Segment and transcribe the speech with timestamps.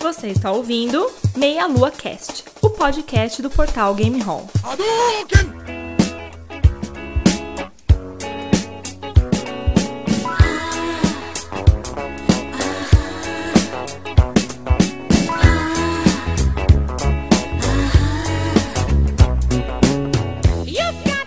[0.00, 4.48] Você está ouvindo Meia Lua Cast, o podcast do portal Game Hall.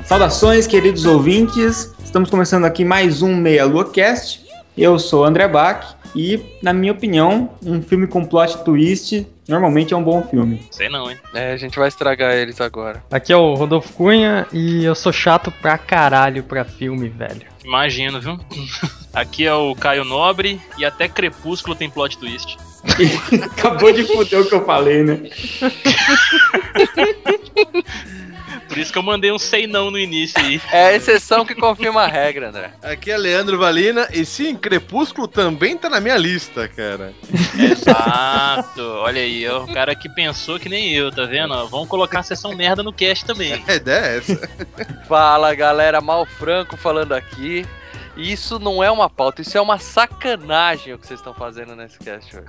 [0.05, 1.93] Saudações, queridos ouvintes.
[2.03, 4.43] Estamos começando aqui mais um Meia Lua Cast.
[4.75, 9.97] Eu sou André Bach e, na minha opinião, um filme com plot twist normalmente é
[9.97, 10.61] um bom filme.
[10.71, 11.17] Sei não, hein?
[11.33, 13.03] É, a gente vai estragar eles agora.
[13.11, 17.41] Aqui é o Rodolfo Cunha e eu sou chato pra caralho pra filme, velho.
[17.63, 18.39] Imagino, viu?
[19.13, 22.57] Aqui é o Caio Nobre e até Crepúsculo tem plot twist.
[23.43, 25.19] Acabou de fuder o que eu falei, né?
[28.67, 30.61] Por isso que eu mandei um sei não no início aí.
[30.71, 32.71] É a exceção que confirma a regra, André.
[32.81, 37.13] Aqui é Leandro Valina e sim, Crepúsculo também tá na minha lista, cara.
[37.57, 38.81] Exato.
[38.81, 41.53] Olha aí, ó, o cara que pensou que nem eu, tá vendo?
[41.67, 43.63] Vamos colocar a sessão merda no cast também.
[43.67, 44.49] A ideia é essa.
[45.07, 47.65] Fala galera, Mal Franco falando aqui.
[48.15, 51.97] Isso não é uma pauta, isso é uma sacanagem o que vocês estão fazendo nesse
[51.97, 52.45] cast hoje.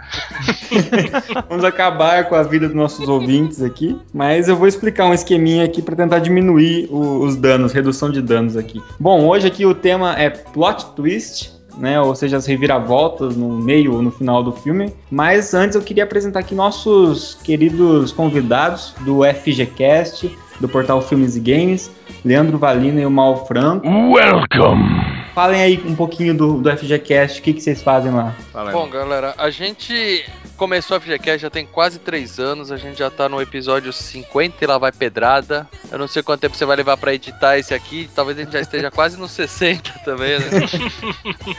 [1.49, 5.65] Vamos acabar com a vida dos nossos ouvintes aqui, mas eu vou explicar um esqueminha
[5.65, 8.83] aqui para tentar diminuir o- os danos, redução de danos aqui.
[9.01, 12.01] Bom, hoje aqui o tema é plot twist, né?
[12.01, 14.93] Ou seja, as reviravoltas no meio ou no final do filme.
[15.11, 21.41] Mas antes eu queria apresentar aqui nossos queridos convidados do FGCast, do portal Filmes e
[21.41, 21.91] Games,
[22.25, 23.87] Leandro Valina e o Mal Franco.
[23.87, 25.15] Welcome!
[25.35, 28.35] Falem aí um pouquinho do, do FGCast, o que, que vocês fazem lá?
[28.73, 30.25] Bom, galera, a gente
[30.57, 34.65] começou a FGCast já tem quase 3 anos, a gente já tá no episódio 50
[34.65, 35.69] e lá vai pedrada.
[35.91, 38.53] Eu não sei quanto tempo você vai levar pra editar esse aqui, talvez a gente
[38.53, 40.47] já esteja quase nos 60 também, né?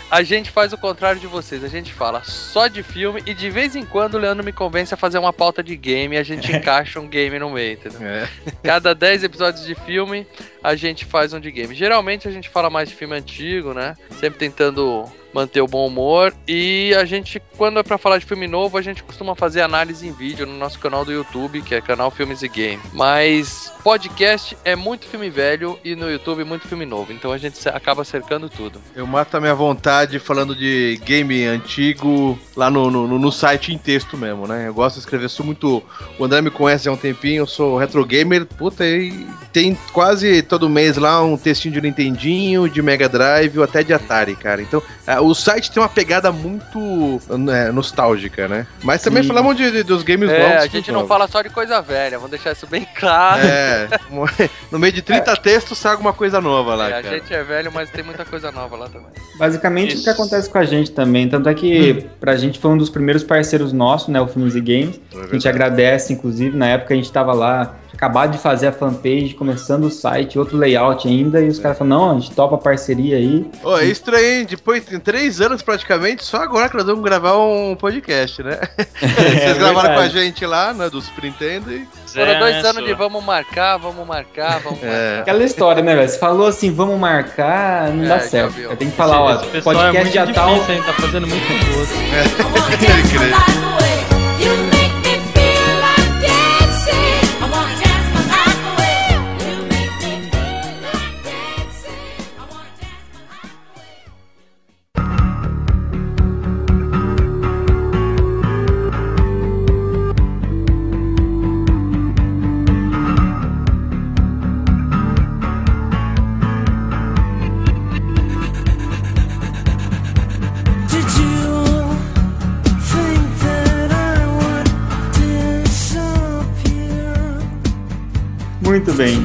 [0.10, 3.50] A gente faz o contrário de vocês, a gente fala só de filme e de
[3.50, 6.24] vez em quando o Leandro me convence a fazer uma pauta de game e a
[6.24, 8.02] gente encaixa um game no meio, entendeu?
[8.02, 8.30] É.
[8.64, 10.26] Cada 10 episódios de filme,
[10.64, 11.76] a gente faz um de game.
[11.76, 13.96] Geralmente a gente fala mais de filme antigo, né?
[14.20, 16.34] Sempre tentando manter o bom humor.
[16.48, 20.08] E a gente, quando é pra falar de filme novo, a gente costuma fazer análise
[20.08, 22.82] em vídeo no nosso canal do YouTube, que é canal Filmes e Game.
[22.94, 27.12] Mas podcast é muito filme velho e no YouTube muito filme novo.
[27.12, 28.80] Então a gente acaba cercando tudo.
[28.96, 33.78] Eu mato a minha vontade falando de game antigo lá no, no, no site em
[33.78, 34.70] texto mesmo, né?
[34.70, 35.84] Eu gosto de escrever, sou muito.
[36.18, 40.42] O André me conhece há um tempinho, eu sou retro gamer, puta, e tem quase
[40.42, 44.62] todo mês lá um textinho de Nintendinho, de Mega Drive ou até de Atari, cara.
[44.62, 48.66] Então, ah, o site tem uma pegada muito né, nostálgica, né?
[48.84, 49.30] Mas também Sim.
[49.30, 50.64] falamos de, de- dos games É, novos.
[50.64, 53.42] a gente não fala só de coisa velha, vamos deixar isso bem claro.
[53.46, 53.88] É,
[54.72, 57.72] no meio de 30 textos sai alguma coisa nova lá, É, a gente é velho,
[57.74, 59.08] mas tem muita coisa nova lá também.
[59.38, 60.02] Basicamente Isso.
[60.02, 61.28] o que acontece com a gente também.
[61.28, 64.20] Tanto é que pra gente foi um dos primeiros parceiros nossos, né?
[64.22, 65.00] O Filmes e Games.
[65.14, 69.34] A gente agradece, inclusive, na época a gente tava lá, acabado de fazer a fanpage,
[69.34, 72.58] começando o site, outro layout ainda, e os caras falaram, não, a gente topa a
[72.58, 73.50] parceria aí.
[73.64, 74.46] Ô, é estranho, hein?
[74.50, 78.60] Depois de três anos praticamente, só agora que nós vamos gravar um podcast, né?
[79.00, 80.14] Vocês gravaram com a verdade.
[80.14, 80.90] gente lá, né?
[80.90, 81.88] Do Super Nintendo e.
[82.16, 84.86] Foram dois É, anos de vamos marcar, vamos marcar, vamos É.
[85.16, 85.22] marcar.
[85.24, 86.08] Aquela história, né, velho?
[86.08, 88.76] Você falou assim, vamos marcar, não É, dá já certo.
[88.78, 90.54] Tem que falar, ó, Esse pessoal é podcast já tal.
[90.54, 90.84] difícil, hein?
[90.86, 92.52] Tá fazendo muito gosto.
[92.54, 92.78] Pode
[93.10, 94.15] crer.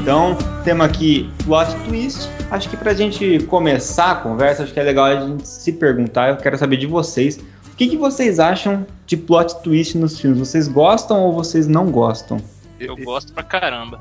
[0.01, 2.29] Então temos aqui plot twist.
[2.51, 6.31] Acho que pra gente começar a conversa, acho que é legal a gente se perguntar.
[6.31, 7.37] Eu quero saber de vocês.
[7.37, 10.39] O que, que vocês acham de plot twist nos filmes?
[10.39, 12.39] Vocês gostam ou vocês não gostam?
[12.79, 14.01] Eu gosto pra caramba.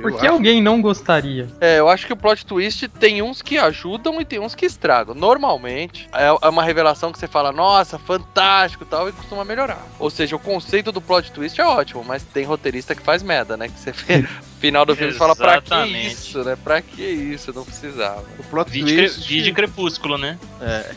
[0.00, 1.48] Por que acho- alguém não gostaria?
[1.60, 4.64] É, eu acho que o plot twist tem uns que ajudam e tem uns que
[4.64, 5.14] estragam.
[5.14, 9.84] Normalmente, é é uma revelação que você fala, nossa, fantástico e tal, e costuma melhorar.
[9.98, 13.56] Ou seja, o conceito do plot twist é ótimo, mas tem roteirista que faz merda,
[13.56, 13.68] né?
[13.68, 14.28] Que você vê no
[14.60, 16.56] final do filme e fala, pra que isso, né?
[16.62, 17.52] Pra que isso?
[17.52, 18.24] Não precisava.
[18.38, 19.08] O plot Vídeo, cre...
[19.08, 20.38] twist vídeo crepúsculo, né?
[20.60, 20.90] é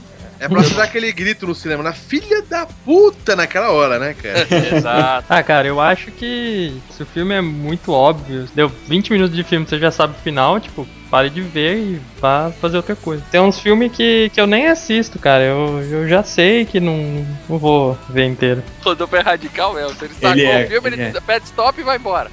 [0.50, 4.48] pra você dar aquele grito no cinema, na filha da puta naquela hora, né, cara?
[4.76, 5.26] Exato.
[5.30, 9.44] Ah, cara, eu acho que se o filme é muito óbvio, deu 20 minutos de
[9.44, 13.24] filme, você já sabe o final, tipo, pare de ver e vá fazer outra coisa.
[13.32, 15.44] Tem uns filmes que, que eu nem assisto, cara.
[15.44, 18.64] Eu, eu já sei que não, não vou ver inteiro.
[18.84, 19.94] Rodolfo é radical mesmo.
[19.96, 21.22] Se ele sacou Ele é, o filme, ele ele é.
[21.22, 22.30] pede stop e vai embora.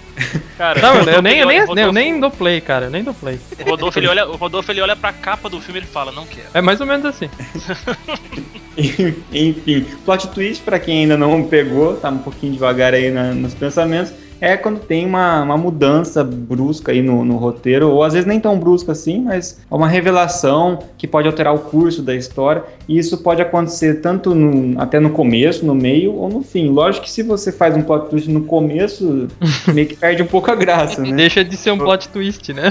[0.58, 2.86] Cara, Não, eu, nem, eu, nem, eu nem dou play, cara.
[2.86, 3.38] Eu nem dou play.
[3.64, 6.12] O Rodolfo, ele olha, o Rodolfo ele olha pra capa do filme e ele fala,
[6.12, 6.46] não quero.
[6.54, 7.28] É mais ou menos assim.
[9.32, 13.54] Enfim, plot twist, pra quem ainda não pegou, tá um pouquinho devagar aí na- nos
[13.54, 18.26] pensamentos, é quando tem uma, uma mudança brusca aí no, no roteiro, ou às vezes
[18.26, 22.64] nem tão brusca assim, mas é uma revelação que pode alterar o curso da história,
[22.88, 26.68] e isso pode acontecer tanto no- até no começo, no meio ou no fim.
[26.70, 29.28] Lógico que se você faz um plot twist no começo,
[29.72, 31.12] meio que perde um pouco a graça, né?
[31.12, 32.70] Deixa de ser um plot twist, né?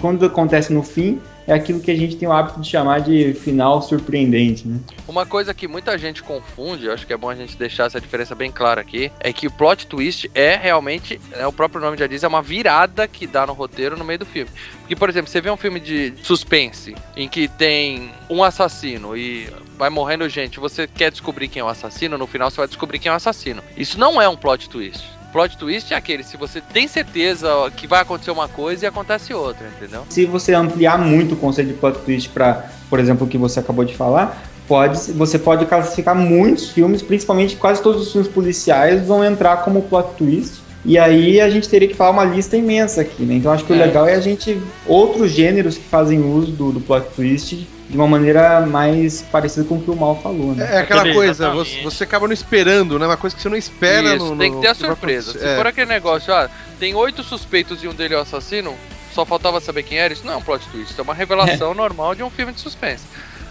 [0.00, 3.34] Quando acontece no fim, é aquilo que a gente tem o hábito de chamar de
[3.34, 4.78] final surpreendente, né?
[5.08, 8.34] Uma coisa que muita gente confunde, acho que é bom a gente deixar essa diferença
[8.34, 12.06] bem clara aqui, é que o plot twist é realmente, é, o próprio nome já
[12.06, 14.50] diz, é uma virada que dá no roteiro no meio do filme.
[14.80, 19.48] Porque, por exemplo, você vê um filme de suspense em que tem um assassino e
[19.76, 22.98] vai morrendo gente, você quer descobrir quem é o assassino, no final você vai descobrir
[22.98, 23.62] quem é o assassino.
[23.76, 25.04] Isso não é um plot twist.
[25.32, 29.32] Plot twist é aquele, se você tem certeza que vai acontecer uma coisa e acontece
[29.32, 30.04] outra, entendeu?
[30.10, 33.58] Se você ampliar muito o conceito de plot twist para, por exemplo, o que você
[33.58, 39.06] acabou de falar, pode, você pode classificar muitos filmes, principalmente quase todos os filmes policiais
[39.06, 40.61] vão entrar como plot twist.
[40.84, 43.34] E aí a gente teria que falar uma lista imensa aqui, né?
[43.34, 43.86] Então acho que o É.
[43.86, 48.08] legal é a gente outros gêneros que fazem uso do, do plot twist de uma
[48.08, 50.68] maneira mais parecida com o que o Mal falou, né?
[50.72, 53.06] É aquela coisa, você, você acaba não esperando, né?
[53.06, 55.32] Uma coisa que você não espera Isso, no, no- tem que ter a surpresa.
[55.38, 55.56] Se É.
[55.56, 56.48] for aquele negócio, ah,
[56.80, 58.74] tem oito suspeitos e um dele é o assassino,
[59.14, 62.14] só faltava saber quem era, isso não é um plot twist, é uma revelação normal
[62.14, 63.04] de um filme de suspense.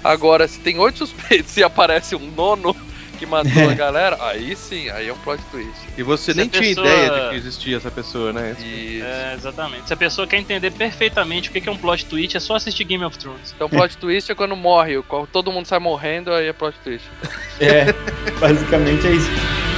[0.04, 2.76] Agora, se tem oito suspeitos e aparece um nono
[3.22, 5.70] que matou a galera, aí sim, aí é um plot twist.
[5.96, 8.56] E você Se nem tinha pessoa- ideia de que existia essa pessoa, né?
[8.60, 9.00] E...
[9.02, 9.88] É, exatamente.
[9.88, 12.56] Se a pessoa quer entender perfeitamente o que que é um plot twist, é só
[12.56, 13.54] assistir Game of Thrones.
[13.56, 17.06] Então, plot twist é quando morre, quando todo mundo sai morrendo, aí é plot twist.
[17.60, 17.86] É,
[18.40, 19.71] basicamente é isso.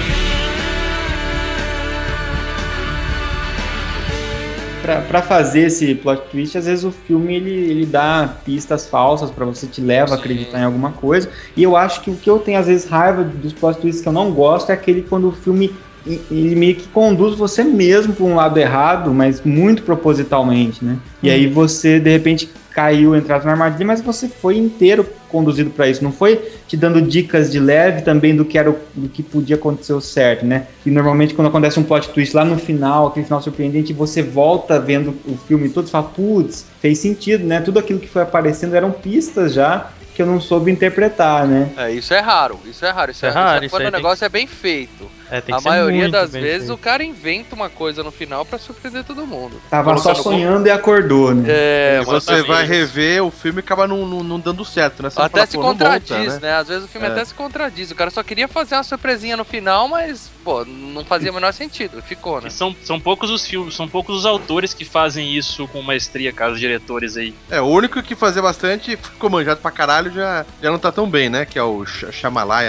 [4.83, 9.31] Pra, pra fazer esse plot twist, às vezes o filme ele, ele dá pistas falsas
[9.31, 11.29] pra você, te leva a acreditar em alguma coisa.
[11.55, 14.09] E eu acho que o que eu tenho às vezes raiva dos plot twists que
[14.09, 15.73] eu não gosto é aquele quando o filme
[16.05, 20.97] ele meio que conduz você mesmo pra um lado errado, mas muito propositalmente, né?
[21.21, 25.89] E aí você de repente caiu, entrava na armadilha, mas você foi inteiro conduzido pra
[25.89, 29.23] isso, não foi te dando dicas de leve também do que era o, do que
[29.23, 30.67] podia acontecer o certo, né?
[30.85, 34.79] E normalmente quando acontece um plot twist lá no final, aquele final surpreendente, você volta
[34.79, 37.59] vendo o filme todo e fala, putz, fez sentido, né?
[37.61, 41.71] Tudo aquilo que foi aparecendo eram pistas já que eu não soube interpretar, né?
[41.75, 43.11] É, isso é raro, isso é raro.
[43.11, 45.09] Isso, É é, raro, isso é quando o tem negócio é bem feito.
[45.31, 46.73] É, tem que A ser maioria das vezes feito.
[46.73, 49.59] o cara inventa uma coisa no final pra surpreender todo mundo.
[49.69, 51.45] Tava só sonhando e acordou, né?
[51.47, 52.47] É, E você exatamente.
[52.47, 55.09] vai rever o filme e acaba não, não, não dando certo, né?
[55.09, 56.53] Você Até fala, se "Pô, não contradiz, volta, né?
[56.55, 57.11] Às vezes o filme É.
[57.11, 57.91] até se contradiz.
[57.91, 61.53] O cara só queria fazer uma surpresinha no final, mas, pô, não fazia o menor
[61.53, 62.01] sentido.
[62.01, 62.47] Ficou, né?
[62.47, 66.31] E são, são poucos os filmes, são poucos os autores que fazem isso com maestria,
[66.31, 67.33] caso diretores aí.
[67.49, 71.09] É, o único que fazia bastante ficou manjado pra caralho já, já não tá tão
[71.09, 71.45] bem, né?
[71.45, 72.05] Que é o Sh-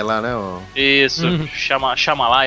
[0.02, 0.34] lá, né?
[0.36, 1.48] o- Isso, Uhum.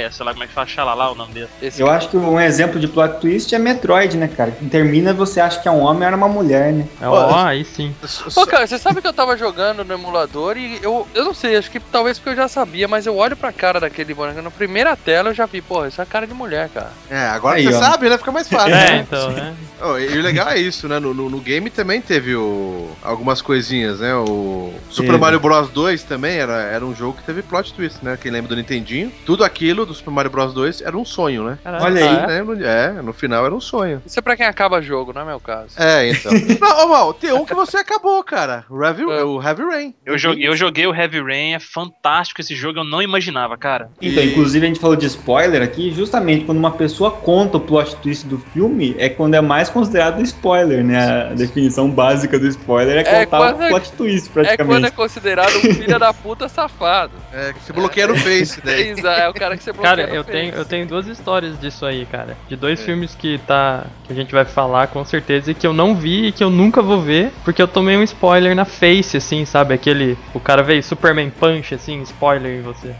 [0.07, 1.47] Chamalaya, sei lá como é que fala, Xalala o nome dele.
[1.61, 4.51] Esse Eu acho que um exemplo de plot twist é Metroid, né, cara?
[4.51, 6.87] Que termina você acha que é um homem e era uma mulher, né?
[7.01, 7.93] É, ó, aí sim.
[8.33, 11.55] Pô, cara, você sabe que eu tava jogando no emulador e eu, eu não sei,
[11.55, 14.51] acho que talvez porque eu já sabia, mas eu olho pra cara daquele boneco na
[14.51, 16.91] primeira tela eu já vi, porra, isso é cara de mulher, cara.
[17.09, 17.79] É, agora Aí, você ó.
[17.79, 18.17] sabe, né?
[18.17, 18.73] Fica mais fácil.
[18.73, 19.05] É, né?
[19.07, 19.53] então, né?
[19.81, 20.99] Oh, e o legal é isso, né?
[20.99, 24.13] No, no, no game também teve o- algumas coisinhas, né?
[24.15, 25.17] O Super.
[25.17, 28.17] Mario Bros 2 também era, era um jogo que teve plot twist, né?
[28.19, 29.11] Quem lembra do Nintendinho?
[29.25, 31.57] Tudo aquilo do Super Mario Bros 2 era um sonho, né?
[31.63, 31.83] Caralho.
[31.83, 32.17] Olha aí.
[32.27, 34.01] Ah, É, no, é, no final era um sonho.
[34.05, 35.69] Isso é pra quem acaba jogo, não é meu caso.
[35.77, 36.31] É, então.
[36.59, 38.65] não, ô, Mal, tem um que você acabou, cara.
[38.69, 39.23] O Heavy, É.
[39.23, 39.93] o Heavy Rain.
[40.05, 43.89] Eu joguei, eu joguei o Heavy Rain, é fantástico esse jogo, eu não imaginava, cara.
[44.01, 47.95] Então, inclusive a gente falou de spoiler aqui, justamente quando uma pessoa conta o plot
[47.97, 51.29] twist do filme, é quando é mais considerado spoiler, né?
[51.31, 54.45] A definição básica do spoiler é É contar quando o é- plot twist, É quando
[54.45, 54.91] é praticamente.
[54.91, 57.13] considerado um filho da puta safado.
[57.33, 58.91] É, que você bloqueia no Face, É, daí.
[58.91, 61.85] isso, é o cara que você bloqueia Cara, eu tenho, eu tenho duas histórias disso
[61.85, 62.37] aí, cara.
[62.49, 63.85] De dois filmes que tá.
[64.05, 66.49] que a gente vai falar com certeza e que eu não vi e que eu
[66.49, 69.73] nunca vou ver, porque eu tomei um spoiler na face, assim, sabe?
[69.73, 70.17] Aquele.
[70.33, 72.93] O cara veio Superman Punch, assim, spoiler em você.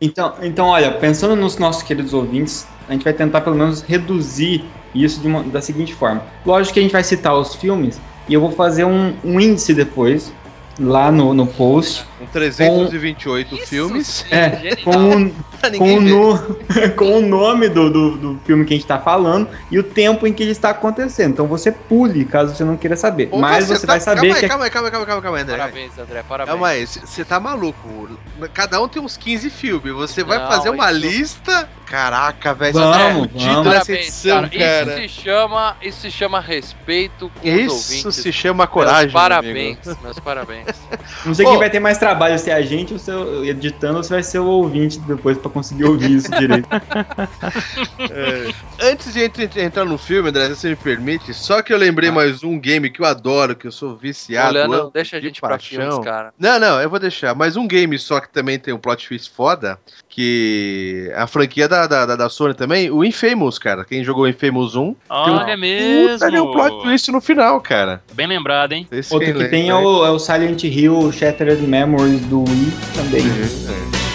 [0.00, 4.64] Então, então, olha, pensando nos nossos queridos ouvintes, a gente vai tentar pelo menos reduzir
[4.94, 6.22] isso de uma- da seguinte forma.
[6.44, 9.74] Lógico que a gente vai citar os filmes e eu vou fazer um, um índice
[9.74, 10.32] depois,
[10.78, 14.24] lá no, no post, Com 328 Isso filmes.
[14.30, 15.30] É, com,
[15.78, 16.56] com no-
[16.96, 20.26] com o nome do, do, do filme que a gente tá falando e o tempo
[20.26, 21.32] em que ele está acontecendo.
[21.32, 23.28] Então você pule, caso você não queira saber.
[23.30, 24.90] Ô, Mas você você tá- vai saber calma aí, que é Calma aí, calma aí,
[24.92, 25.56] calma aí, calma aí, calma André.
[25.58, 26.48] Parabéns, André, parabéns.
[26.52, 28.08] Calma aí, você tá maluco.
[28.54, 29.92] Cada um tem uns 15 filmes.
[29.92, 31.68] Você vai Não, fazer uma isso- lista.
[31.86, 32.72] Caraca, velho.
[32.72, 33.44] você Vamos, vamos.
[33.44, 34.48] nessa Parabéns, edição, cara.
[34.58, 35.04] cara.
[35.04, 38.14] Isso se chama, isso se chama respeito com os Isso ouvintes.
[38.22, 39.02] se chama coragem.
[39.02, 40.66] Meus parabéns, meus parabéns.
[41.24, 43.96] Não sei quem vai ter mais trabalho, se é a gente ou se eu editando
[43.98, 46.68] ou se vai ser o ouvinte depois pra conseguir ouvir isso direito.
[48.10, 48.52] É.
[48.92, 52.10] Antes de entr- entrar no filme, André, se você me permite, só que eu lembrei
[52.10, 54.48] mais um game que eu adoro, que eu sou viciado.
[54.58, 56.32] Olha, não, deixa a gente pra filmes, cara.
[56.38, 57.34] Não, não, eu vou deixar.
[57.34, 61.86] Mas um game só que também tem um plot twist foda, que a franquia da,
[61.86, 63.84] da, da- da Sony também, o Infamous, cara.
[63.84, 66.12] Quem jogou Infamous 1, Olha mesmo.
[66.18, 68.02] puta, tem um plot twist no final, cara.
[68.12, 68.86] Bem lembrado, hein?
[68.90, 71.62] Esse Outro que tem é lembra, o, é o Silent Hill Shattered
[71.96, 73.22] Memories do Wii também.
[73.22, 74.05] É.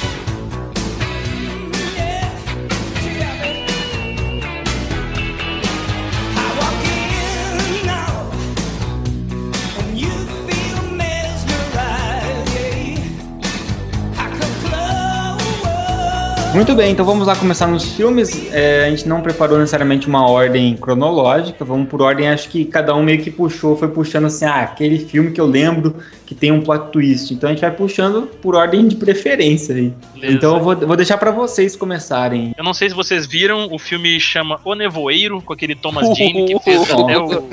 [16.61, 18.53] Muito bem, então vamos lá começar nos filmes.
[18.53, 22.95] É, a gente não preparou necessariamente uma ordem cronológica, vamos por ordem, acho que cada
[22.95, 26.51] um meio que puxou, foi puxando assim, ah, aquele filme que eu lembro que tem
[26.51, 27.33] um plot twist.
[27.33, 29.91] Então a gente vai puxando por ordem de preferência aí.
[30.13, 30.33] Beleza.
[30.35, 32.53] Então eu vou, vou deixar pra vocês começarem.
[32.55, 36.45] Eu não sei se vocês viram, o filme chama O Nevoeiro, com aquele Thomas Jane
[36.45, 37.49] que fez até o,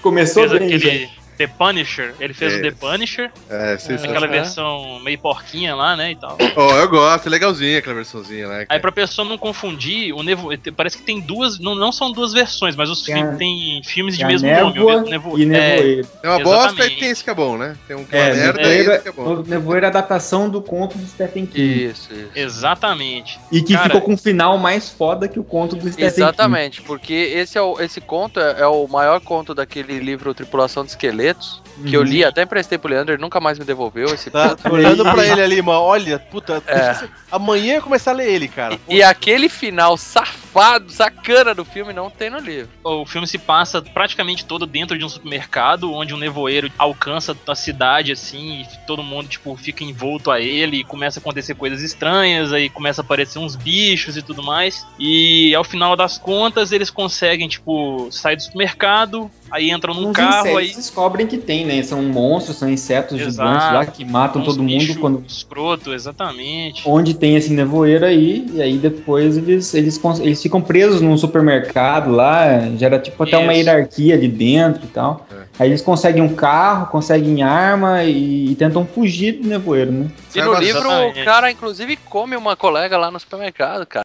[0.00, 2.14] Começou fez bem, aquele The Punisher.
[2.20, 2.56] Ele fez É.
[2.58, 6.36] o The Punisher, É, vocês aquela versão meio porquinha lá, né, e tal.
[6.56, 8.66] Ó, eu gosto, é legalzinha aquela versãozinha, né?
[8.68, 10.50] Aí pra pessoa não confundir, o Nevo...
[10.76, 13.82] parece que tem duas, não, não são duas versões, mas os Tem filmes a- tem
[13.84, 14.80] filmes de Tem a mesmo nome.
[14.80, 15.38] o Nevo...
[15.38, 16.08] e É, Nevoeiro.
[16.22, 17.00] É uma bosta e exatamente.
[17.00, 17.76] tem esse que é bom, né?
[17.86, 19.42] Tem um que é uma É, merda e Nevoeiro, esse que é bom.
[19.46, 21.84] Nevoeiro é a adaptação do conto do Stephen King.
[21.86, 22.30] Isso, isso.
[22.34, 23.38] exatamente.
[23.50, 26.20] E que Cara- ficou com um final mais foda que o conto do Stephen King.
[26.20, 30.84] Exatamente, porque esse, é o, esse conto é, é o maior conto daquele livro Tripulação
[30.84, 30.90] de
[31.28, 32.06] Esqueletos, que eu Uhum.
[32.06, 35.40] li, até emprestei pro Leandro, ele nunca mais me devolveu esse Tá, olhando pra ele
[35.42, 35.80] ali, mano.
[35.80, 36.62] Olha, puta.
[36.66, 36.96] É.
[37.32, 38.78] Amanhã eu ia começar a ler ele, cara.
[38.88, 40.43] E aquele final safado,
[40.88, 42.70] sacana do filme não tem no livro.
[42.82, 47.54] O filme se passa praticamente todo dentro de um supermercado, onde um nevoeiro alcança a
[47.54, 51.82] cidade, assim, e todo mundo, tipo, fica envolto a ele, e começa a acontecer coisas
[51.82, 54.86] estranhas, aí começa a aparecer uns bichos e tudo mais.
[54.98, 60.16] E ao final das contas, eles conseguem, tipo, sair do supermercado, aí entram num Uns
[60.16, 60.74] carro, insetos aí.
[60.74, 61.82] descobrem que tem, né?
[61.82, 63.48] São monstros, são insetos Exato.
[63.48, 66.82] gigantes lá que matam todo mundo quando Escroto, exatamente.
[66.86, 72.10] onde tem esse nevoeiro aí, e aí depois eles, eles, eles ficam presos num supermercado
[72.10, 73.62] lá, gera tipo até uma Isso.
[73.62, 75.26] hierarquia ali dentro e tal.
[75.58, 80.08] Aí eles conseguem um carro, conseguem arma e, e tentam fugir do nevoeiro, né?
[80.34, 84.02] E no livro o cara, inclusive, come uma colega lá no supermercado, cara.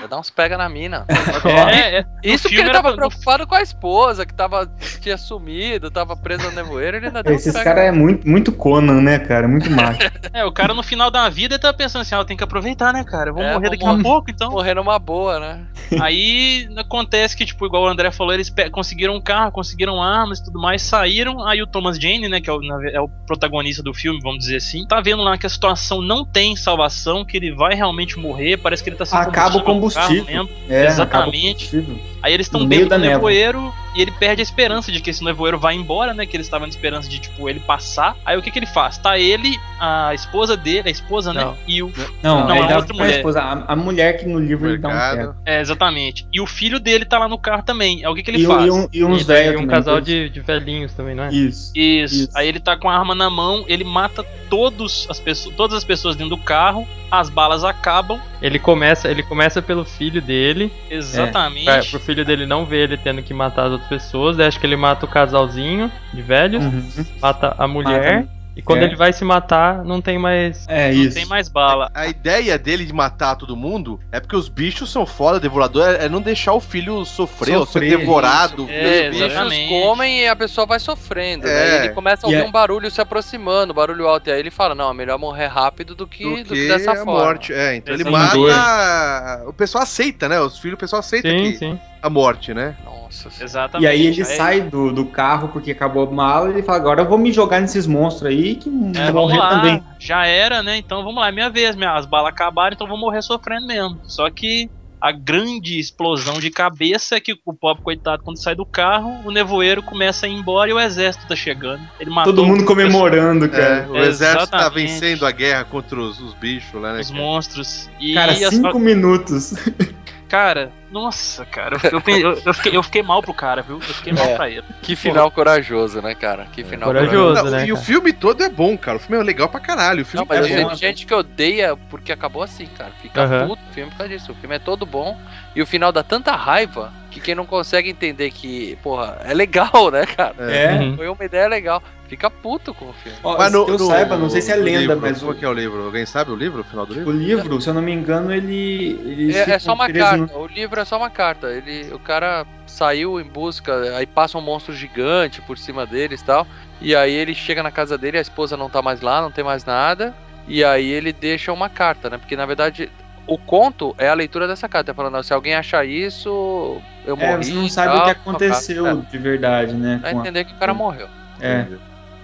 [0.00, 1.04] Vai dar uns pega na mina.
[1.44, 4.66] É, é, no Isso que ele era tava pra- preocupado com a esposa, que tava,
[5.00, 7.64] tinha sumido, tava preso no nevoeiro, ele ainda deu uns Esses pega.
[7.64, 9.46] caras é muito, muito Conan, né, cara?
[9.46, 9.98] Muito macho.
[10.32, 12.92] É, o cara no final da vida tá pensando assim, ah, eu tenho que aproveitar,
[12.92, 13.30] né, cara?
[13.30, 14.50] Eu vou É, morrer vou daqui a pouco, então.
[14.50, 15.60] Morrer numa boa, né?
[16.00, 20.44] Aí acontece que, tipo, igual o André falou, eles conseguiram um carro, conseguiram armas e
[20.44, 21.44] tudo mais, saíram.
[21.46, 24.56] Aí o Thomas Jane, né, que é o, é o protagonista do filme, vamos dizer
[24.56, 28.56] assim, tá vendo lá que a situação não tem salvação, que ele vai realmente morrer.
[28.56, 30.24] Parece que ele tá sem Acaba o no carro, combustível.
[30.26, 30.52] lembra?
[30.68, 31.66] É, Exatamente.
[31.66, 31.98] combustível.
[32.22, 35.58] Aí eles estão dentro do nevoeiro e ele perde a esperança de que esse nevoeiro
[35.58, 36.24] vai embora, né?
[36.24, 38.16] Que eles estavam na esperança de, tipo, ele passar.
[38.24, 38.96] Aí o que que ele faz?
[38.96, 41.44] Tá ele, a esposa dele, a esposa, né?
[41.44, 41.54] Não.
[41.68, 41.92] E o.
[42.22, 43.16] Não, Não, aí a outra mulher.
[43.16, 45.36] esposa, a, a mulher que no livro ele dá um certo.
[45.44, 46.26] É, exatamente.
[46.32, 48.02] E o filho dele tá lá no carro também.
[48.06, 48.64] Aí o que que ele E, faz?
[48.66, 51.32] e, um- e uns velhos e um também, casal de, de velhinhos também, não é?
[51.32, 51.70] Isso.
[51.74, 52.14] Isso.
[52.24, 52.28] Isso.
[52.34, 55.84] Aí ele tá com a arma na mão, ele mata todos as pessoas, todas as
[55.84, 58.20] pessoas dentro do carro, as balas acabam.
[58.42, 61.64] Ele começa, ele começa pelo filho dele, Exatamente.
[61.64, 64.36] pra, pro filho dele não ver ele tendo que matar as outras pessoas.
[64.36, 67.04] Daí acho que ele mata o casalzinho de velhos, Uhum.
[67.20, 68.14] mata a mulher.
[68.20, 68.84] Mata- e quando é.
[68.84, 70.64] ele vai se matar, não tem mais.
[70.68, 71.14] É Não isso.
[71.14, 71.90] tem mais bala.
[71.94, 76.04] A ideia dele de matar todo mundo é porque os bichos são foda, devorador, é
[76.04, 78.66] é não deixar o filho sofrer, ou ser Sofrer, devorado.
[78.70, 81.46] É, Os bichos comem e a pessoa vai sofrendo.
[81.48, 81.70] É.
[81.78, 84.28] Daí ele começa a ouvir é- um barulho se aproximando, barulho alto.
[84.28, 86.68] E aí ele fala: Não, é melhor morrer rápido do que, do do que que
[86.68, 87.12] dessa a forma.
[87.12, 87.52] morte.
[87.52, 88.38] É, então ele Exatamente.
[88.54, 89.48] mata.
[89.48, 90.40] O pessoal aceita, né?
[90.40, 91.78] Os filhos, o pessoal aceita Sim, que sim.
[92.04, 92.76] A morte, né?
[92.84, 93.44] Nossa senhora.
[93.44, 93.84] Exatamente.
[93.84, 97.00] E aí ele sai do, do carro porque acabou a mala e ele fala, agora
[97.02, 99.82] eu vou me jogar nesses monstros aí que É, vão morrer lá, também.
[99.98, 100.76] já era, né?
[100.76, 103.66] Então vamos lá, é minha vez, minha, as balas acabaram, então eu vou morrer sofrendo
[103.66, 103.98] mesmo.
[104.04, 104.68] Só que
[105.00, 109.30] a grande explosão de cabeça é que o pobre coitado, quando sai do carro, o
[109.30, 111.82] nevoeiro começa a ir embora e o exército tá chegando.
[112.00, 113.90] Ele matou Todo mundo comemorando, É, cara.
[113.90, 114.92] o exército tá Exatamente.
[114.92, 117.00] vencendo a guerra contra os, os bichos lá, né?
[117.00, 117.20] os cara?
[117.22, 117.88] monstros.
[118.00, 119.54] E Cara, as- cinco minutos.
[120.34, 123.76] Cara, nossa, cara, eu, eu, eu- eu fiquei, eu fiquei mal pro cara, viu?
[123.76, 124.34] Eu fiquei mal É.
[124.36, 124.64] pra ele.
[124.82, 126.46] Que final corajoso, né, cara?
[126.52, 127.44] Que final Corajoso.
[127.44, 127.86] Não, né, e o cara?
[127.86, 128.96] filme todo é bom, cara.
[128.96, 130.02] O filme é legal pra caralho.
[130.02, 132.90] O filme Não, mas É tem gente que odeia porque acabou assim, cara.
[133.00, 133.46] Fica Aham.
[133.46, 134.32] puto o filme por causa disso.
[134.32, 135.16] O filme é todo bom
[135.54, 139.88] e o final dá tanta raiva que quem não consegue entender que, porra, é legal,
[139.92, 140.34] né, cara?
[140.52, 140.72] É.
[140.80, 140.96] Uhum.
[140.96, 141.80] Foi uma ideia legal.
[142.08, 143.18] Fica puto com o filme.
[143.22, 145.34] Ó, Mas no- que eu no- saiba, não sei se é lenda, livro, mas o,
[145.34, 145.84] que é o livro?
[145.86, 147.10] Alguém sabe o livro, o final do o livro?
[147.12, 149.00] livro, se eu não me engano, ele.
[149.04, 150.36] ele É, é só uma preso carta.
[150.38, 151.48] O livro é só uma carta.
[151.50, 156.24] Ele, o cara saiu em busca, aí passa um monstro gigante por cima deles e
[156.24, 156.46] tal.
[156.80, 159.42] E aí ele chega na casa dele, a esposa não tá mais lá, não tem
[159.42, 160.14] mais nada.
[160.46, 162.18] E aí ele deixa uma carta, né?
[162.18, 162.90] Porque na verdade
[163.26, 167.30] o conto é a leitura dessa carta, é falando, se alguém achar isso, eu morri.
[167.32, 169.06] É, você não sabe tal, o que aconteceu carta.
[169.10, 169.98] de verdade, né?
[170.02, 171.08] Vai com a- entender que o cara morreu.
[171.40, 171.66] É,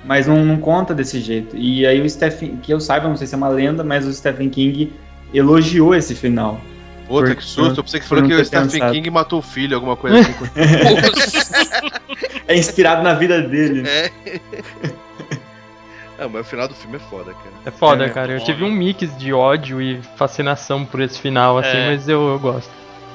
[0.04, 1.56] mas não, não conta desse jeito.
[1.56, 4.12] E aí o Stephen, que eu saiba, não sei se é uma lenda, mas o
[4.12, 4.92] Stephen King
[5.32, 6.60] elogiou esse final.
[7.06, 7.80] Puta, que susto.
[7.80, 8.92] Eu pensei que falou que o Stephen pensado.
[8.92, 10.32] King matou o filho, alguma coisa assim.
[12.46, 13.82] É inspirado na vida dele.
[13.82, 14.10] né?
[16.18, 17.50] é, mas o final do filme é foda, cara.
[17.64, 18.32] É foda, É, cara.
[18.32, 18.52] Eu foda.
[18.52, 21.86] tive um mix de ódio e fascinação por esse final, assim, É.
[21.90, 22.70] mas eu, eu gosto.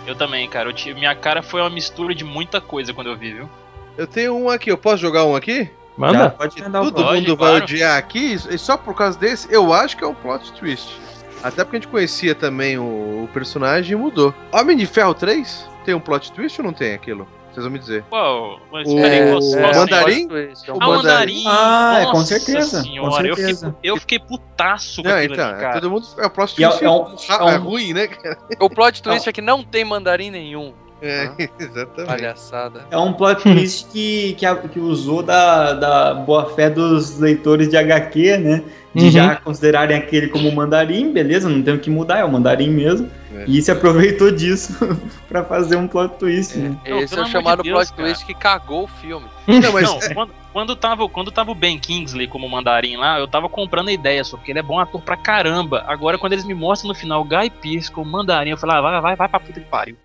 [0.08, 0.70] Eu também, cara.
[0.70, 3.50] Eu tive, minha cara foi uma mistura de muita coisa quando eu vi, viu?
[3.98, 5.70] Eu tenho um aqui, eu posso jogar um aqui?
[5.98, 6.30] Já Manda?
[6.30, 7.64] pode mandar Todo mundo vai claro.
[7.64, 11.00] odiar aqui, e só por causa desse, eu acho que é um plot twist.
[11.42, 14.34] Até porque a gente conhecia também o, o personagem e mudou.
[14.52, 17.28] Homem de Ferro 3 tem um plot twist ou não tem aquilo?
[17.54, 18.04] Vocês vão me dizer.
[18.10, 18.60] Qual?
[18.70, 20.28] Mas O- peraí, qual, o qual Mandarim?
[20.30, 20.98] é um O Ah, o Mandarim.
[20.98, 21.44] Mandarim.
[21.48, 23.68] Ah, é, com Nossa certeza, com Senhora, eu certeza.
[23.72, 25.74] fiquei, eu fiquei putaço com Não, então, ali, é, cara.
[25.80, 26.06] todo mundo.
[26.18, 28.38] É o plot é- twist é um- ra- é um- ruim, né, cara?
[28.60, 30.74] O plot twist é que não tem mandarim nenhum.
[31.02, 31.36] É, Ah.
[31.60, 32.06] exatamente.
[32.08, 32.86] Palhaçada.
[32.90, 37.78] É um plot twist que, que, que usou da, da boa fé dos leitores de
[37.78, 38.64] HQ, né?
[38.96, 39.12] De Uhum.
[39.12, 43.12] já considerarem aquele como mandarim, beleza, não tem o que mudar, é o mandarim mesmo.
[43.36, 43.44] É.
[43.46, 44.74] E se aproveitou disso
[45.28, 46.74] pra fazer um plot twist, né?
[46.88, 49.25] Não, Esse é o chamado de Deus, plot twist que cagou o filme.
[49.46, 53.28] Não, mas Não, quando, quando, tava, quando tava o Ben Kingsley como mandarim lá, eu
[53.28, 55.84] tava comprando a ideia só, porque ele é bom ator pra caramba.
[55.88, 58.81] Agora, quando eles me mostram no final o Guy Pearce como mandarim, eu falei, ah,
[58.81, 59.98] vai, vai, vai pra puta que pariu.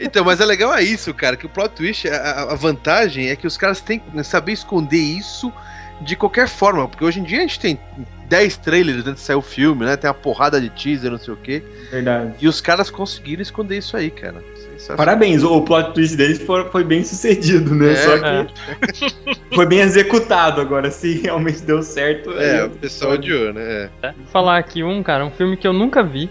[0.00, 3.36] Então, mas é legal é isso, cara, que o plot twist, a, a- vantagem é
[3.36, 5.52] que os caras têm que saber esconder isso
[6.00, 7.78] de qualquer forma, porque hoje em dia a gente tem
[8.28, 9.96] 10 trailers antes de sair o filme, né?
[9.96, 12.32] Tem uma porrada de teaser, não sei o quê, Verdade.
[12.40, 14.42] e os caras conseguiram esconder isso aí, cara.
[14.96, 17.92] Parabéns, o plot twist deles foi, foi bem sucedido, né?
[17.92, 20.90] É, Só que foi bem executado agora.
[20.90, 22.32] Se realmente deu certo.
[22.32, 23.88] É, aí- o pessoal odiou, né?
[24.02, 24.12] É.
[24.12, 26.28] Vou falar aqui um, cara, um filme que eu nunca vi.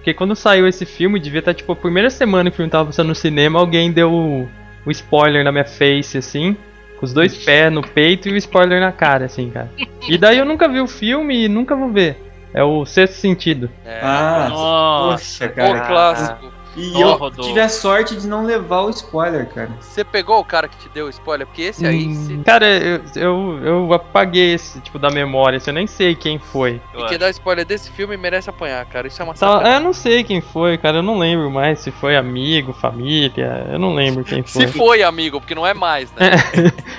[0.00, 2.86] Porque quando saiu esse filme, devia estar tipo a primeira semana que o filme tava
[2.86, 4.48] passando no cinema, alguém deu o,
[4.86, 6.56] o spoiler na minha face, assim,
[6.98, 9.70] com os dois pés no peito e o spoiler na cara, assim, cara.
[10.08, 12.16] E daí eu nunca vi o filme e nunca vou ver.
[12.54, 13.70] É o Sexto Sentido.
[13.84, 15.84] É, Ah, Nossa, poxa, cara.
[15.84, 16.52] o clássico.
[16.76, 17.48] E Ó, eu Rodolfo.
[17.48, 19.70] tive a sorte de não levar o spoiler, cara.
[19.80, 21.46] Você pegou o cara que te deu o spoiler?
[21.46, 22.36] Porque esse aí, Hum, se...
[22.44, 26.80] Cara, eu, eu, eu apaguei esse tipo da memória, assim, eu nem sei quem foi.
[26.96, 29.08] e quem dá spoiler desse filme merece apanhar, cara.
[29.08, 31.90] Isso é uma Tá, eu não sei quem foi, cara, eu não lembro mais se
[31.90, 34.66] foi amigo, família, eu não lembro quem foi.
[34.66, 36.30] Se foi, amigo, porque não é mais, né?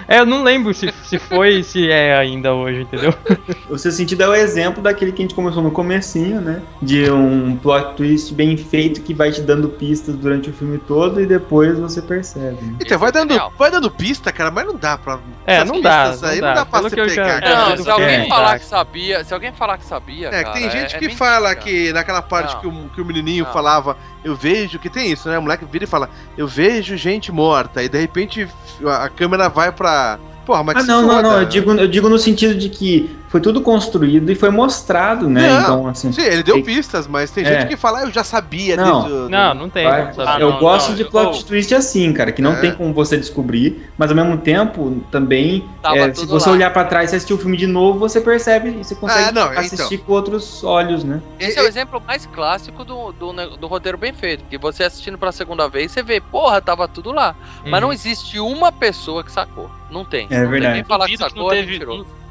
[0.08, 3.14] É, eu não lembro se, se foi e se é ainda hoje, entendeu?
[3.70, 6.62] O seu sentido é o exemplo daquele que a gente começou no comecinho, né?
[6.82, 11.20] De um plot twist bem feito que vai te dando pistas durante o filme todo
[11.22, 12.62] e depois você percebe.
[12.62, 12.76] né?
[12.80, 15.20] Então, vai é dando, vai dando pista, cara, mas não dá pra.
[15.46, 16.48] É, essas não dá, pistas não aí dá.
[16.48, 17.70] não dá pra Pelo você eu já- pegar, É, cara.
[17.76, 20.54] Não, se alguém que- falar que sabia, se alguém falar que sabia, É, que cara,
[20.54, 21.62] tem gente é- que é fala mentira.
[21.66, 23.52] que naquela parte que o, que o menininho Não.
[23.54, 25.38] falava, eu vejo, que tem isso, né?
[25.40, 28.48] O moleque vira e fala, eu vejo gente morta, e de repente
[28.86, 30.20] a, câmera vai pra.
[30.46, 31.40] Porra, mas Ah, não, não, não.
[31.40, 35.48] Eu digo, eu digo no sentido de que foi tudo construído e foi mostrado, né?
[35.50, 36.12] Não, então, assim.
[36.12, 37.62] Sim, ele deu Tem- pistas, mas tem É.
[37.62, 39.30] gente que fala, "Ah, eu já sabia Não.
[39.30, 40.12] Não, não tem vai-.
[40.20, 42.56] Ah, eu não, gosto não, de eu- plot twist assim, cara, que não É.
[42.60, 46.56] tem como você descobrir, mas ao mesmo tempo também, é, se você lá.
[46.56, 49.32] olhar pra trás e assistir o filme de novo, você percebe e você consegue Ah,
[49.32, 51.22] não, assistir com outros olhos, né?
[51.39, 54.44] Esse é o exemplo mais clássico do, do, do roteiro bem feito.
[54.50, 57.34] Que você assistindo pela segunda vez, você vê, porra, tava tudo lá.
[57.65, 57.94] Mas não Uhum.
[57.94, 59.70] existe uma pessoa que sacou.
[59.89, 60.28] Não tem.
[60.30, 60.74] É não verdade.
[60.74, 60.84] Tem.
[60.84, 61.80] Quem falar que Duvido que não sacou é teve.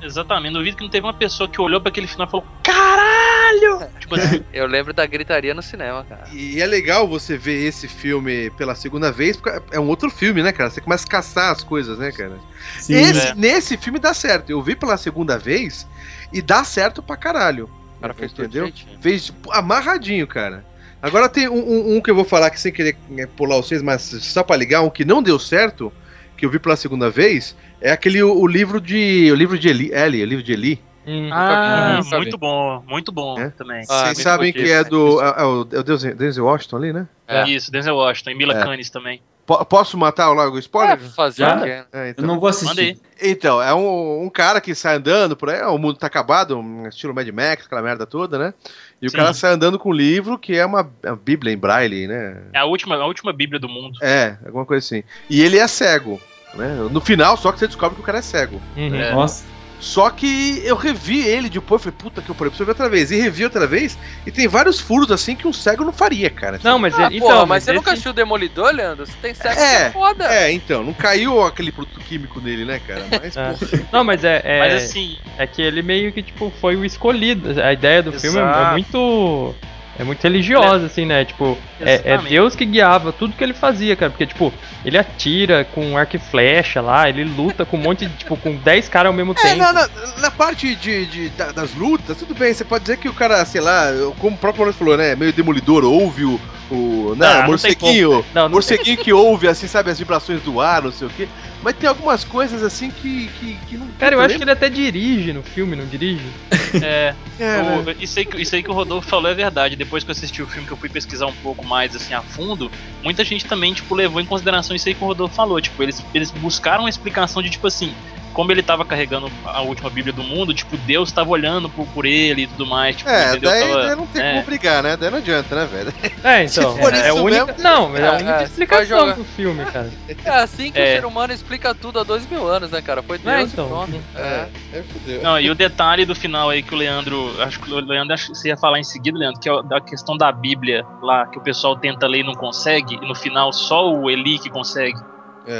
[0.02, 3.88] Exatamente, duvido que não teve uma pessoa que olhou pra aquele final e falou: Caralho!
[4.00, 6.24] Tipo assim, Eu lembro da gritaria no cinema, cara.
[6.32, 10.42] E é legal você ver esse filme pela segunda vez, porque é um outro filme,
[10.42, 10.70] né, cara?
[10.70, 12.38] Você começa a caçar as coisas, né, cara?
[12.78, 13.34] Sim, Esse, É.
[13.34, 14.50] Nesse filme dá certo.
[14.50, 15.86] Eu vi pela segunda vez
[16.32, 17.68] e dá certo pra caralho.
[17.98, 18.64] O cara fez tudo Entendeu?
[18.66, 18.98] direitinho.
[19.00, 20.64] Fez tipo, amarradinho, cara.
[21.02, 23.80] Agora tem um, um- um que eu vou falar que sem querer é, pular vocês,
[23.82, 25.92] mas só pra ligar, um que não deu certo,
[26.40, 29.30] que eu vi pela segunda vez, é aquele o, o livro de.
[29.30, 30.82] O livro de Eli, Eli, o livro de Eli.
[31.06, 31.30] Hum.
[31.32, 33.48] Ah, muito bom, muito bom É?
[33.50, 33.82] também.
[33.88, 35.20] Ah, Vocês sabem que é do.
[35.22, 37.08] É, é o, é o Denzel Washington ali, né?
[37.26, 37.48] É.
[37.48, 38.64] Isso, Denzel Washington e Mila É.
[38.64, 39.20] Kunis também.
[39.46, 40.94] Po- posso matar logo o spoiler?
[40.94, 41.84] É, fazer quê?
[41.92, 42.26] É, Eu então.
[42.26, 42.98] não vou assistir.
[43.20, 46.86] Então, é um, um cara que sai andando por aí, o mundo tá acabado, um
[46.86, 48.54] estilo Mad Max, aquela merda toda, né?
[49.02, 49.16] E o Sim.
[49.16, 52.42] cara sai andando com um livro que é uma, uma Bíblia em braille, né?
[52.52, 53.98] É a última, a última bíblia do mundo.
[54.02, 55.02] É, alguma coisa assim.
[55.28, 56.20] E ele é cego,
[56.54, 56.88] né?
[56.90, 58.60] No final, só que você descobre que o cara é cego.
[58.76, 58.94] Uhum.
[58.94, 59.12] É.
[59.12, 59.48] Nossa.
[59.78, 63.10] Só que eu revi ele depois, falei, puta que eu parei, preciso ver outra vez.
[63.10, 66.60] E revi outra vez, e tem vários furos assim que um cego não faria, cara.
[66.62, 69.06] Não, mas Ah, ele, porra, então, mas você esse- nunca assistiu Demolidor, Leandro?
[69.06, 70.24] Você tem sexo É, que é foda.
[70.26, 73.06] É, então, não caiu aquele produto químico nele, né, cara?
[73.10, 73.52] Mas, É.
[73.54, 73.88] porra.
[73.90, 77.58] Não, mas é, é, Mas assim, é que ele meio que tipo foi o escolhido.
[77.62, 78.72] A ideia do filme é- é Exato.
[78.72, 79.54] muito
[79.98, 81.24] é muito religiosa assim, né?
[81.24, 82.18] Tipo, é, é.
[82.18, 84.52] Deus que guiava tudo que ele fazia, cara, porque tipo,
[84.84, 88.54] ele atira com arco e flecha lá, ele luta com um monte de tipo com
[88.56, 89.56] 10 caras ao mesmo É, tempo.
[89.58, 93.08] na, na, na parte de, de- da- das lutas, tudo bem, você pode dizer que
[93.08, 97.14] o cara, sei lá, como o próprio Maurício falou, né, meio demolidor, ouve o, o
[97.18, 100.92] né, Ah, morceguinho, Não, não morceguinho que ouve, assim, sabe, as vibrações do ar, não
[100.92, 101.28] sei o quê,
[101.62, 103.88] mas tem algumas coisas, assim, que, que, que não...
[103.92, 106.24] Cara, eu acho que ele até dirige no filme, não dirige?
[106.82, 107.84] é, É, né?
[107.86, 109.76] o- isso, aí, que- isso aí que o Rodolfo falou é verdade.
[109.76, 112.22] Depois que eu assisti o filme, que eu fui pesquisar um pouco mais assim a
[112.22, 112.70] fundo,
[113.02, 115.60] muita gente também tipo levou em consideração isso aí que o Rodolfo falou.
[115.60, 117.94] Tipo, eles, eles buscaram uma explicação de tipo assim,
[118.32, 122.06] como ele tava carregando a última Bíblia do mundo, tipo, Deus tava olhando por, por
[122.06, 122.96] ele e tudo mais.
[122.96, 123.50] Tipo, É, entendeu?
[123.50, 124.30] daí, Tava- daí não tem é.
[124.32, 124.96] como brigar, né?
[124.96, 125.92] Daí não adianta, né, velho?
[126.24, 126.74] É, então.
[126.74, 127.46] Se for é a isso única...
[127.46, 129.90] mesmo- Não, é a É, única é, vai explicação pro filme, cara.
[130.24, 130.94] É assim que o É.
[130.96, 133.02] ser humano explica tudo há dois mil anos, né, cara?
[133.02, 133.68] Foi Deus É, e então.
[133.68, 134.00] pronto.
[134.16, 134.48] É.
[134.74, 135.22] é fudeu.
[135.22, 137.34] Não, e o detalhe do final aí que o Leandro.
[137.42, 139.80] Acho que o Leandro acho que você ia falar em seguida, Leandro, que é da
[139.80, 143.52] questão da Bíblia lá, que o pessoal tenta ler e não consegue, e no final
[143.52, 144.98] só o Eli que consegue.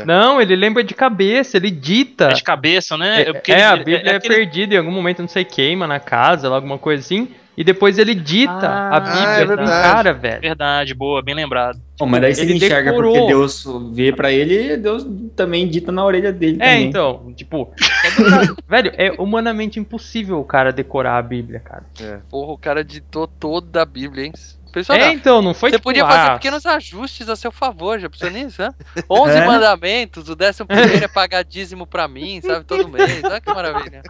[0.06, 2.26] Não, ele lembra de cabeça, ele dita.
[2.28, 3.22] É de cabeça, né?
[3.22, 5.86] É, porque é, ele- a Bíblia é, aquele- perdida em algum momento, não sei, queima
[5.86, 7.28] na casa, alguma coisa assim.
[7.56, 10.40] E depois ele dita Ah, a Bíblia é cara, velho.
[10.40, 11.78] Verdade, boa, bem lembrado.
[11.98, 13.12] Bom, mas daí você Ele enxerga decorou.
[13.12, 16.86] porque Deus vê pra ele, Deus também dita na orelha dele É, também.
[16.88, 18.08] então, tipo, é
[18.66, 21.84] velho, é humanamente impossível o cara decorar a Bíblia, cara.
[22.30, 24.32] Porra, o cara ditou toda a Bíblia, hein?
[24.72, 27.98] Pessoal, É, então, não foi Você tipo, podia fazer ah, pequenos ajustes a seu favor,
[27.98, 28.70] já pensou nisso, né?
[29.10, 29.46] 11 É.
[29.46, 33.22] mandamentos, o décimo primeiro é pagar dízimo pra mim, sabe, todo mês.
[33.24, 34.02] Olha que maravilha.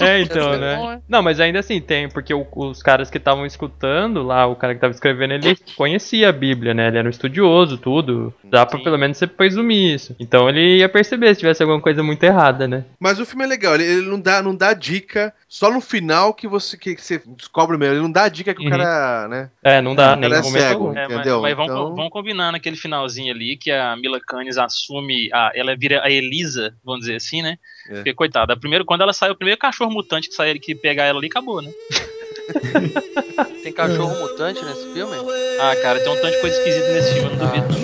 [0.00, 0.76] É, então, ser né?
[0.76, 1.00] bom, é.
[1.08, 4.74] Não, mas ainda assim tem, porque o- os caras que estavam escutando lá, o cara
[4.74, 6.88] que tava escrevendo, ele conhecia a Bíblia, né?
[6.88, 8.32] Ele era um estudioso, tudo.
[8.44, 8.84] Dá pra Sim.
[8.84, 10.14] pelo menos você presumir isso.
[10.20, 12.84] Então ele ia perceber se tivesse alguma coisa muito errada, né?
[13.00, 16.32] Mas o filme é legal, ele, ele não, dá, não dá dica, só no final
[16.34, 18.68] que você, que, que você descobre mesmo, ele não dá dica que Uhum.
[18.68, 19.50] o cara, né?
[19.62, 20.92] É, não dá É, nem é cego.
[20.96, 25.28] É, mas, mas vamos, Então- vamos combinar naquele finalzinho ali que a Mila Kunis assume,
[25.32, 27.58] a, ela vira a Elisa, vamos dizer assim, né?
[27.88, 27.94] É.
[27.94, 31.18] Porque, coitada, primeiro, quando ela sai, o primeiro cachorro mutante que sai que pegar ela
[31.18, 31.70] ali, acabou, né?
[33.62, 35.14] Tem cachorro mutante nesse filme?
[35.60, 37.68] Ah, cara, tem um tanto de coisa esquisita nesse filme, não duvido.
[37.68, 37.82] não.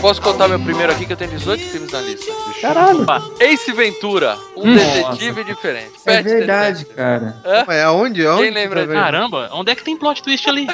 [0.00, 2.32] Posso contar meu primeiro aqui, que eu tenho 18 filmes na lista.
[2.60, 3.04] Caralho.
[3.40, 4.94] Ace Ventura, um Nossa.
[4.94, 5.92] detetive diferente.
[6.06, 6.94] É Pet verdade, Detective.
[6.94, 7.64] cara.
[7.66, 8.26] Mas aonde?
[8.26, 10.68] aonde Quem que lembra tá caramba, onde é que tem plot twist ali?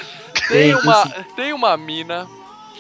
[0.49, 2.29] Tem uma, tem uma mina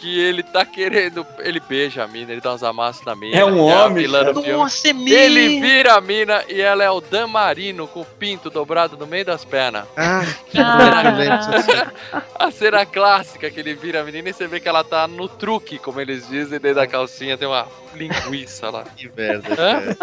[0.04, 1.26] que ele tá querendo.
[1.38, 3.38] Ele beija a mina, ele dá uns amassos na mina.
[3.38, 4.52] É um que a homem, filme.
[4.52, 4.90] Nossa, é!
[4.90, 9.06] Ele vira a mina e ela é o Dan Marino com o pinto dobrado no
[9.06, 9.86] meio das pernas.
[9.96, 10.20] Ah,
[11.16, 12.20] lembro disso assim.
[12.38, 15.26] A cena clássica que ele vira a menina e você vê que ela tá no
[15.26, 18.84] truque, como eles dizem, dentro da calcinha tem uma linguiça lá.
[18.84, 19.96] Que merda,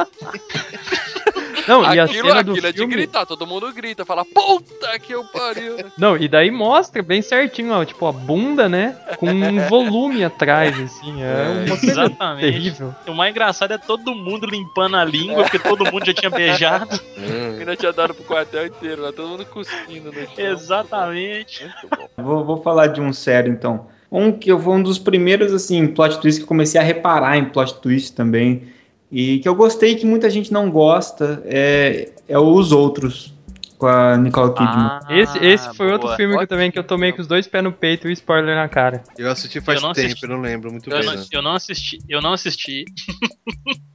[1.67, 4.97] Não, e a aquilo cena do aquilo é de gritar, todo mundo grita, fala, puta
[4.99, 5.77] que eu pariu.
[5.77, 5.85] né?
[5.97, 8.97] Não, e daí mostra bem certinho, ó, tipo, a bunda, né?
[9.17, 11.21] Com um volume atrás, assim.
[11.21, 12.51] É uma coisa Exatamente.
[12.51, 12.95] terrível.
[13.07, 16.99] O mais engraçado é todo mundo limpando a língua, porque todo mundo já tinha beijado.
[17.21, 20.33] A mina tinha dado pro quartel inteiro, lá, todo mundo cuspindo no chão.
[20.37, 21.63] Exatamente.
[21.63, 22.23] Muito bom.
[22.23, 23.87] Vou, vou falar de um sério, então.
[24.11, 27.37] Um que eu foi um dos primeiros, assim, plot twists que eu comecei a reparar
[27.37, 28.63] em plot twist também.
[29.11, 33.33] E que eu gostei que muita gente não gosta é, é Os Outros.
[33.77, 34.69] com a Nicole Kidman.
[34.77, 36.15] Ah, Esse, esse foi outro boa.
[36.15, 38.55] filme que também que eu tomei com os dois pés no peito e o spoiler
[38.55, 39.01] na cara.
[39.17, 40.23] Eu assisti faz Eu não tempo, assisti.
[40.23, 41.05] eu não lembro muito Eu bem.
[41.07, 41.23] não, né?
[41.31, 42.85] eu não assisti, eu não assisti.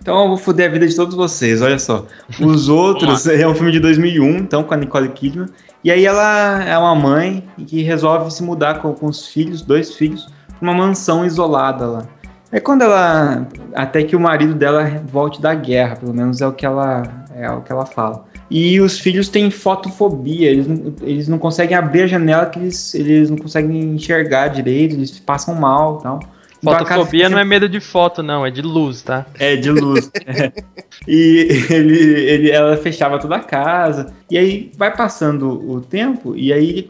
[0.01, 2.07] Então eu vou foder a vida de todos vocês, olha só.
[2.41, 5.47] Os outros é um filme de 2001, então com a Nicole Kidman.
[5.83, 9.95] E aí ela é uma mãe que resolve se mudar com, com os filhos, dois
[9.97, 12.09] filhos, pra uma mansão isolada lá.
[12.53, 13.47] É quando ela.
[13.75, 17.03] Até que o marido dela volte da guerra, pelo menos é o que ela,
[17.35, 18.25] é o que ela fala.
[18.49, 22.95] E os filhos têm fotofobia, eles não, eles não conseguem abrir a janela, que eles,
[22.95, 26.21] eles não conseguem enxergar direito, eles passam mal e tal.
[26.59, 29.27] Então casa Fotofobia fica não é medo de foto, não, é de luz, tá?
[29.39, 30.11] é, de luz.
[30.27, 30.53] É.
[31.07, 34.13] E ele, ele, ela fechava toda a casa.
[34.31, 36.89] E aí vai passando o tempo e aí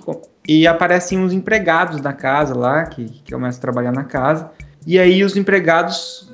[0.48, 4.50] e aparecem uns empregados da casa lá, que, que começam a trabalhar na casa.
[4.87, 6.31] E aí os empregados,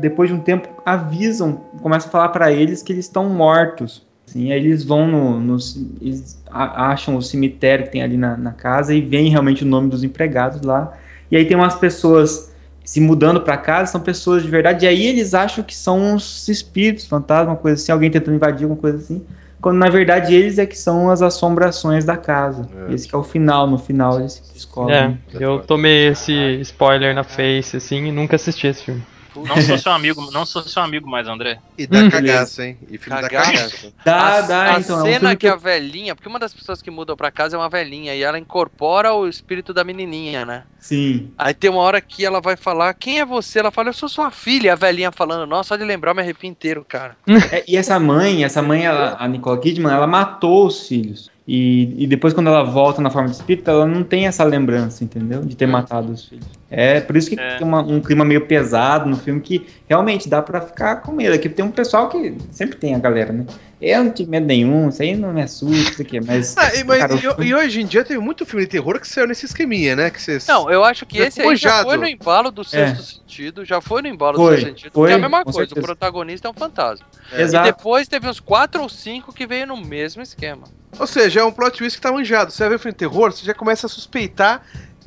[0.00, 4.04] depois de um tempo, avisam, começam a falar para eles que eles estão mortos.
[4.28, 5.56] Assim, aí eles vão no, no
[6.00, 9.88] eles acham o cemitério que tem ali na, na casa e veem realmente o nome
[9.88, 10.92] dos empregados lá.
[11.30, 12.52] E aí tem umas pessoas
[12.84, 16.46] se mudando pra casa, são pessoas de verdade, e aí eles acham que são uns
[16.48, 19.24] espíritos, fantasmas, coisa assim, alguém tentando invadir, alguma coisa assim,
[19.64, 22.68] quando na verdade eles é que são as assombrações da casa.
[22.86, 22.92] É.
[22.92, 24.94] Esse que é o final, no final eles descobrem.
[24.94, 29.02] É, eu tomei esse spoiler na face, assim, e nunca assisti esse filme.
[29.42, 31.58] Não sou seu amigo, não sou seu amigo mais, André.
[31.76, 32.10] E dá Hum.
[32.10, 32.78] cagaço, hein?
[32.88, 33.52] E filme da Cagaço.
[33.52, 33.94] cagaço.
[34.04, 34.96] Dá, a, dá, a então.
[34.96, 37.56] é um cena filme que a velhinha, porque uma das pessoas que mudam pra casa
[37.56, 40.64] é uma velhinha e ela incorpora o espírito da menininha, né?
[40.78, 41.32] Sim.
[41.38, 43.58] Aí tem uma hora que ela vai falar, quem é você?
[43.58, 44.68] Ela fala, eu sou sua filha.
[44.68, 47.16] E a velhinha falando, nossa, só de lembrar eu me arrepio inteiro, cara.
[47.50, 51.33] É, e essa mãe, essa mãe, ela, a Nicole Kidman, ela matou os filhos.
[51.46, 55.04] E, e depois, quando ela volta na forma de espírito, ela não tem essa lembrança,
[55.04, 55.42] entendeu?
[55.44, 56.46] De ter matado os filhos.
[56.70, 57.58] É por isso que É.
[57.58, 61.34] tem uma- um clima meio pesado no filme que realmente dá pra ficar com medo.
[61.34, 63.44] Aqui tem um pessoal que sempre tem a galera, né?
[63.78, 66.56] Eu não tive medo nenhum, isso aí não me assusta, isso aqui, mas.
[66.56, 68.70] Ah, e, mas- Cara, o e- filme- e hoje em dia tem muito filme de
[68.70, 70.08] terror que saiu nesse esqueminha, né?
[70.08, 70.46] Que vocês...
[70.46, 71.88] Não, eu acho que Já esse aí já manjado.
[71.90, 75.10] foi no embalo do sexto sentido, já foi no embalo Foi, do sexto sentido, foi,
[75.10, 75.80] é a mesma coisa, certeza.
[75.80, 77.04] o protagonista é um fantasma.
[77.36, 77.66] E Exato.
[77.66, 80.64] depois teve uns quatro ou cinco que veio no mesmo esquema.
[80.98, 82.50] Ou seja, é um plot twist que tá manjado.
[82.52, 84.62] Você vai ver filme de terror, você já começa a suspeitar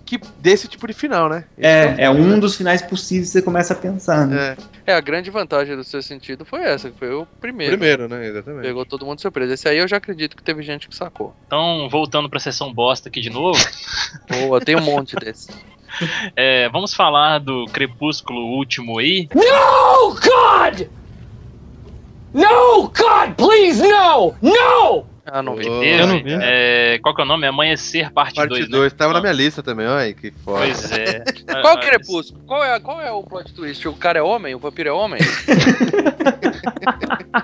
[0.05, 1.43] que desse tipo de final, né?
[1.57, 4.55] É, é um dos finais possíveis que você começa a pensar, né?
[4.85, 7.73] É, É, a grande vantagem do sexto sentido foi essa, que foi o primeiro.
[7.73, 8.25] primeiro, né?
[8.25, 8.61] Exatamente.
[8.63, 9.53] Pegou todo mundo de surpresa.
[9.53, 11.35] Esse aí eu já acredito que teve gente que sacou.
[11.45, 13.59] Então, voltando pra sessão bosta aqui de novo,
[14.31, 15.49] Boa, tem um monte desse.
[16.37, 19.27] é, vamos falar do Crepúsculo último aí.
[19.35, 20.87] No, God!
[22.33, 24.35] No, God, please, no!
[24.41, 25.05] No!
[25.29, 25.67] Ah, não vi.
[25.67, 25.83] Oh?
[25.83, 26.29] Eu não vi.
[26.41, 27.45] É, qual que é o nome?
[27.45, 28.69] Amanhecer, parte Parte 2.
[28.69, 30.59] 2, tava na minha lista também, olha que foda.
[30.59, 31.23] Pois é.
[31.61, 32.43] Qual é o crepúsculo?
[32.45, 33.87] Qual é, qual é o plot twist?
[33.87, 34.55] O cara é homem?
[34.55, 35.19] O vampiro é homem?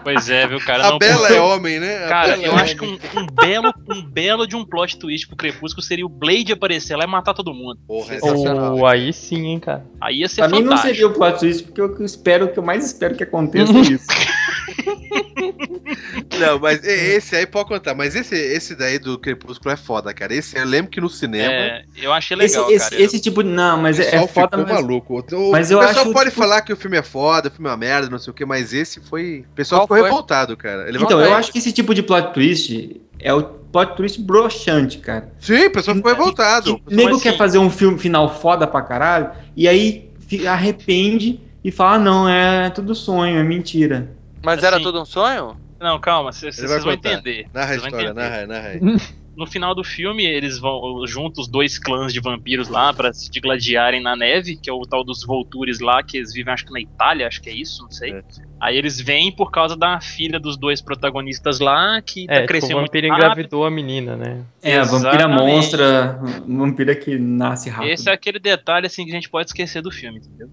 [0.04, 0.88] Pois é, viu, cara?
[0.88, 2.06] A Não, Bela porque- é homem, né?
[2.06, 3.00] A Cara, Bela eu é acho que homem.
[3.15, 6.96] um, um belo, um belo de um plot twist pro Crepúsculo seria o Blade aparecer
[6.96, 7.80] lá e matar todo mundo.
[7.88, 8.78] Porra, é sensacional.
[8.78, 9.86] Ou aí sim, hein, cara.
[10.02, 10.88] Aí ia ser Pra mim não fantástico.
[10.93, 13.80] seria o plot twist, porque eu espero, o que eu mais espero que aconteça é
[13.82, 14.08] isso.
[16.39, 17.93] Não, mas e- esse aí pode contar.
[17.93, 20.34] Mas esse, esse daí do Crepúsculo é foda, cara.
[20.34, 21.52] Esse eu lembro que no cinema.
[21.54, 23.02] É, eu achei Esse, legal, esse, cara.
[23.02, 23.50] esse tipo de.
[23.50, 25.26] Não, mas o é, é foda, ficou mas, maluco.
[25.32, 27.52] O, mas o eu pessoal acho, pode tipo- falar que o filme é foda, o
[27.52, 29.46] filme é uma merda, não sei o que, mas esse foi.
[29.52, 30.10] O pessoal Qual ficou foi?
[30.10, 30.88] revoltado, cara.
[30.88, 34.98] Ele Então, eu acho que esse tipo de plot twist é o plot twist broxante,
[35.00, 35.32] cara.
[35.39, 36.80] Sim, o pessoal ficou revoltado.
[36.80, 37.24] Que nego assim?
[37.24, 40.10] quer fazer um filme final foda pra caralho, e aí
[40.48, 44.10] arrepende e fala, ah, não, é tudo sonho, é mentira.
[44.43, 45.58] Mas era Assim, tudo um sonho?
[45.84, 47.46] Não, calma, vocês vão entender.
[47.54, 48.80] Narra a história, narra, narra aí.
[49.36, 53.30] No final do filme, eles vão juntos os dois clãs de vampiros lá pra se
[53.39, 56.72] gladiarem na neve, que é o tal dos Voltures lá, que eles vivem acho que
[56.72, 58.12] na Itália, acho que é isso, não sei.
[58.13, 58.24] É.
[58.62, 62.48] Aí eles vêm por causa da filha dos dois protagonistas lá, que tá É, tipo,
[62.48, 63.24] crescendo o muito vampiro rápido.
[63.26, 64.46] engravidou a menina, né?
[64.62, 67.91] É, a vampira monstra, vampira que nasce rápido.
[67.91, 70.50] Esse é aquele detalhe assim que a gente pode esquecer do filme, entendeu?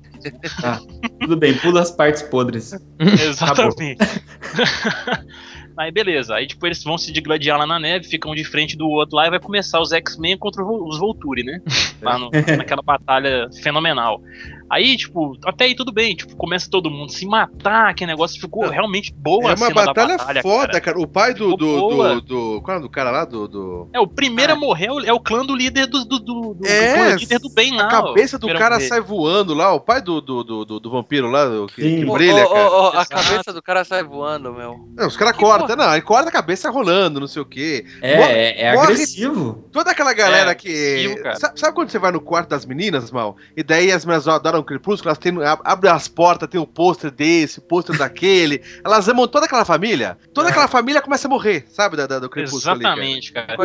[1.21, 2.73] Tudo bem, pula as partes podres.
[2.99, 3.99] Exatamente.
[5.81, 8.87] Aí beleza, aí tipo eles vão se digladiar lá na neve, ficam de frente do
[8.87, 11.59] outro lá e vai começar os X-Men contra os Volturi, né?
[12.03, 14.21] Lá no- naquela batalha fenomenal.
[14.71, 18.69] Aí, tipo, até aí tudo bem, tipo, começa todo mundo se matar, aquele negócio ficou
[18.69, 20.81] realmente boa É a uma cena da batalha, batalha, foda, cara.
[20.81, 21.01] cara.
[21.01, 21.57] O pai do.
[21.57, 23.25] Do, do, do- Qual é do cara lá?
[23.25, 23.49] Do.
[23.49, 23.89] do...
[23.93, 26.55] É, o primeiro a morrer é o- é o clã do líder do, do, do,
[26.55, 27.85] do, É, do líder do bem lá.
[27.87, 28.89] A cabeça ó, do a cara morrer.
[28.89, 32.05] sai voando lá, o pai do, do, do, do, do vampiro lá, do- que, que
[32.05, 32.71] brilha, cara.
[32.71, 33.09] ô, a Exato.
[33.11, 34.79] cabeça do cara sai voando, meu.
[34.97, 37.85] Não, os caras Que cortam, não, ele corta a cabeça rolando, não sei o quê.
[38.01, 39.65] É, Morre- é, é morre- agressivo.
[39.73, 41.15] Toda aquela galera É, que.
[41.39, 43.37] Sabe, sabe quando você vai no quarto das meninas, mal?
[43.57, 46.67] E daí as meninas adoram no Crepúsculo, elas têm, ab- abrem as portas, tem o
[46.67, 48.63] pôster desse, o pôster daquele.
[48.85, 50.17] Elas amam toda aquela família.
[50.35, 51.97] Toda aquela família começa a morrer, sabe?
[51.97, 52.95] Da, da- do Crepúsculo ali, cara.
[52.97, 53.57] Exatamente, cara.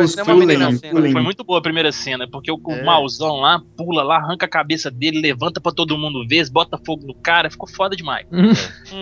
[0.90, 1.12] Cullen.
[1.12, 2.82] Foi muito boa a primeira cena, porque o, o É.
[2.82, 7.06] mauzão lá pula lá, arranca a cabeça dele, levanta pra todo mundo ver, bota fogo
[7.06, 8.26] no cara, ficou foda demais.
[8.32, 8.52] Hum.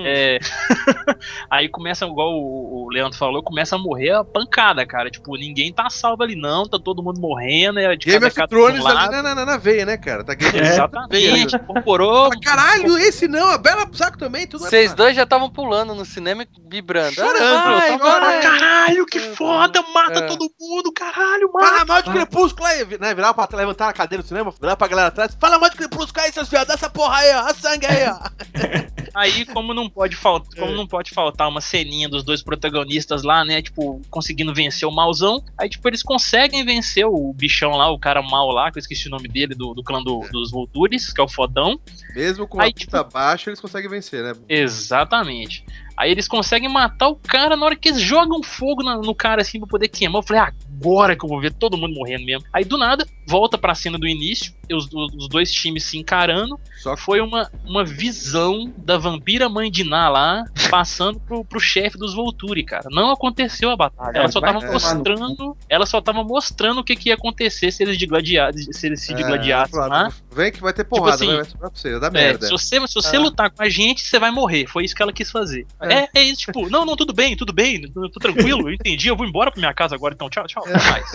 [0.04, 0.38] É,
[1.50, 5.10] Aí começa, igual o, o Leandro falou, começa a morrer a pancada, cara.
[5.10, 8.84] Tipo, ninguém tá salvo ali, não, tá todo mundo morrendo, é de Game of Thrones
[8.84, 10.24] ali na, na, na- veia, né, cara?
[10.24, 12.26] Tá Game Exatamente, incorporou.
[12.32, 16.04] Ah, Caralho, esse não, a Bela Saco também, tudo Vocês dois já estavam pulando no
[16.04, 17.14] cinema e vibrando.
[17.14, 18.40] Chorando, Ah, tava- vai.
[18.40, 20.26] Caralho, que foda, mata É.
[20.26, 21.66] todo mundo, caralho, mata.
[21.66, 23.14] Fala mal de Crepúsculo aí, né?
[23.14, 25.36] Virar pra levantar a cadeira do cinema, virar pra galera atrás.
[25.38, 27.40] Fala mal de Crepúsculo aí, seus viados, dá essa porra aí, ó.
[27.40, 28.18] A sangue aí, ó.
[29.14, 33.44] Aí, como não pode faltar, como não pode faltar uma ceninha dos dois protagonistas lá,
[33.44, 37.98] né, tipo, conseguindo vencer o mauzão, aí tipo eles conseguem vencer o bichão lá, o
[37.98, 41.12] cara mal lá, que eu esqueci o nome dele do, do clã do- dos Voltures,
[41.12, 41.73] que é o fodão.
[42.14, 44.34] Mesmo com Aí, a puta baixa, eles conseguem vencer, né?
[44.48, 45.64] Exatamente.
[45.96, 49.42] Aí eles conseguem matar o cara na hora que eles jogam fogo na- no cara
[49.42, 50.20] assim pra poder queimar.
[50.22, 52.44] Eu falei, ah, agora que eu vou ver todo mundo morrendo mesmo.
[52.52, 56.58] Aí do nada, volta pra cena do início, os, os dois times se encarando.
[56.82, 61.60] Só que Foi uma, uma visão da vampira mãe de Ná lá, passando pro, pro
[61.60, 62.88] chefe dos Volturi, cara.
[62.90, 64.18] Não aconteceu a batalha.
[64.18, 65.56] Ela só vai tava mostrando.
[65.68, 69.12] Ela só tava mostrando o que, que ia acontecer se eles digladiassem, se eles se
[69.12, 70.12] É, digladiassem falando, lá.
[70.32, 72.46] Vem que vai ter porrada, assim, vai, pra você, dá É, merda.
[72.46, 73.20] se você, se você Ah.
[73.20, 74.66] lutar com a gente, você vai morrer.
[74.66, 75.66] Foi isso que ela quis fazer.
[75.90, 75.94] É.
[75.94, 79.16] É, é, isso, tipo, não, não, tudo bem, tudo bem, tô tranquilo, eu entendi, eu
[79.16, 81.12] vou embora pra minha casa agora, então tchau, tchau, até mais.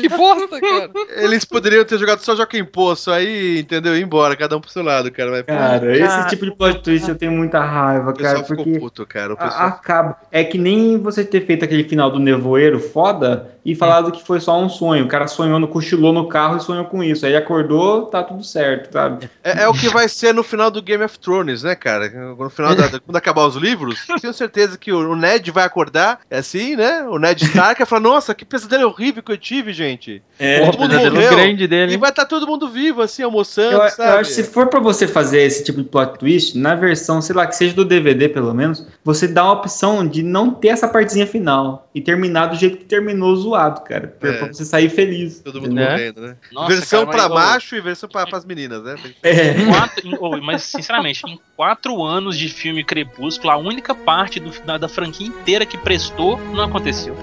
[0.00, 0.90] Que bosta, cara.
[1.16, 3.96] Eles poderiam ter jogado só Joaquim Poço aí, entendeu?
[3.96, 5.30] Ir embora, cada um pro seu lado, cara.
[5.30, 8.64] Mas, pô, Cara, esse Cara, tipo de plot twist eu tenho muita raiva, cara, ficou
[8.64, 9.36] porque puto, cara.
[9.36, 9.68] Pessoal...
[9.68, 10.16] acaba.
[10.30, 14.40] É que nem você ter feito aquele final do nevoeiro foda e falado que foi
[14.40, 15.04] só um sonho.
[15.04, 17.24] O cara sonhou, no, cochilou no carro e sonhou com isso.
[17.24, 19.30] Aí acordou, tá tudo certo, sabe?
[19.42, 22.08] É, é o que vai ser no final do Game of Thrones, né, cara?
[22.10, 26.38] No final da, quando acabar os livros, tenho certeza que o, Ned vai acordar, é
[26.38, 27.04] assim, né?
[27.04, 30.22] O Ned Stark vai falar, nossa, que pesadelo horrível que eu tive, gente.
[30.38, 31.30] É, todo mundo pesadelo morreu.
[31.30, 31.94] grande dele.
[31.94, 34.20] E vai estar todo mundo vivo, assim, almoçando, Eu, eu sabe?
[34.20, 37.36] acho que se for pra você fazer esse tipo de plot twist, na versão, sei
[37.36, 40.88] lá, que seja do DVD pelo menos, você dá a opção de não ter essa
[40.88, 44.08] partezinha final e terminar do jeito que terminou zoado, cara.
[44.18, 44.38] Pra, É.
[44.38, 45.40] pra você sair feliz.
[45.40, 45.90] Todo mundo Né?
[45.90, 46.36] morrendo, né?
[46.50, 48.94] Nossa, versão cara, mas, pra ô, macho e versão pra, pras meninas, né?
[49.22, 49.52] É.
[49.60, 54.50] em quatro- em- mas, sinceramente, em quatro anos de filme Crepúsculo, a única parte do-
[54.64, 57.14] da, da franquia inteira que prestou não aconteceu.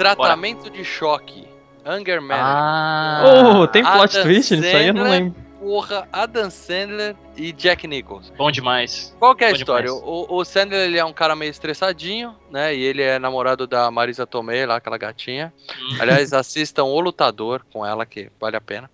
[0.00, 1.46] Tratamento de choque.
[1.84, 2.34] Anger Man.
[2.36, 4.86] Ah, Oh, tem plot Adam twist nisso aí?
[4.88, 5.34] Eu não lembro.
[5.60, 8.32] Porra, Adam Sandler e Jack Nicholson.
[8.34, 9.14] bom demais.
[9.18, 9.92] Qual que é a Bom história?
[9.92, 12.74] O, o Sandler ele é um cara meio estressadinho, né?
[12.74, 15.52] E ele é namorado da Marisa Tomei, lá, aquela gatinha.
[15.78, 15.98] Hum.
[16.00, 18.90] Aliás, assistam O Lutador com ela, que vale a pena.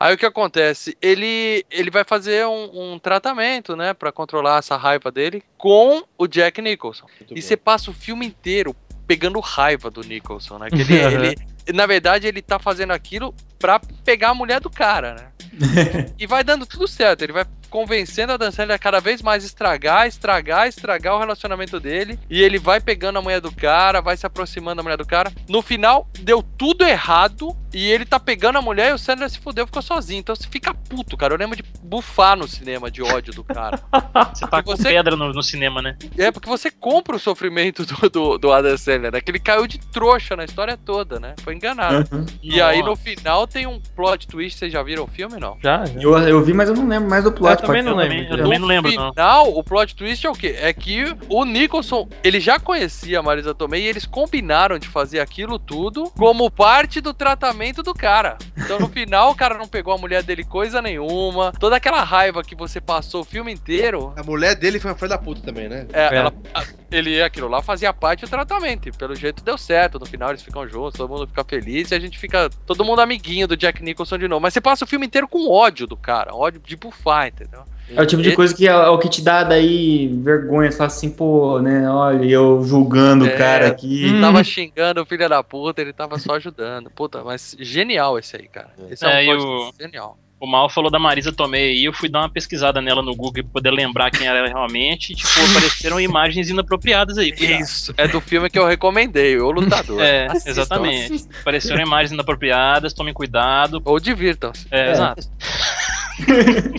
[0.00, 0.96] Aí o que acontece?
[1.02, 3.92] Ele, ele vai fazer um, um tratamento, né?
[3.92, 7.04] Pra controlar essa raiva dele com o Jack Nicholson.
[7.30, 8.74] e você passa o filme inteiro
[9.06, 10.68] pegando raiva do Nicholson, né?
[10.70, 11.36] Que ele, ele-
[11.72, 15.26] na verdade, ele tá fazendo aquilo pra pegar a mulher do cara, né?
[16.18, 17.22] e vai dando tudo certo.
[17.22, 17.44] Ele vai
[17.76, 22.18] convencendo a Dan Sandler a cada vez mais estragar, estragar, estragar o relacionamento dele.
[22.30, 25.30] E ele vai pegando a mulher do cara, vai se aproximando da mulher do cara.
[25.46, 27.54] No final, deu tudo errado.
[27.74, 30.20] E ele tá pegando a mulher e o Sandler se fudeu, ficou sozinho.
[30.20, 31.34] Então você fica puto, cara.
[31.34, 33.78] Eu lembro de bufar no cinema de ódio do cara.
[34.32, 35.96] Você tá com Você- pedra no, no cinema, né?
[36.16, 39.20] É, porque você compra o sofrimento do, do, do Adam Sandler, né?
[39.20, 41.34] Que ele caiu de trouxa na história toda, né?
[41.42, 42.08] Foi enganado.
[42.16, 42.24] Uhum.
[42.42, 43.02] E aí no Nossa.
[43.02, 44.58] final tem um plot twist.
[44.58, 45.58] Vocês já viram o filme, não?
[45.62, 46.00] Já, já.
[46.00, 47.65] Eu, eu vi, mas eu não lembro mais do plot.
[47.66, 48.16] Eu também não lembro.
[48.34, 49.10] Eu também não lembro, no não.
[49.12, 50.56] final, o plot twist é o quê?
[50.58, 55.20] É que o Nicholson, ele já conhecia a Marisa Tomei e eles combinaram de fazer
[55.20, 58.36] aquilo tudo como parte do tratamento do cara.
[58.56, 61.52] Então no final o cara não pegou a mulher dele coisa nenhuma.
[61.58, 65.08] Toda aquela raiva que você passou o filme inteiro, A mulher dele foi uma filha
[65.10, 65.86] da puta também, né?
[65.92, 66.16] é, É.
[66.16, 68.88] ela- a- ele aquilo lá fazia parte do tratamento.
[68.88, 69.98] E pelo jeito deu certo.
[69.98, 73.00] No final eles ficam juntos, todo mundo fica feliz e a gente fica todo mundo
[73.00, 74.40] amiguinho do Jack Nicholson de novo.
[74.40, 77.55] Mas você passa o filme inteiro com ódio do cara, ódio de bufar, entendeu?
[77.94, 80.70] É o tipo de coisa que é, é o que te dá daí vergonha.
[80.70, 81.88] Você fala assim, pô, né?
[81.90, 83.34] Olha, eu julgando É.
[83.34, 84.06] o cara aqui.
[84.12, 84.20] Hum.
[84.20, 86.90] Tava xingando o filho da puta, ele tava só ajudando.
[86.90, 88.70] Puta, mas genial esse aí, cara.
[88.90, 90.18] Esse é, É, um o- genial.
[90.38, 93.42] O Mal falou da Marisa Tomei aí, eu fui dar uma pesquisada nela no Google
[93.44, 95.14] pra poder lembrar quem era ela realmente.
[95.14, 97.32] E, tipo, apareceram imagens inapropriadas aí.
[97.32, 97.62] cuidado.
[97.62, 99.98] Isso, é do filme que eu recomendei, O Lutador.
[100.02, 101.24] É, exatamente.
[101.40, 103.80] Apareceram imagens inapropriadas, tomem cuidado.
[103.82, 104.66] Ou divirtam-se.
[104.70, 105.26] É, exato.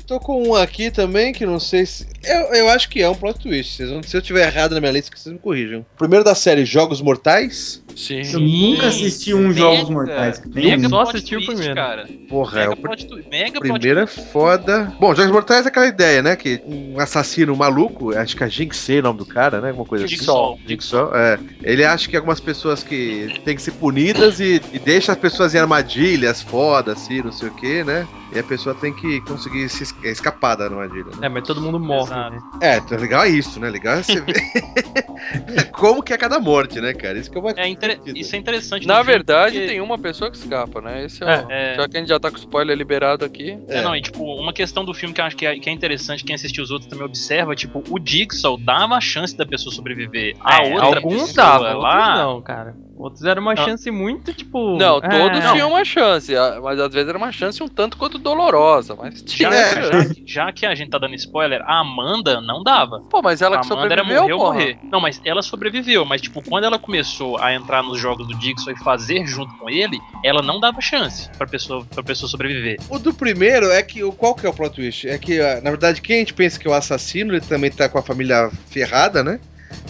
[0.08, 2.08] Tô com um aqui também que não sei se.
[2.24, 3.84] Eu, eu acho que é um plot twist.
[4.06, 5.86] Se eu tiver errado na minha lista, que vocês me corrijam.
[5.98, 7.84] Primeiro da série Jogos Mortais.
[7.98, 8.22] Sim.
[8.32, 10.42] Eu nunca assisti um Mega- Jogos Mortais.
[10.46, 10.90] Mega Nenhum.
[10.90, 11.74] Só assisti o primeiro.
[11.76, 12.08] cara.
[12.30, 13.30] Porra, é Mega o pr- twist.
[13.30, 14.94] Mega primeiro é foda.
[15.00, 16.36] Bom, Jogos Mortais é aquela ideia, né?
[16.36, 19.70] Que um assassino maluco, acho que é Jinxei o nome do cara, né?
[19.70, 20.16] Alguma coisa assim.
[20.16, 20.60] Jigsaw.
[20.68, 21.40] Jigsaw, é.
[21.64, 25.56] Ele acha que algumas pessoas que têm que ser punidas e, e deixa as pessoas
[25.56, 28.08] em armadilhas foda, assim, não sei o que, né?
[28.34, 31.06] E a pessoa tem que conseguir se es- escapar da armadilha.
[31.06, 31.28] Né?
[31.28, 32.12] É, mas todo mundo morre.
[32.12, 32.36] Exato.
[32.36, 32.42] né?
[32.62, 33.70] É, então, legal é isso, né?
[33.70, 34.36] Legal é você ver
[35.72, 37.18] como que é cada morte, né, cara?
[37.18, 38.88] Isso que eu vou É inter- Isso é interessante.
[38.88, 41.06] Na filme, verdade, porque- tem uma pessoa que escapa, né?
[41.06, 41.52] Esse é, É, o...
[41.52, 41.76] é.
[41.78, 43.58] Já que a gente já tá com spoiler liberado aqui.
[43.68, 45.74] É, não, e tipo, uma questão do filme que eu acho que é, que é
[45.74, 49.74] interessante, quem assistiu os outros também observa, tipo, o Jigsaw dava a chance da pessoa
[49.74, 50.36] sobreviver.
[50.40, 52.76] A É, outra alguns pessoa davam, lá, outros não, cara.
[52.98, 53.64] Outros eram uma Não.
[53.64, 54.76] chance muito, tipo.
[54.78, 55.54] Não, é, todos não.
[55.54, 59.22] tinham uma chance, a- mas às vezes era uma chance um tanto quanto dolorosa, mas
[59.22, 59.52] tinha.
[59.52, 59.82] já, É.
[59.84, 63.02] já- já que a gente tá dando spoiler, a Amanda não dava.
[63.10, 64.80] Pô, mas ela a que Amanda era sobreviveu, morrer ou morrer.
[64.92, 66.06] Não, mas ela sobreviveu.
[66.06, 69.70] Mas, tipo, quando ela começou a entrar nos jogos do Jigsaw e fazer junto com
[69.70, 72.78] ele, ela não dava chance pra pessoa, pra pessoa sobreviver.
[72.90, 74.04] O do primeiro é que.
[74.04, 75.08] o- Qual que é o plot twist?
[75.08, 77.70] É que, ah, na verdade, quem a gente pensa que é o assassino, ele também
[77.70, 79.40] tá com a família ferrada, né?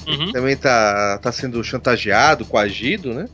[0.07, 0.31] Uhum.
[0.31, 3.27] Também tá, tá sendo chantageado, coagido, né?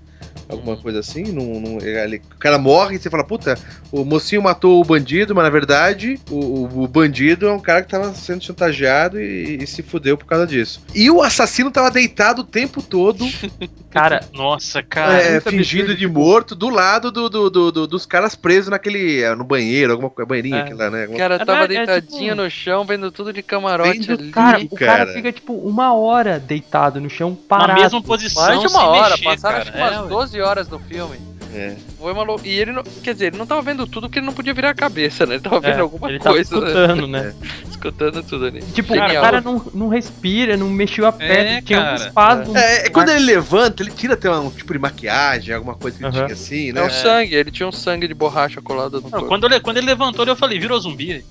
[0.49, 1.23] Alguma coisa assim.
[1.31, 3.57] Não, não- ele- o cara morre e você fala, puta,
[3.91, 7.81] o mocinho matou o bandido, mas na verdade o, o- o bandido é um cara
[7.81, 10.81] que tava sendo chantageado e, e se fudeu por causa disso.
[10.93, 13.25] E o assassino tava deitado o tempo todo,
[13.89, 15.21] Cara, Nossa, cara.
[15.21, 15.95] é, absurdo.
[15.95, 19.21] de morto, do lado do, do- do- do- dos caras presos naquele.
[19.21, 20.61] eh, no banheiro, alguma coisa, banheirinha, É.
[20.61, 20.99] aquela, né?
[20.99, 24.19] O Alguma- cara É, tava é, deitadinho tipo- no chão, vendo tudo de camarote Vendo
[24.19, 24.31] ali.
[24.31, 25.13] cara, o cara cara.
[25.13, 27.73] fica, tipo, uma hora deitado no chão, parado.
[27.73, 29.61] Na mesma posição, Mais de uma hora, mexer, passaram cara.
[29.61, 30.12] acho que umas É.
[30.13, 31.17] 12 horas no filme.
[31.55, 31.75] É.
[32.03, 32.83] Foi E ele não.
[32.83, 35.35] Quer dizer, ele não tava vendo tudo que ele não podia virar a cabeça, né?
[35.35, 36.67] Ele tava É, vendo alguma ele tava coisa, né?
[36.67, 37.33] escutando, né?
[37.83, 38.61] Escutando tudo ali.
[38.61, 39.09] Tipo, Genial.
[39.09, 41.91] o cara não, não respira, não mexeu a perna, tinha cara.
[41.91, 42.57] um espasmo.
[42.57, 46.03] É, é quando ele levanta, ele tira até um tipo de maquiagem, alguma coisa que
[46.05, 46.11] Aham.
[46.13, 46.81] tinha assim, É né?
[46.83, 49.27] o sangue, ele tinha um sangue de borracha colado no Não, corpo.
[49.27, 51.25] quando, ele, quando ele levantou, eu falei, virou zumbi.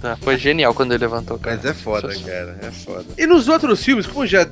[0.00, 1.56] Tá, foi genial quando ele levantou, cara.
[1.56, 3.04] Mas é foda, cara, é foda.
[3.18, 4.46] E nos outros filmes, como já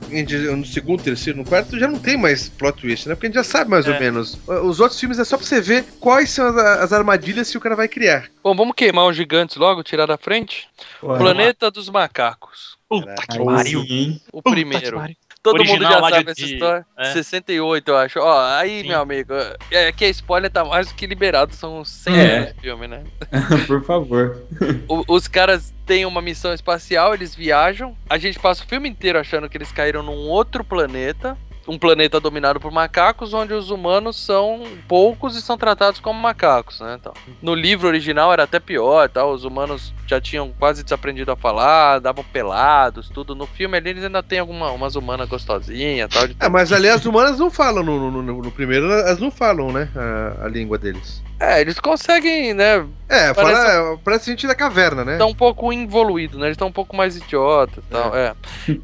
[0.55, 3.14] no segundo, terceiro, no quarto, já não tem mais plot twist, né?
[3.14, 4.01] Porque a gente já sabe mais ou É.
[4.01, 4.39] menos.
[4.47, 7.61] Os outros filmes é só pra você ver quais são as, as armadilhas que o
[7.61, 8.29] cara vai criar.
[8.43, 10.69] Bom, vamos queimar os gigantes logo, tirar da frente?
[11.01, 12.77] Pô, Planeta dos Macacos.
[12.89, 13.81] Puta que pariu.
[13.89, 14.21] hein?
[14.33, 15.03] O Puta primeiro.
[15.41, 16.87] Todo Original mundo já sabe essa de- história.
[16.99, 17.13] é.
[17.13, 18.19] 68, eu acho.
[18.19, 18.89] Ó, aí, Sim.
[18.89, 19.33] meu amigo,
[19.71, 22.37] é que a spoiler tá mais do que liberado, são 100 É.
[22.39, 23.05] anos de filme, né?
[23.69, 24.43] Por favor.
[24.89, 27.97] O- os caras têm uma missão espacial, eles viajam.
[28.11, 31.39] A gente passa o filme inteiro achando que eles caíram num outro planeta.
[31.69, 36.81] Um planeta dominado por macacos, onde os humanos são poucos e são tratados como macacos,
[36.81, 36.97] né?
[36.99, 37.12] Então,
[37.43, 39.33] no livro original era até pior, tal.
[39.33, 43.35] Os humanos já tinham quase desaprendido a falar, davam pelados, tudo.
[43.35, 46.27] No filme ali eles ainda tem alguma, umas humanas gostosinhas, tal.
[46.27, 49.31] de- É, mas ali as humanas não falam no, no- no- no primeiro, elas não
[49.31, 49.91] falam, né?
[49.95, 51.23] A, a língua deles.
[51.41, 52.84] É, eles conseguem, né?
[53.09, 55.16] É, Parece- fala, parece gente da caverna, né?
[55.18, 56.47] tá um pouco involuído, né?
[56.47, 58.34] Eles estão um pouco mais idiota e tal, é.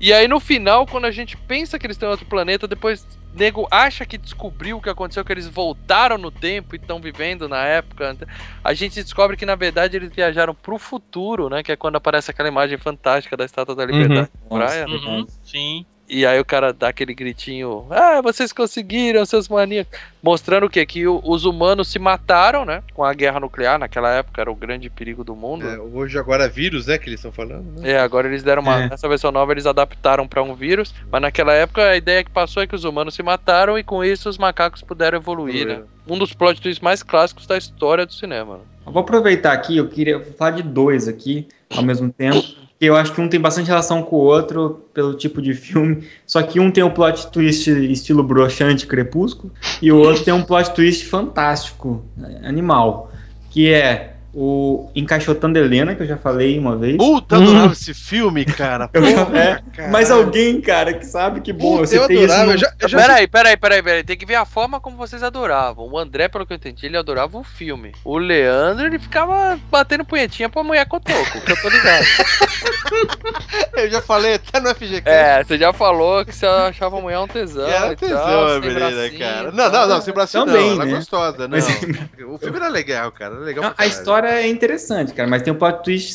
[0.01, 3.05] E aí no final, quando a gente pensa que eles estão em outro planeta, depois
[3.35, 7.49] nego acha que descobriu o que aconteceu, que eles voltaram no tempo e estão vivendo
[7.49, 8.17] na época.
[8.63, 11.61] A gente descobre que na verdade eles viajaram pro futuro, né?
[11.63, 14.87] Que é quando aparece aquela imagem fantástica da Estátua da Liberdade na praia.
[14.87, 15.85] Nossa, Uhum, sim.
[16.07, 19.99] E aí o cara dá aquele gritinho: Ah, vocês conseguiram, seus maníacos.
[20.23, 20.85] Mostrando o quê?
[20.85, 22.83] Que o- os humanos se mataram, né?
[22.93, 25.67] Com a guerra nuclear, naquela época era o grande perigo do mundo.
[25.67, 26.99] É, hoje agora é vírus, né?
[26.99, 27.93] Que eles estão falando, né?
[27.93, 28.83] É, agora eles deram uma.
[28.85, 28.89] É.
[28.91, 32.63] Nessa versão nova eles adaptaram pra um vírus, mas naquela época a ideia que passou
[32.63, 35.83] é que os humanos se mataram e com isso os macacos puderam evoluir, né?
[36.07, 38.59] Um dos plot twists mais clássicos da história do cinema.
[38.59, 38.63] né?
[38.87, 42.45] Eu vou aproveitar aqui, eu queria falar de dois aqui ao mesmo tempo.
[42.85, 46.07] Que eu acho que um tem bastante relação com o outro pelo tipo de filme.
[46.27, 50.43] Só que um tem um plot twist estilo broxante crepúsculo e o outro tem um
[50.43, 52.05] plot twist fantástico,
[52.43, 53.11] animal.
[53.49, 56.97] Que é o Encaixotando Helena, que eu já falei uma vez.
[56.97, 58.89] Puta, eu adorava esse filme, cara.
[58.93, 59.91] Porra, é, cara.
[59.91, 61.79] Mas alguém, cara, que sabe que bom.
[61.79, 62.45] Puta, eu adorava.
[62.47, 64.05] no- Eu já, eu já Peraí, peraí, peraí, peraí.
[64.05, 65.87] Tem que ver a forma como vocês adoravam.
[65.89, 67.93] O André, pelo que eu entendi, ele adorava o filme.
[68.05, 72.05] O Leandro, ele ficava batendo punhetinha pra mulher cotoco, que eu tô ligado.
[73.77, 75.09] eu já falei até no FGCast.
[75.09, 77.65] é, você já falou que você achava a mulher um tesão.
[77.67, 79.53] Que era e tal, tesão, a sem menina, bracinho cara.
[79.53, 79.73] Não, tal.
[79.73, 80.73] não, não, sem bracinho Também, não.
[80.75, 80.95] Ela é né?
[80.97, 81.59] gostosa, não.
[81.59, 83.35] Mas- O filme era legal, cara.
[83.35, 86.15] Era legal Não, a história história é interessante, cara, mas tem um plot twist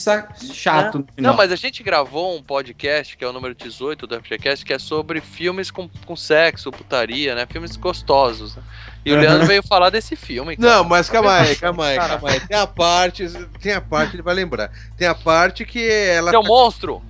[0.54, 1.32] chato no final.
[1.32, 4.74] Não, mas a gente gravou um podcast, que é o número 18 do FGCast, que
[4.74, 7.46] é sobre filmes com, com sexo, putaria, né?
[7.46, 8.56] Filmes gostosos.
[8.56, 8.64] né?
[9.06, 9.18] E o.
[9.20, 10.56] Leandro veio falar desse filme.
[10.58, 10.76] cara.
[10.78, 12.40] Não, mas calma aí, calma aí, calma aí.
[12.42, 13.28] Tem a parte,
[13.62, 14.72] tem a parte, ele vai lembrar.
[14.98, 16.30] Tem a parte que ela.
[16.32, 17.02] Que é um monstro!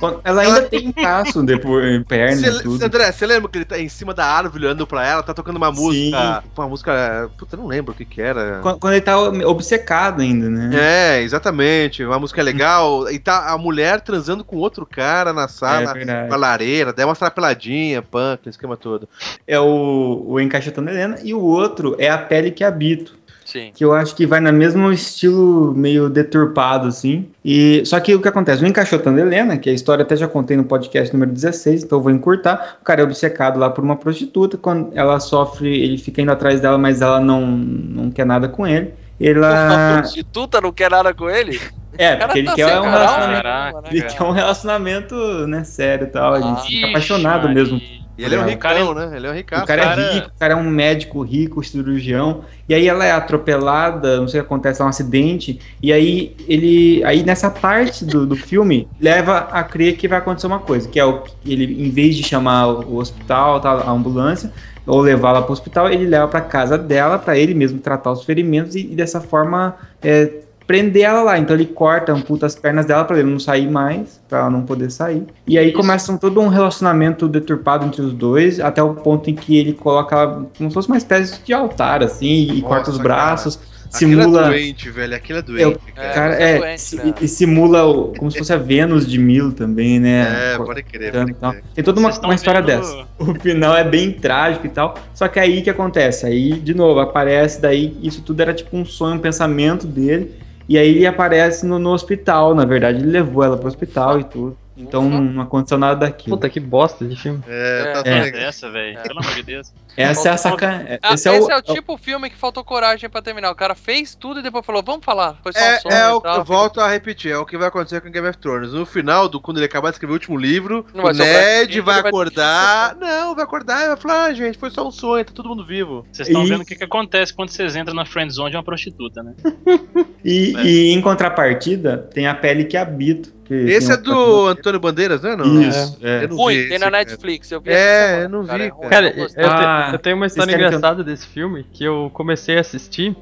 [0.00, 2.84] Quando- Ela ainda tem braço depois, perna Cê- e cê- tudo.
[2.84, 5.56] André, você lembra que ele tá em cima da árvore olhando pra ela, tá tocando
[5.56, 6.42] uma música.
[6.56, 7.30] Uma música.
[7.38, 8.58] Puta, eu não lembro o que que era.
[8.62, 10.70] Quando, quando ele tá obcecado ainda, né?
[10.74, 12.04] É, exatamente.
[12.04, 13.08] Uma música legal.
[13.10, 16.28] E tá a mulher transando com outro cara na É sala, verdade.
[16.28, 19.08] na lareira, daí mostra a peladinha, punk, esquema todo.
[19.46, 23.16] É o, o Encaixotando Helena e o outro é a pele que habito.
[23.44, 23.70] Sim.
[23.72, 27.28] Que eu acho que vai no mesmo estilo meio deturpado, assim.
[27.44, 28.60] E Só que o que acontece?
[28.62, 32.02] O Encaixotando Helena, que a história até já contei no podcast número 16, então eu
[32.02, 32.78] vou encurtar.
[32.80, 34.56] O cara é obcecado lá por uma prostituta.
[34.58, 38.66] Quando ela sofre, ele fica indo atrás dela, mas ela não, não quer nada com
[38.66, 38.92] ele.
[39.20, 39.98] A Ela.
[40.00, 41.60] prostituta não quer nada com ele?
[41.96, 43.42] É, porque ele tá quer um relacionamento.
[43.42, 45.14] Caraca, né, Ele quer um relacionamento,
[45.46, 46.34] né, sério e tal.
[46.34, 47.80] A gente Ah, fica apaixonado mesmo.
[48.18, 49.16] E ele é um O ricão, cara- né?
[49.16, 49.64] Ele é um ricaço.
[49.64, 53.04] O cara, cara- é rico, o cara é um médico rico, cirurgião, e aí ela
[53.04, 57.50] é atropelada, não sei o que acontece, é um acidente, e aí ele, aí nessa
[57.50, 61.22] parte do, do filme, leva a crer que vai acontecer uma coisa, que é o,
[61.44, 64.50] ele, em vez de chamar o hospital, tal, a ambulância,
[64.86, 68.24] ou levá-la para o hospital, ele leva para casa dela, para ele mesmo tratar os
[68.24, 71.38] ferimentos, e, e dessa forma é, prender ela lá.
[71.38, 74.62] Então ele corta, amputa as pernas dela para ele não sair mais, para ela não
[74.62, 75.22] poder sair.
[75.46, 79.34] E aí começa um- todo um relacionamento deturpado entre os dois, até o ponto em
[79.34, 82.90] que ele coloca ela como se fosse uma espécie de altar, assim, e Nossa, corta
[82.90, 83.08] os cara.
[83.08, 83.58] braços,
[83.94, 84.48] Aquilo é simula.
[84.48, 85.14] doente, velho.
[85.14, 85.78] Aquilo é doente.
[85.96, 87.14] É, Cara, você é é, doente, né?
[87.22, 90.54] e, simula o- como se fosse a Vênus de Milo também, né?
[90.54, 91.62] É, pode crer, pode crer.
[91.72, 93.06] Tem toda uma, uma história vendo- dessa.
[93.18, 94.96] O final é bem trágico e tal.
[95.14, 96.26] Só que aí que acontece?
[96.26, 100.34] Aí, de novo, aparece, daí isso tudo era tipo um sonho, um pensamento dele.
[100.68, 102.98] E aí ele aparece no, no hospital, na verdade.
[102.98, 104.56] Ele levou ela pro hospital e tudo.
[104.76, 106.36] Então não aconteceu nada daquilo.
[106.36, 107.42] Puta que bosta de filme.
[107.48, 108.28] É, tá É.
[108.28, 108.30] É.
[108.30, 109.00] Dessa, velho.
[109.02, 109.72] Pelo amor de Deus.
[109.96, 110.98] Essa é a Falta- saca.
[111.02, 111.50] Ah, Esse é o.
[111.50, 113.50] é o tipo filme que faltou coragem pra terminar.
[113.50, 115.36] O cara fez tudo e depois falou, vamos falar.
[115.42, 116.36] Foi só um É, sonho é o que tal.
[116.38, 118.72] eu volto a repetir, é o que vai acontecer com Game of Thrones.
[118.72, 121.80] No final, do, quando ele acabar de escrever o último livro, Não o vai Ned
[121.80, 122.96] vai vai- acordar.
[122.96, 125.64] Não, vai acordar e vai falar, ah, gente, foi só um sonho, tá todo mundo
[125.64, 126.06] vivo.
[126.12, 128.56] Vocês estão E- vendo o que, que acontece quando vocês entram na friend zone de
[128.56, 129.34] uma prostituta, né?
[130.24, 130.62] E, É.
[130.64, 133.34] e em contrapartida, tem a pele que habito.
[133.46, 135.36] que Esse é um- do Antônio Bandeiras, né?
[135.36, 135.62] Não?
[135.62, 136.24] Isso, é.
[136.24, 137.04] Eu não Ruim, vi tem esse, na cara.
[137.04, 137.52] Netflix.
[137.52, 138.88] Eu vi É, eu não vi, é cara.
[138.90, 139.44] Cara, não eu, gostei.
[139.88, 143.16] Ah, eu tenho uma história eu- engraçada desse filme que eu comecei a assistir.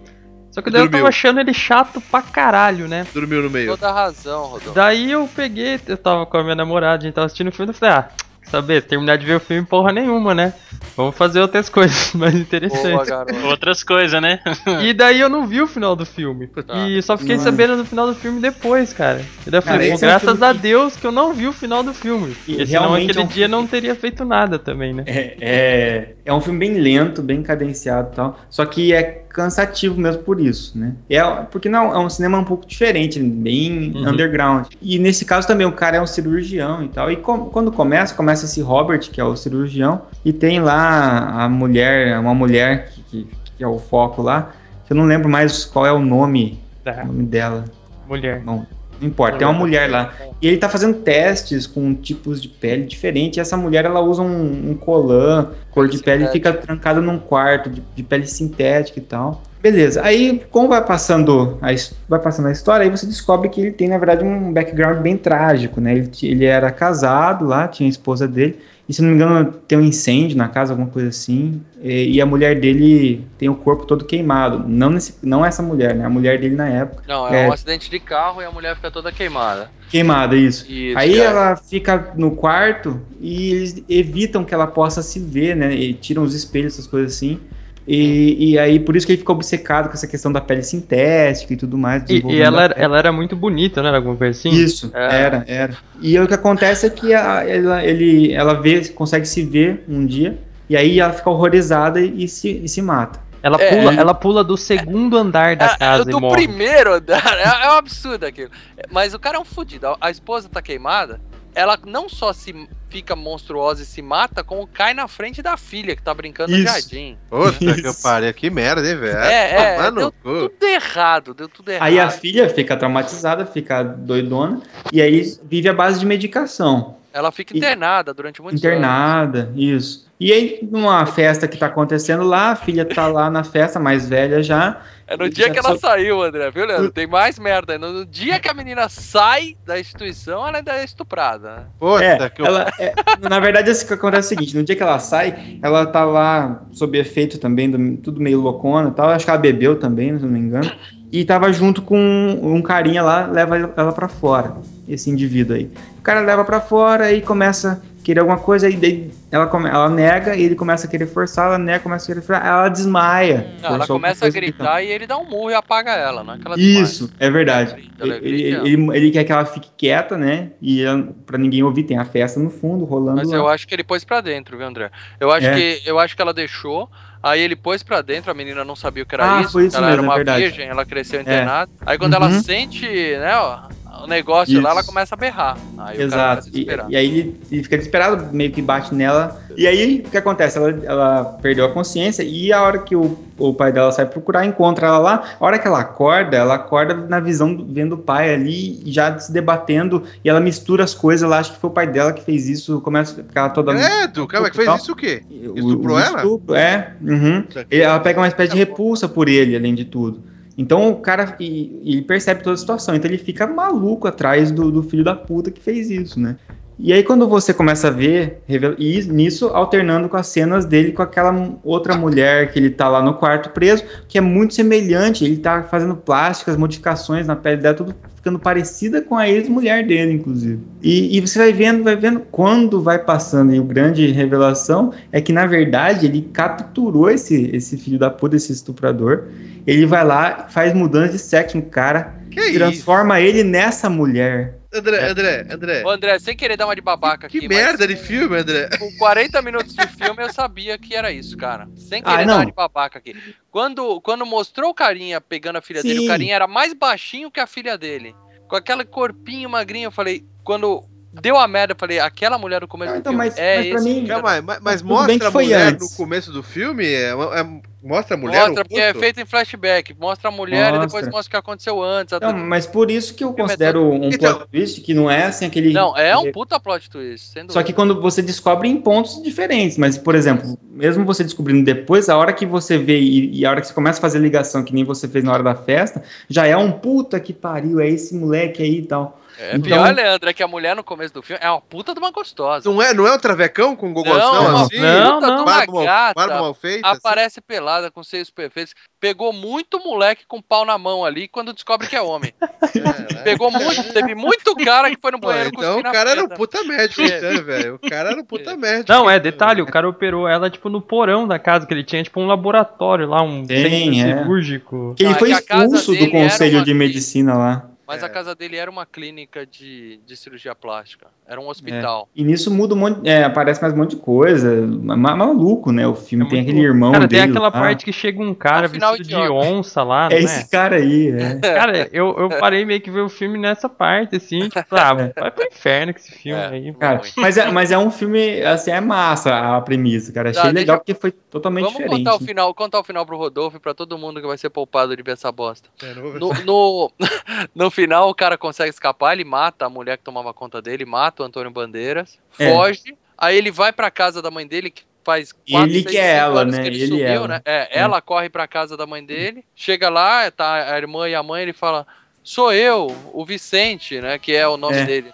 [0.50, 0.98] Só que daí eu Dormiu.
[1.00, 3.04] tava achando ele chato pra caralho, né?
[3.12, 3.70] Dormiu no meio.
[3.76, 4.70] Toda razão, Rodolfo.
[4.72, 7.70] Daí eu peguei, eu tava com a minha namorada, a gente tava assistindo o filme
[7.70, 8.08] e eu falei, ah,
[8.40, 10.54] quer saber, terminar de ver o filme porra nenhuma, né?
[10.96, 13.08] Vamos fazer outras coisas mais Boa, interessantes.
[13.08, 13.46] garoto.
[13.46, 14.40] Outras coisas, né?
[14.82, 16.46] E daí eu não vi o final do filme.
[16.46, 16.86] Tá.
[16.88, 17.44] E só fiquei Mano.
[17.50, 19.20] sabendo do final do filme depois, cara.
[19.46, 21.32] E daí eu Cara, falei, esse é um graças filme a Deus que eu não
[21.32, 22.32] vi o final do filme.
[22.46, 25.04] E Porque senão realmente aquele é um dia não teria feito nada também, né?
[25.06, 28.38] É, é, é um filme bem lento, bem cadenciado e tal.
[28.48, 30.92] Só que é cansativo mesmo por isso, né?
[31.10, 31.20] É,
[31.50, 34.10] porque não, é um cinema um pouco diferente, bem Uhum.
[34.10, 34.66] underground.
[34.80, 37.10] E nesse caso também o cara é um cirurgião e tal.
[37.10, 41.48] E com- quando começa, começa esse Robert, que é o cirurgião, e tem lá a
[41.48, 44.50] mulher, uma mulher que, que- que é o foco lá.
[44.86, 47.64] Que eu não lembro mais qual é o nome, Tá, o nome dela.
[48.08, 48.42] mulher.
[48.44, 48.66] Não,
[49.00, 50.12] não importa, tem uma mulher lá.
[50.42, 53.38] E ele tá fazendo testes com tipos de pele diferentes.
[53.38, 57.18] E essa mulher ela usa um, um colã, cor de pele, e fica trancada num
[57.18, 59.40] quarto de, de pele sintética e tal.
[59.62, 60.02] Beleza.
[60.04, 61.68] Aí, como vai passando, a,
[62.06, 65.16] vai passando a história, aí você descobre que ele tem, na verdade, um background bem
[65.16, 65.92] trágico, né?
[65.96, 68.58] Ele, ele era casado lá, tinha a esposa dele.
[68.86, 71.62] E se não me engano, tem um incêndio na casa, alguma coisa assim.
[71.82, 74.62] E, e a mulher dele tem o corpo todo queimado.
[74.68, 76.04] Não, nesse, não essa mulher, né?
[76.04, 77.02] A mulher dele na época.
[77.08, 77.48] Não, é, É.
[77.48, 79.70] um acidente de carro e a mulher fica toda queimada.
[79.88, 80.70] Queimada, isso.
[80.70, 81.30] Isso, Aí cara.
[81.30, 85.74] ela fica no quarto e eles evitam que ela possa se ver, né?
[85.74, 87.40] E tiram os espelhos, essas coisas assim.
[87.86, 91.52] E, e aí, por isso que ele fica obcecado com essa questão da pele sintética
[91.52, 92.02] e tudo mais.
[92.08, 93.94] E, e ela, era, ela era muito bonita, né?
[93.94, 94.48] Alguma coisa assim?
[94.50, 95.20] Isso, É.
[95.22, 95.76] era, era.
[96.00, 100.06] E o que acontece é que a- ela, ele, ela vê, consegue se ver um
[100.06, 103.22] dia, e aí ela fica horrorizada e se, e se mata.
[103.42, 103.76] Ela, É.
[103.76, 106.36] pula, ela pula do segundo andar da É, casa e do morre.
[106.46, 108.50] primeiro andar, é, é um absurdo aquilo.
[108.90, 109.86] Mas o cara é um fudido.
[109.88, 111.20] A, a esposa tá queimada,
[111.54, 115.96] ela não só se fica monstruosa e se mata, como cai na frente da filha
[115.96, 116.72] que tá brincando no Isso.
[116.72, 117.18] jardim.
[117.28, 118.02] Puta que eu Isso.
[118.02, 119.18] pariu, que merda, hein, velho?
[119.18, 121.88] É, é, no deu tudo errado, deu tudo errado.
[121.88, 126.96] Aí a filha fica traumatizada, fica doidona, e aí vive à base de medicação.
[127.14, 128.76] Ela fica E- internada durante muitos anos.
[128.76, 130.04] internada, isso.
[130.18, 134.08] E aí, numa festa que tá acontecendo lá, a filha tá lá na festa, mais
[134.08, 134.80] velha já.
[135.06, 136.90] É no dia que ela Só- saiu, André, viu, Leandro?
[136.90, 137.74] Tem mais merda.
[137.74, 137.88] ainda.
[137.92, 141.56] No dia que a menina sai da instituição, ela ainda é estuprada.
[141.56, 141.62] né?
[141.78, 142.94] Puta É, que ela, é,
[143.28, 146.04] na verdade, esse que acontece é o seguinte: no dia que ela sai, ela tá
[146.04, 149.10] lá sob efeito também, do- tudo meio loucona e tal.
[149.10, 150.72] Acho que ela bebeu também, se não me engano.
[151.16, 151.96] E tava junto com
[152.42, 154.56] um carinha lá, leva ela pra fora,
[154.88, 155.70] esse indivíduo aí.
[155.96, 159.88] O cara leva pra fora e começa a querer alguma coisa, e ela, come- ela
[159.88, 163.46] nega, e ele começa a querer forçar, ela nega, começa a querer forçar, ela desmaia.
[163.62, 166.38] Não, ela começa a gritar e ele dá um murro e apaga ela, não é
[166.38, 167.88] que ela Isso, é verdade.
[168.00, 170.50] Ele, ele, ele- ele quer que ela fique quieta, né?
[170.60, 170.82] E
[171.24, 173.36] pra ninguém ouvir, tem a festa no fundo, rolando Mas lá.
[173.36, 174.90] eu acho que ele pôs pra dentro, viu, André?
[175.20, 175.54] Eu acho, É.
[175.54, 176.90] que, eu acho que ela deixou,
[177.24, 179.76] aí ele pôs pra dentro, a menina não sabia o que era Ah, isso, isso
[179.76, 180.42] ela mesmo, era é uma verdade.
[180.42, 181.70] virgem, ela cresceu internada.
[181.84, 182.24] Aí quando Uhum.
[182.24, 183.73] ela sente, né, ó,
[184.04, 184.78] o negócio lá, Isso.
[184.78, 185.56] ela começa a berrar.
[185.78, 186.50] Aí o cara Exato.
[186.50, 189.40] começa a E, e aí ele, ele fica desesperado, meio que bate nela.
[189.56, 190.58] E aí o que acontece?
[190.58, 194.44] Ela, ela perdeu a consciência e a hora que o, o pai dela sai procurar,
[194.44, 195.24] encontra ela lá.
[195.40, 199.16] A hora que ela acorda, ela acorda na visão, do- vendo o pai ali, já
[199.18, 200.02] se debatendo.
[200.24, 201.22] E ela mistura as coisas.
[201.22, 202.80] Ela acha que foi o pai dela que fez isso.
[202.80, 203.72] Começa a ficar toda.
[203.74, 205.22] Credo, cara, que fez isso o quê?
[205.30, 206.16] O- Estuprou o ela?
[206.18, 206.94] estupro, é.
[207.00, 207.44] uhum.
[207.70, 210.22] E ela pega uma espécie de repulsa por ele, além de tudo.
[210.56, 214.70] Então o cara e, e percebe toda a situação, então ele fica maluco atrás do,
[214.70, 216.36] do filho da puta que fez isso, né?
[216.78, 218.42] E aí quando você começa a ver,
[218.78, 223.02] e nisso alternando com as cenas dele com aquela outra mulher que ele tá lá
[223.02, 227.74] no quarto preso, que é muito semelhante, ele tá fazendo plásticas, modificações na pele dela,
[227.74, 227.94] tudo
[228.24, 230.58] ficando parecida com a ex-mulher dele, inclusive.
[230.82, 235.20] E, e você vai vendo, vai vendo quando vai passando, e o grande revelação é
[235.20, 239.24] que, na verdade, ele capturou esse, esse filho da puta, esse estuprador.
[239.66, 242.54] Ele vai lá, faz mudança de sexo no cara, Que isso?
[242.54, 244.58] transforma ele nessa mulher.
[244.74, 245.82] André, André, André.
[245.84, 248.68] Ô, André, sem querer dar uma de babaca Que aqui, merda mas de filme, André.
[248.78, 251.68] com 40 minutos de filme eu sabia que era isso, cara.
[251.76, 252.34] Sem Ah, querer não.
[252.34, 253.14] dar uma de babaca aqui.
[253.50, 256.04] Quando, quando mostrou o carinha pegando a filha dele, Sim.
[256.06, 258.14] o carinha era mais baixinho que a filha dele.
[258.48, 260.84] Com aquele corpinho magrinho, eu falei, quando
[261.20, 263.56] deu a merda, eu falei, aquela mulher no começo Ah, do então, filme mas- é
[263.58, 265.90] mas pra esse mim- Calma mas, mas mostra que a mulher antes.
[265.90, 266.84] no começo do filme?
[266.86, 269.94] É, é- mostra a mulher Mostra, no porque é feito em flashback.
[270.00, 271.10] Mostra a mulher e depois Mostra.
[271.10, 272.14] mostra o que aconteceu antes.
[272.14, 275.10] Então, até- mas por isso que eu é considero um Então- plot twist, que não
[275.10, 275.70] é assim aquele...
[275.72, 279.98] Não, é um puta plot twist, Só que quando você descobre em pontos diferentes, mas,
[279.98, 283.60] por exemplo, mesmo você descobrindo depois, a hora que você vê e, e a hora
[283.60, 286.46] que você começa a fazer ligação, que nem você fez na hora da festa, já
[286.46, 289.20] é um puta que pariu, é esse moleque aí e tal.
[289.38, 291.92] É Então- pior, Leandro, é que a mulher no começo do filme é uma puta
[291.92, 292.68] de uma gostosa.
[292.70, 294.62] Não é, não é um travecão com gogozão Não, não.
[294.64, 294.78] assim?
[294.78, 296.14] Não, puta de uma gata.
[296.14, 296.88] barba mal feita?
[296.88, 296.98] assim?
[296.98, 298.74] Aparece pelada com seios perfeitos.
[299.00, 302.32] Pegou muito moleque com pau na mão ali quando descobre que é homem.
[302.40, 303.04] Caralho.
[303.24, 306.24] Pegou muito, teve muito cara que foi no Pô, banheiro então cuspir o cara era
[306.24, 307.74] um puta médico, então, velho.
[307.82, 308.92] O cara era um puta médico.
[308.92, 312.02] Não, é detalhe, o cara operou ela, tipo, no porão da casa, que ele tinha,
[312.02, 314.18] tipo, um laboratório lá, um Tem, centro é.
[314.18, 314.94] cirúrgico.
[314.96, 317.68] Que ele Não, é foi expulso do conselho uma de medicina lá.
[317.86, 318.06] Mas É.
[318.06, 321.10] a casa dele era uma clínica de, de cirurgia plástica.
[321.26, 322.06] Era um hospital.
[322.14, 324.66] E nisso muda um monte, é, aparece mais um monte de coisa.
[324.66, 325.86] Ma- maluco, né?
[325.86, 327.22] O filme É tem aquele irmão Cara, dele.
[327.22, 327.50] tem aquela lá.
[327.50, 330.22] parte que chega um cara vestido de onça lá, não É é?
[330.22, 331.34] esse cara aí, é.
[331.40, 335.30] Cara, eu, eu parei meio que ver o filme nessa parte, assim, tipo, ah, vai
[335.30, 336.46] pro inferno com esse filme É.
[336.46, 336.74] aí.
[336.74, 340.28] Cara, mas é, mas é um filme, assim, é massa a premissa, cara.
[340.28, 342.04] Achei Tá, legal deixa- porque foi totalmente Vamos diferente.
[342.04, 344.50] contar o final, contar o final pro Rodolfo e pra todo mundo que vai ser
[344.50, 345.70] poupado de ver essa bosta.
[345.82, 345.94] É.
[345.94, 346.92] No, no,
[347.54, 351.13] no final, o cara consegue escapar, ele mata a mulher que tomava conta dele, mata
[351.22, 352.50] o Antônio Bandeiras, É.
[352.50, 355.98] foge, aí ele vai pra casa da mãe dele, que faz quatro, Ele seis, que
[355.98, 356.62] é ela, né?
[356.62, 357.28] que ele, Ele sumiu, ela.
[357.28, 357.40] né?
[357.44, 361.22] É, ela corre pra casa da mãe dele, chega lá, tá a irmã e a
[361.22, 361.86] mãe, ele fala,
[362.22, 364.84] sou eu, o Vicente, né, que é o nome É.
[364.84, 365.12] dele.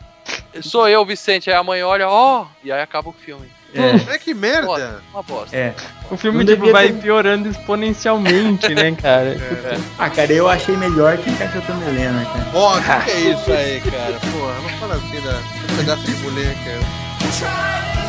[0.63, 3.51] Sou eu, Vicente, aí a mãe olha, ó, e aí acaba o filme.
[3.75, 5.01] É, É que merda.
[5.13, 5.57] Uma bosta.
[5.57, 5.75] é.
[6.11, 9.37] O filme, tipo, devia vai ter- piorando exponencialmente, né, cara?
[9.99, 12.47] Ah, cara, eu achei melhor que Encaixotando Helena, cara.
[12.53, 14.13] Ó, o que, que é isso aí, cara?
[14.33, 15.39] Porra, não fala assim da
[15.73, 18.00] um pedaço de mulher, cara.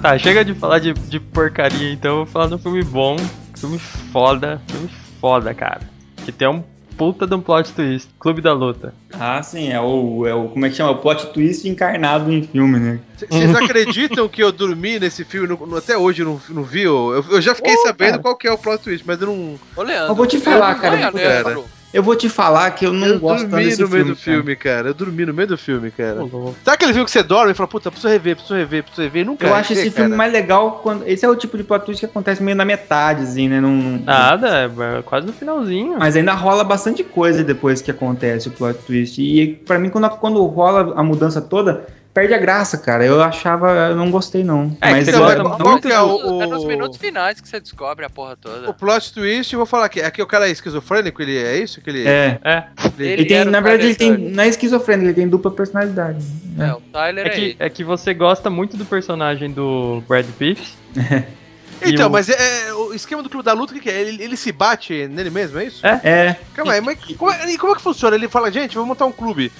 [0.00, 3.16] Tá, chega de falar de, de porcaria, então eu vou falar de um filme bom,
[3.56, 4.88] filme foda, filme
[5.20, 5.82] foda, cara.
[6.24, 6.62] Que tem um
[6.96, 8.94] puta de um plot twist, Clube da Luta.
[9.12, 10.48] Ah, sim, é o, é o.
[10.48, 10.92] Como é que chama?
[10.92, 13.00] O plot twist encarnado em filme, né?
[13.28, 15.46] Vocês acreditam que eu dormi nesse filme?
[15.48, 16.82] não- não- até hoje eu não, não vi?
[16.82, 18.22] Eu, eu já fiquei Ô, sabendo cara.
[18.22, 19.58] qual que é o plot twist, mas eu não.
[19.76, 21.60] Ô, Leandro, Eu vou te falar, cara, vergonha, cara.
[21.92, 24.14] Eu vou te falar que eu não eu gosto tanto dormi desse no meio do
[24.16, 24.88] filme, cara.
[24.88, 26.22] Eu dormi no meio do filme, cara.
[26.22, 26.56] Ô, louco.
[26.64, 29.26] Sabe aquele filme que você dorme e fala, puta, preciso rever, preciso rever, preciso rever?
[29.26, 30.16] Nunca Eu acho revê, esse filme cara.
[30.16, 31.06] mais legal quando.
[31.06, 33.60] Esse é o tipo de plot twist que acontece meio na metade, assim, né?
[33.60, 35.96] Não, não- Nada, é quase no finalzinho.
[35.98, 39.20] Mas ainda rola bastante coisa depois que acontece o plot twist.
[39.20, 43.04] E pra mim, quando, quando rola a mudança toda, perde a graça, cara.
[43.04, 43.70] Eu achava.
[43.90, 44.76] Eu não gostei, não.
[44.80, 47.60] É, mas você gosta muito que é do- o- É nos minutos finais que você
[47.60, 48.68] descobre a porra toda.
[48.68, 50.00] O plot twist, eu vou falar aqui.
[50.00, 51.80] Aqui o cara é esquizofrênico, ele é isso?
[51.80, 52.38] Que ele, É.
[52.44, 52.64] É,
[52.98, 54.16] Ele, tem, era o na verdade, ele tem.
[54.16, 56.18] Não é esquizofrênico, ele tem dupla personalidade.
[56.24, 56.68] Durden.
[56.68, 57.56] É, o Tyler é é, que, ele.
[57.58, 60.74] é que você gosta muito do personagem do Brad Pitt.
[61.82, 62.34] Então, o- mas é,
[62.68, 64.00] é, o esquema do Clube da Luta, o que, que é?
[64.02, 65.86] Ele, ele se bate nele mesmo, é isso?
[65.86, 65.98] É.
[66.04, 66.36] É.
[66.54, 68.14] Calma aí, mas como é, e como é que funciona?
[68.14, 69.50] Ele fala, gente, vamos montar um clube.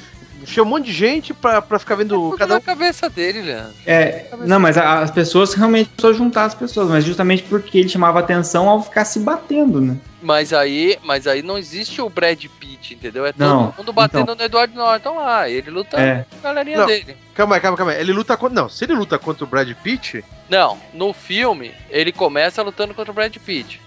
[0.47, 2.63] Chama um monte de gente pra, pra ficar vendo Tudo cada na um.
[2.63, 3.75] cabeça dele, Leandro.
[3.87, 7.89] É, não, mas a- as pessoas realmente precisam juntar as pessoas, mas justamente porque ele
[7.89, 9.97] chamava atenção ao ficar se batendo, né?
[10.23, 13.25] Mas aí, mas aí não existe o Brad Pitt, entendeu?
[13.25, 15.49] É todo Não, mundo batendo no Edward Norton lá.
[15.49, 16.27] Ele luta É.
[16.31, 16.87] com a galerinha Não.
[16.87, 17.17] dele.
[17.35, 18.01] Calma aí, calma, calma aí.
[18.01, 18.61] Ele luta contra.
[18.63, 23.11] Não, se ele luta contra o Brad Pitt, Não, no filme, ele começa lutando contra
[23.11, 23.81] o Brad Pitt.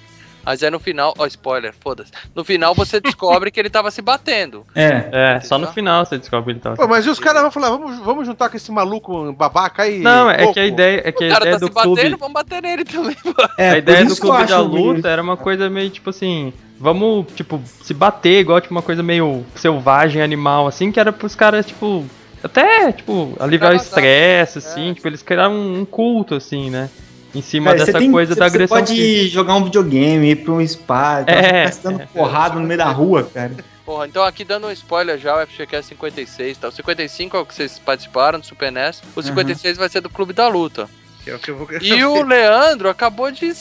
[0.46, 2.12] Mas aí no final, ó, spoiler, foda-se.
[2.36, 4.66] No final você descobre que ele tava se batendo.
[4.76, 5.36] É.
[5.36, 6.74] É, só no final você descobre que ele tá.
[6.76, 10.00] Pô, mas e os caras vão falar, vamos, vamos juntar com esse maluco babaca aí.
[10.00, 11.96] Não, é que a ideia, é que O a cara ideia tá do se batendo,
[11.96, 13.16] clube, vamos bater nele também.
[13.58, 17.28] é a ideia do isso clube da luta era uma coisa meio tipo assim, vamos
[17.34, 21.66] tipo se bater igual tipo uma coisa meio selvagem, animal assim, que era pros caras
[21.66, 22.06] tipo
[22.44, 24.94] até tipo aliviar o estresse assim, É.
[24.96, 26.90] tipo eles criaram um culto assim, né?
[27.34, 29.30] Em cima Cara, dessa tem- coisa da agressão Você pode física.
[29.30, 32.90] jogar um videogame, ir pra um spa, tá É, tá dando porrada no meio da
[32.90, 33.54] rua, cara.
[33.86, 36.68] Porra, então aqui dando um spoiler já, o FGCast 56, tá?
[36.70, 39.02] O 55 é o que vocês participaram do Super NES.
[39.16, 40.88] O 56 vai ser do Clube da Luta.
[41.24, 43.54] Que é o que eu vou- E o Leandro acabou de.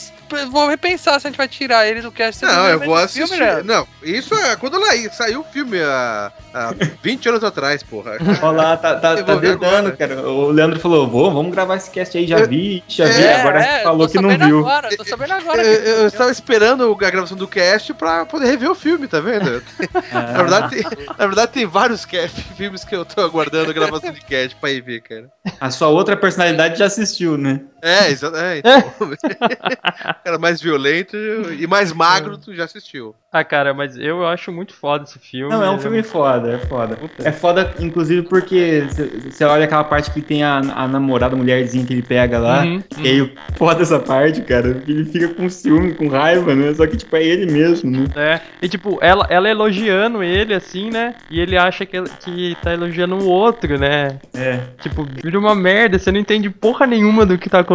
[0.49, 2.43] Vou repensar se a gente vai tirar ele do cast.
[2.43, 3.39] Não, eu vou filme, assistir.
[3.39, 3.63] Leandro?
[3.65, 8.17] não, isso é quando lá saiu o filme há, há 20 anos atrás, porra.
[8.41, 10.21] Olha lá, tá, tá, tá dedando, cara.
[10.27, 13.35] O Leandro falou, vou, vamos gravar esse cast aí, já Eu- vi, já vi, É,
[13.41, 14.59] agora é, falou que não viu.
[14.59, 15.61] Agora, tô sabendo agora.
[15.61, 19.07] Eu, que- eu- eu estava esperando a gravação do cast pra poder rever o filme,
[19.07, 19.61] tá vendo?
[20.11, 24.11] Na verdade, tem, na verdade, tem vários cast, filmes que eu tô aguardando a gravação
[24.11, 25.27] de cast pra ir ver, cara.
[25.61, 27.52] a sua outra personalidade já assistiu, né?
[27.53, 27.72] вами.
[27.83, 28.03] É.
[28.03, 28.11] É,
[28.59, 28.93] então.
[30.23, 33.13] cara mais violento e mais magro, tu já assistiu.
[33.31, 35.51] Ah, cara, mas eu acho muito foda esse filme.
[35.51, 36.97] Não, é um filme foda, é foda.
[37.23, 38.83] É foda, inclusive, porque
[39.29, 42.63] você olha aquela parte que tem a, a namorada, a mulherzinha que ele pega lá.
[42.63, 44.75] Uhum, E aí, foda essa parte, cara.
[44.75, 46.73] porque Ele fica com ciúme, com raiva, né?
[46.75, 48.05] Só que, tipo, é ele mesmo, né?
[48.15, 51.15] É, e tipo, ela, ela elogiando ele, assim, né?
[51.31, 54.19] E ele acha que, que tá elogiando o outro, né?
[54.35, 54.59] É.
[54.79, 57.72] Tipo, vira uma merda, você não entende porra nenhuma do que tá acontecendo,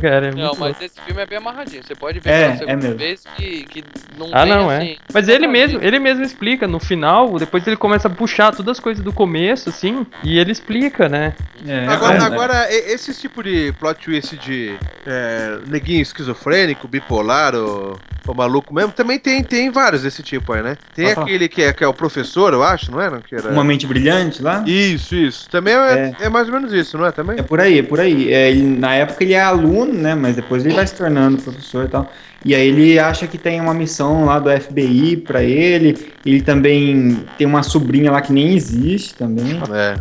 [0.00, 0.28] cara.
[0.28, 1.82] É Não, muito mas esse filme é bem amarradinho.
[1.82, 2.98] Você pode ver É, pela segunda é mesmo.
[2.98, 3.84] vez que, que
[4.18, 4.84] não Ah, tem não, assim.
[4.92, 4.96] é.
[5.12, 8.80] Mas ele mesmo, ele mesmo explica no final, depois ele começa a puxar todas as
[8.80, 11.34] coisas do começo, assim, e ele explica, né?
[11.66, 17.54] é Agora, é, agora, e- esse tipo de plot twist de é, neguinho esquizofrênico, bipolar
[17.54, 20.76] ou, ou maluco mesmo, também tem, tem vários desse tipo aí, né?
[20.94, 23.10] Tem aquele que é, que é o professor, eu acho, não é?
[23.10, 23.50] Não, que era...
[23.50, 24.62] Uma mente brilhante lá?
[24.66, 25.48] Isso, isso.
[25.50, 27.12] Também é, é mais ou menos isso, não é?
[27.12, 27.38] Também?
[27.38, 28.32] É por aí, é por aí.
[28.32, 30.14] É, na época ele é aluno, né?
[30.14, 32.10] Mas depois ele vai se tornando professor e tal.
[32.44, 35.96] E aí ele acha que tem uma missão lá do FBI pra ele.
[36.24, 39.60] Ele também tem uma sobrinha lá que nem existe também.
[39.72, 39.96] É.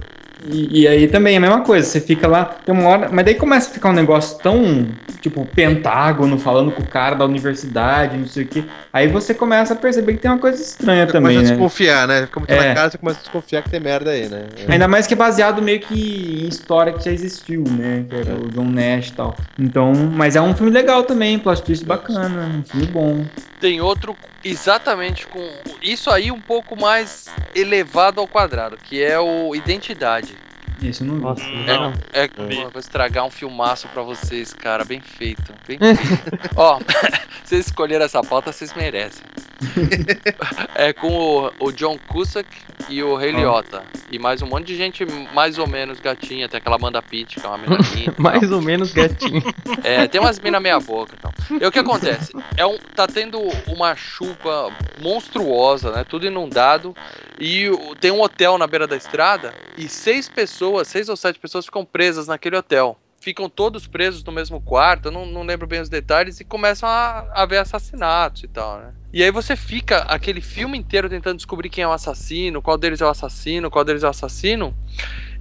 [0.45, 3.09] E, e aí também é a mesma coisa, você fica lá, tem uma hora.
[3.11, 4.87] Mas daí começa a ficar um negócio tão,
[5.21, 8.63] tipo, pentágono, falando com o cara da universidade, não sei o quê.
[8.91, 11.57] Aí você começa a perceber que tem uma coisa estranha Você também, começa a né?
[11.57, 12.27] desconfiar, né?
[12.31, 12.67] Como tá É.
[12.69, 14.43] na cara, você começa a desconfiar que tem merda aí, né?
[14.67, 18.05] Ainda mais que é baseado meio que em história que já existiu, né?
[18.09, 19.35] Que era o John Nash e tal.
[19.57, 23.25] Então, mas é um filme legal também, plot twist bacana, um filme bom.
[23.61, 25.49] Tem outro exatamente com
[25.81, 30.37] isso aí um pouco mais elevado ao quadrado, que é o Identidade.
[30.81, 31.21] Esse eu não vi.
[31.21, 31.91] Nossa, Não.
[31.91, 31.93] não.
[32.11, 35.53] É, pô, vou estragar um filmaço pra vocês, cara, bem feito.
[35.67, 36.49] Bem feito.
[36.55, 36.79] Ó,
[37.43, 39.23] vocês escolheram essa pauta, vocês merecem.
[40.75, 42.47] é com o, o John Cusack
[42.89, 43.37] e o Ray Ó.
[43.37, 43.83] Liotta.
[44.11, 46.49] E mais um monte de gente mais ou menos gatinha.
[46.49, 48.53] Tem aquela Amanda Pitt, que é uma e Mais tal.
[48.53, 49.41] ou menos gatinho.
[49.83, 51.33] É, tem umas mina meia boca e tal.
[51.61, 52.31] E o que acontece?
[52.57, 54.69] É um, tá tendo uma chuva
[55.01, 56.03] monstruosa, né?
[56.03, 56.93] Tudo inundado.
[57.39, 57.69] E
[57.99, 59.53] tem um hotel na beira da estrada.
[59.77, 62.97] E seis pessoas, seis ou sete pessoas ficam presas naquele hotel.
[63.19, 67.25] Ficam todos presos no mesmo quarto, não, não lembro bem os detalhes, e começam a
[67.33, 68.93] haver assassinatos e tal, né?
[69.13, 72.99] E aí você fica aquele filme inteiro tentando descobrir quem é o assassino, qual deles
[72.99, 74.75] é o assassino, qual deles é o assassino.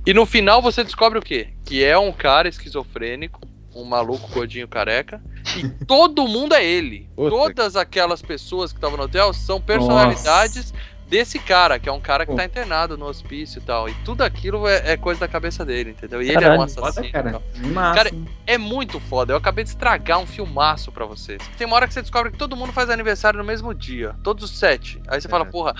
[0.07, 1.49] E no final você descobre o quê?
[1.65, 3.41] Que é um cara esquizofrênico,
[3.75, 5.23] um maluco gordinho careca,
[5.57, 7.09] e todo mundo é ele.
[7.17, 10.73] Puta Todas aquelas pessoas que estavam no hotel são personalidades
[11.13, 13.87] desse cara, que é um cara que tá internado no hospício e tal.
[13.87, 16.23] E tudo aquilo é, é coisa da cabeça dele, entendeu?
[16.23, 16.95] E ele é Caralho, um assassino.
[16.95, 17.43] Foda, cara.
[17.95, 18.11] Cara,
[18.47, 19.35] É muito foda.
[19.35, 21.39] Eu acabei de estragar um filmaço pra vocês.
[21.59, 24.17] Tem uma hora que você descobre que todo mundo faz aniversário no mesmo dia.
[24.23, 25.03] Todos os sete.
[25.07, 25.75] Aí você fala, porra,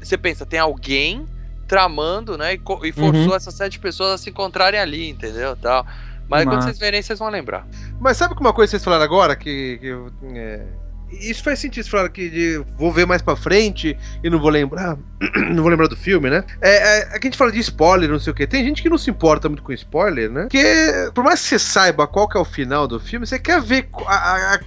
[0.00, 1.26] você pensa, tem alguém
[1.68, 2.54] tramando, né?
[2.54, 3.34] E, e forçou Uhum.
[3.34, 5.54] essas sete pessoas a se encontrarem ali, entendeu?
[5.54, 5.86] Tal.
[6.26, 7.66] Mas quando vocês verem, vocês vão lembrar.
[8.00, 9.78] Mas sabe que uma coisa que vocês falaram agora que.
[9.82, 10.66] que é,
[11.10, 14.50] isso faz sentido, vocês falaram que de, vou ver mais pra frente e não vou
[14.50, 14.96] lembrar.
[15.50, 16.44] não vou lembrar do filme, né?
[16.60, 18.46] É, é, aqui a gente fala de spoiler, não sei o quê.
[18.46, 20.42] Tem gente que não se importa muito com spoiler, né?
[20.42, 23.60] Porque, por mais que você saiba qual que é o final do filme, você quer
[23.60, 24.58] ver a, a- a-.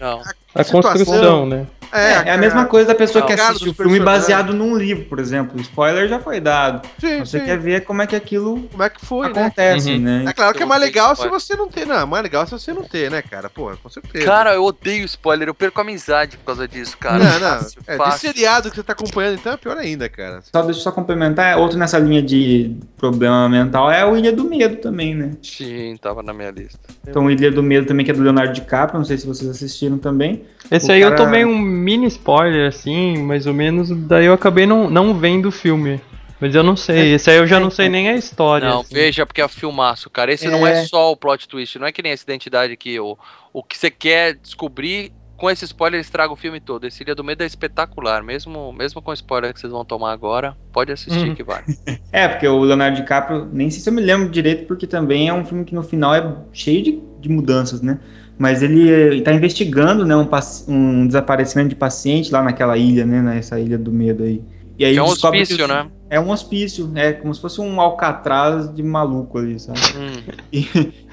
[0.53, 0.91] A situação.
[0.91, 1.65] construção, né?
[1.93, 5.19] É, é a mesma coisa da pessoa que assiste o filme baseado num livro, por
[5.19, 5.57] exemplo.
[5.57, 6.87] O spoiler já foi dado.
[6.97, 7.45] Sim, Você sim.
[7.45, 9.41] quer ver como é que aquilo Como é que foi, né?
[9.41, 9.99] acontece, Uhum.
[9.99, 10.23] né?
[10.25, 11.99] É claro que é mais legal se você não ter, não.
[11.99, 13.49] É mais legal se você não ter, né, cara?
[13.49, 14.23] Pô, com certeza.
[14.23, 15.49] Cara, eu odeio spoiler.
[15.49, 17.17] Eu perco a amizade por causa disso, cara.
[17.17, 17.59] não, não.
[17.59, 18.19] Fácil, É, de fácil.
[18.19, 20.39] seriado que você tá acompanhando, então é pior ainda, cara.
[20.43, 24.45] Só deixa eu só complementar, outro nessa linha de problema mental é o Ilha do
[24.45, 25.31] Medo também, né?
[25.43, 26.79] Sim, tava na minha lista.
[27.05, 29.97] Então, Ilha do Medo também, que é do Leonardo DiCaprio, não sei se vocês assistiram
[29.97, 30.40] também.
[30.69, 34.33] Esse O aí eu cara- tomei um mini spoiler, assim, mais ou menos, daí eu
[34.33, 35.99] acabei não, não vendo o filme.
[36.39, 38.67] Mas eu não sei, esse aí eu já não sei nem a história.
[38.67, 38.95] Não, assim.
[38.95, 40.33] veja, porque é filmaço, cara.
[40.33, 40.85] Esse não é É.
[40.85, 43.15] só o plot twist, não é que nem essa identidade que o,
[43.53, 46.85] o que você quer descobrir com esse spoiler estraga o filme todo.
[46.87, 50.11] Esse Ilha do Medo é espetacular, mesmo, mesmo com o spoiler que vocês vão tomar
[50.13, 51.35] agora, pode assistir Uhum.
[51.35, 51.63] que vai.
[52.11, 55.33] É, porque o Leonardo DiCaprio, nem sei se eu me lembro direito, porque também é
[55.33, 57.99] um filme que no final é cheio de, de mudanças, né?
[58.41, 60.27] Mas ele está investigando, né, um,
[60.67, 64.41] um desaparecimento de paciente lá naquela ilha, né, nessa ilha do medo aí.
[64.79, 65.85] E aí é um que hospício, os- né?
[66.09, 69.79] É um hospício, é como se fosse um alcatraz de maluco ali, sabe?
[69.95, 70.41] Hum.
[70.51, 70.65] E,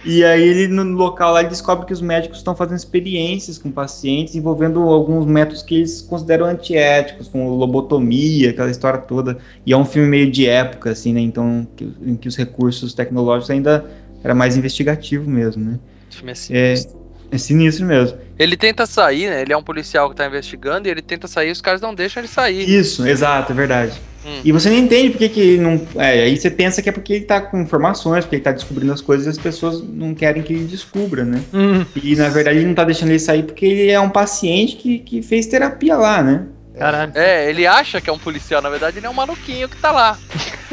[0.05, 3.71] e aí ele no local lá ele descobre que os médicos estão fazendo experiências com
[3.71, 9.37] pacientes envolvendo alguns métodos que eles consideram antiéticos, como lobotomia, aquela história toda.
[9.67, 11.21] E é um filme meio de época, assim, né?
[11.21, 13.85] Então, que- em que os recursos tecnológicos ainda
[14.25, 15.79] era mais investigativo mesmo, né?
[16.11, 16.95] O filme é É, sinistro.
[16.95, 16.98] é
[17.37, 18.17] sinistro mesmo.
[18.39, 19.43] Ele tenta sair, né?
[19.43, 21.95] Ele é um policial que tá investigando e ele tenta sair e os caras não
[21.95, 22.69] deixam ele sair.
[22.69, 24.01] Isso, exato, é verdade.
[24.25, 24.41] Hum.
[24.45, 25.81] E você não entende porque que ele não.
[25.97, 28.93] É, aí você pensa que é porque ele tá com informações, porque ele tá descobrindo
[28.93, 31.43] as coisas e as pessoas não querem que ele descubra, né?
[31.53, 34.77] Hum, E na verdade ele não tá deixando ele sair porque ele é um paciente
[34.77, 36.47] que, que fez terapia lá, né?
[36.79, 37.13] Caralho.
[37.15, 39.91] É, ele acha que é um policial, na verdade ele é um maluquinho que tá
[39.91, 40.19] lá.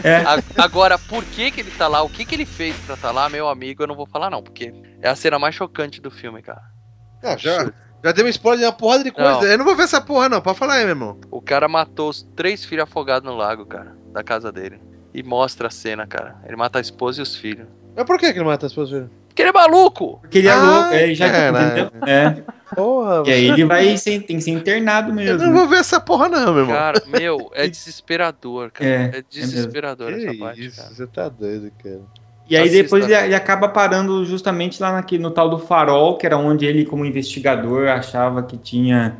[0.03, 0.17] É.
[0.17, 2.01] A- Agora, por que que ele tá lá?
[2.03, 3.81] O que que ele fez pra tá lá, meu amigo?
[3.83, 6.61] Eu não vou falar não, porque é a cena mais chocante do filme, cara.
[7.23, 7.71] Ah, já,
[8.03, 9.31] já deu um spoiler de uma porrada de coisa.
[9.31, 9.43] Não.
[9.43, 10.41] Eu não vou ver essa porra, não.
[10.41, 11.19] Pode falar aí, meu irmão.
[11.31, 14.79] O cara matou os três filhos afogados no lago, cara, da casa dele.
[15.13, 16.35] E mostra a cena, cara.
[16.45, 17.67] Ele mata a esposa e os filhos.
[17.95, 19.09] Mas por que que ele mata as pessoas?
[19.35, 20.17] Porque ele é maluco!
[20.21, 21.91] Porque ele é Ah, louco, é, ele já entendeu?
[22.07, 22.37] É.
[22.73, 25.37] Porra, E aí ele vai ser, tem que ser internado eu mesmo.
[25.45, 26.73] não vou ver essa porra, não, meu irmão.
[26.75, 28.89] Cara, meu, é desesperador, cara.
[28.89, 30.89] É, É, desesperador essa parte, cara.
[30.89, 31.99] você tá doido, cara.
[32.49, 32.83] E aí Assista.
[32.83, 36.65] depois ele, ele acaba parando justamente lá naquele, no tal do farol, que era onde
[36.65, 39.17] ele, como investigador, achava que tinha.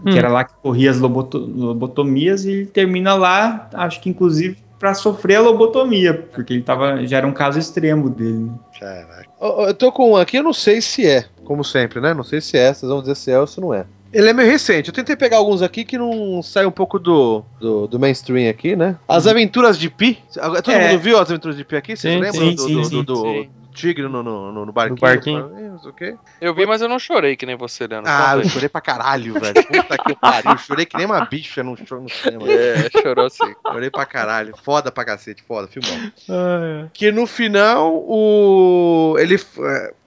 [0.00, 0.12] Hum.
[0.12, 4.56] Que era lá que corria as loboto- lobotomias, e ele termina lá, acho que inclusive
[4.78, 8.38] pra sofrer a lobotomia, porque ele tava, já era um caso extremo dele.
[8.44, 8.52] né?
[8.78, 9.28] Caraca.
[9.40, 12.14] Ó, Eu tô com um aqui, eu não sei se é, como sempre, né?
[12.14, 13.84] Não sei se é, vocês vão dizer se é ou se não é.
[14.10, 14.88] Ele é meio recente.
[14.88, 18.74] Eu tentei pegar alguns aqui que não sai um pouco do, do, do mainstream aqui,
[18.74, 18.96] né?
[19.06, 20.18] As Aventuras de Pi.
[20.38, 20.88] Agora, Todo É.
[20.92, 21.94] mundo viu as Aventuras de Pi aqui?
[21.94, 23.50] Vocês Sim, lembram sim, do, sim, do, sim, do- do sim.
[23.78, 25.00] Tigre no, no, no, no barquinho?
[25.00, 25.48] barquinho.
[25.72, 26.16] Não sei o quê.
[26.40, 28.10] Eu vi, mas eu não chorei que nem você, Leandro.
[28.10, 29.54] Ah, eu chorei pra caralho, velho.
[29.54, 30.50] Puta que pariu.
[30.52, 32.50] Eu chorei que nem uma bicha no, show- no cinema.
[32.50, 33.54] É, chorou sim.
[33.66, 34.54] Chorei pra caralho.
[34.64, 36.12] Foda pra cacete, foda, filmão.
[36.28, 39.16] Ah, Que no final, o.
[39.18, 39.36] Ele.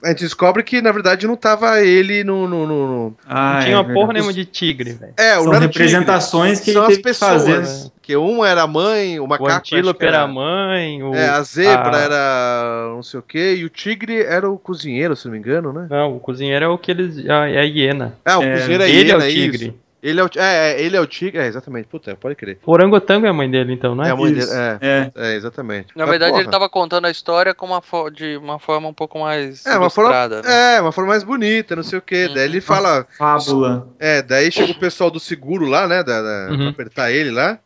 [0.04, 2.48] É, A gente descobre que, na verdade, não tava ele no.
[2.48, 3.94] no, no- no- Ah, não é tinha uma verdade.
[4.00, 5.14] porra nenhuma de tigre, velho.
[5.18, 7.32] É, o São o tigre, representações que São ele as teve que pessoas.
[7.44, 7.62] fazer.
[7.62, 7.92] né?
[8.02, 9.50] Que um era a mãe, o O macaco.
[9.50, 11.14] acho antílope era a mãe, o...
[11.14, 15.16] É, a zebra a- era não sei o que, e o tigre era o cozinheiro,
[15.16, 15.88] se não me engano, né?
[15.90, 17.18] Não, o cozinheiro é o que eles...
[17.30, 18.16] a- É a hiena.
[18.26, 19.66] Ah, o É, cozinheiro é ele é o hiena, tigre.
[19.68, 19.76] isso.
[20.04, 22.58] Ele é o, é, é, ele é o tigre, é, exatamente, puta, pode crer.
[22.66, 24.12] O orangotango é a mãe dele, então, não É, é?
[24.12, 25.32] a mãe Isso, dele, é, é.
[25.34, 25.90] é, exatamente.
[25.96, 28.88] Na Mas, verdade, porra, ele tava contando a história com uma fo- de uma forma
[28.88, 30.42] um pouco mais É, uma forma, né?
[30.78, 32.26] é, uma forma mais bonita, não sei o que.
[32.26, 32.34] Uhum.
[32.34, 33.88] Daí ele fala, Fábula.
[34.00, 36.04] É, daí chega o pessoal do seguro lá, né?
[36.04, 36.58] Da, da- Uhum.
[36.58, 37.60] Pra apertar ele lá.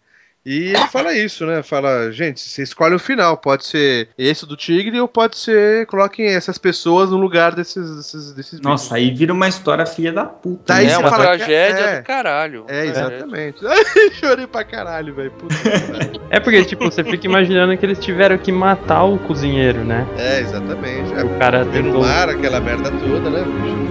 [0.45, 1.63] E ele fala isso, né?
[1.63, 3.35] Fala, gente, você escolhe o final.
[3.35, 5.87] Pode ser esse do tigre ou pode ser.
[5.87, 10.25] Coloquem essas pessoas no lugar desses, desses, desses Nossa, aí vira uma história filha da
[10.25, 10.61] puta.
[10.67, 10.91] Daí né?
[10.91, 11.99] é você uma fala tragédia é.
[11.99, 12.65] do caralho.
[12.67, 13.57] É, exatamente.
[13.65, 15.33] Ai, chorei pra caralho, velho.
[16.29, 20.07] É porque, tipo, você fica imaginando que eles tiveram que matar o cozinheiro, né?
[20.15, 21.11] É, exatamente.
[21.13, 22.01] É, O cara ver no tentou...
[22.05, 23.84] mar, aquela merda toda, né, bicho?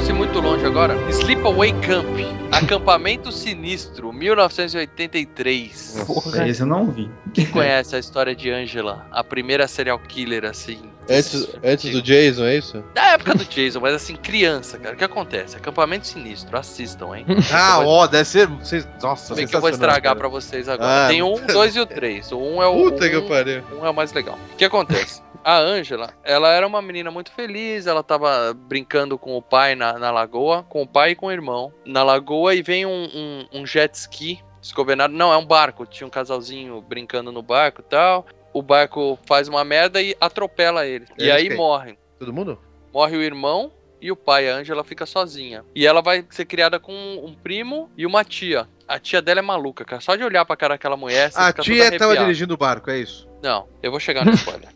[0.00, 0.96] Posso ir muito longe agora?
[1.10, 2.06] Sleepaway Camp.
[2.50, 6.04] Acampamento Sinistro, 1983.
[6.06, 7.10] Porra, esse eu não vi.
[7.34, 9.06] Quem conhece a história de Angela?
[9.10, 10.80] A primeira serial killer, assim.
[11.06, 12.82] Antes, antes do Jason, é isso?
[12.94, 14.94] Da época do Jason, mas assim, criança, cara.
[14.94, 15.58] O que acontece?
[15.58, 17.26] Acampamento Sinistro, assistam, hein?
[17.52, 18.46] Ah, ó, deve ser.
[18.46, 20.16] Vocês, nossa, Bem que eu vou estragar cara.
[20.16, 21.08] pra vocês agora.
[21.08, 21.08] Ah.
[21.08, 22.32] Tem 1, 2 e o 3.
[22.32, 22.84] O 1 é o.
[22.84, 23.62] Puta que um, pariu.
[23.78, 24.38] um é o mais legal.
[24.54, 25.20] O que acontece?
[25.42, 29.98] A Angela, ela era uma menina muito feliz, ela tava brincando com o pai na,
[29.98, 33.60] na lagoa, com o pai e com o irmão na lagoa, e vem um, um,
[33.60, 35.14] um jet ski desgovernado.
[35.14, 35.86] Não, é um barco.
[35.86, 38.26] Tinha um casalzinho brincando no barco e tal.
[38.52, 41.06] O barco faz uma merda e atropela ele.
[41.18, 41.56] e Eles aí quem?
[41.56, 41.98] morrem.
[42.18, 42.58] Todo mundo?
[42.92, 44.50] Morre o irmão e o pai.
[44.50, 45.64] A Angela fica sozinha.
[45.74, 48.68] E ela vai ser criada com um primo e uma tia.
[48.86, 50.02] A tia dela é maluca, cara.
[50.02, 53.28] Só de olhar pra cara daquela mulher, A tia tava dirigindo o barco, é isso?
[53.42, 54.68] Não, eu vou chegar no spoiler.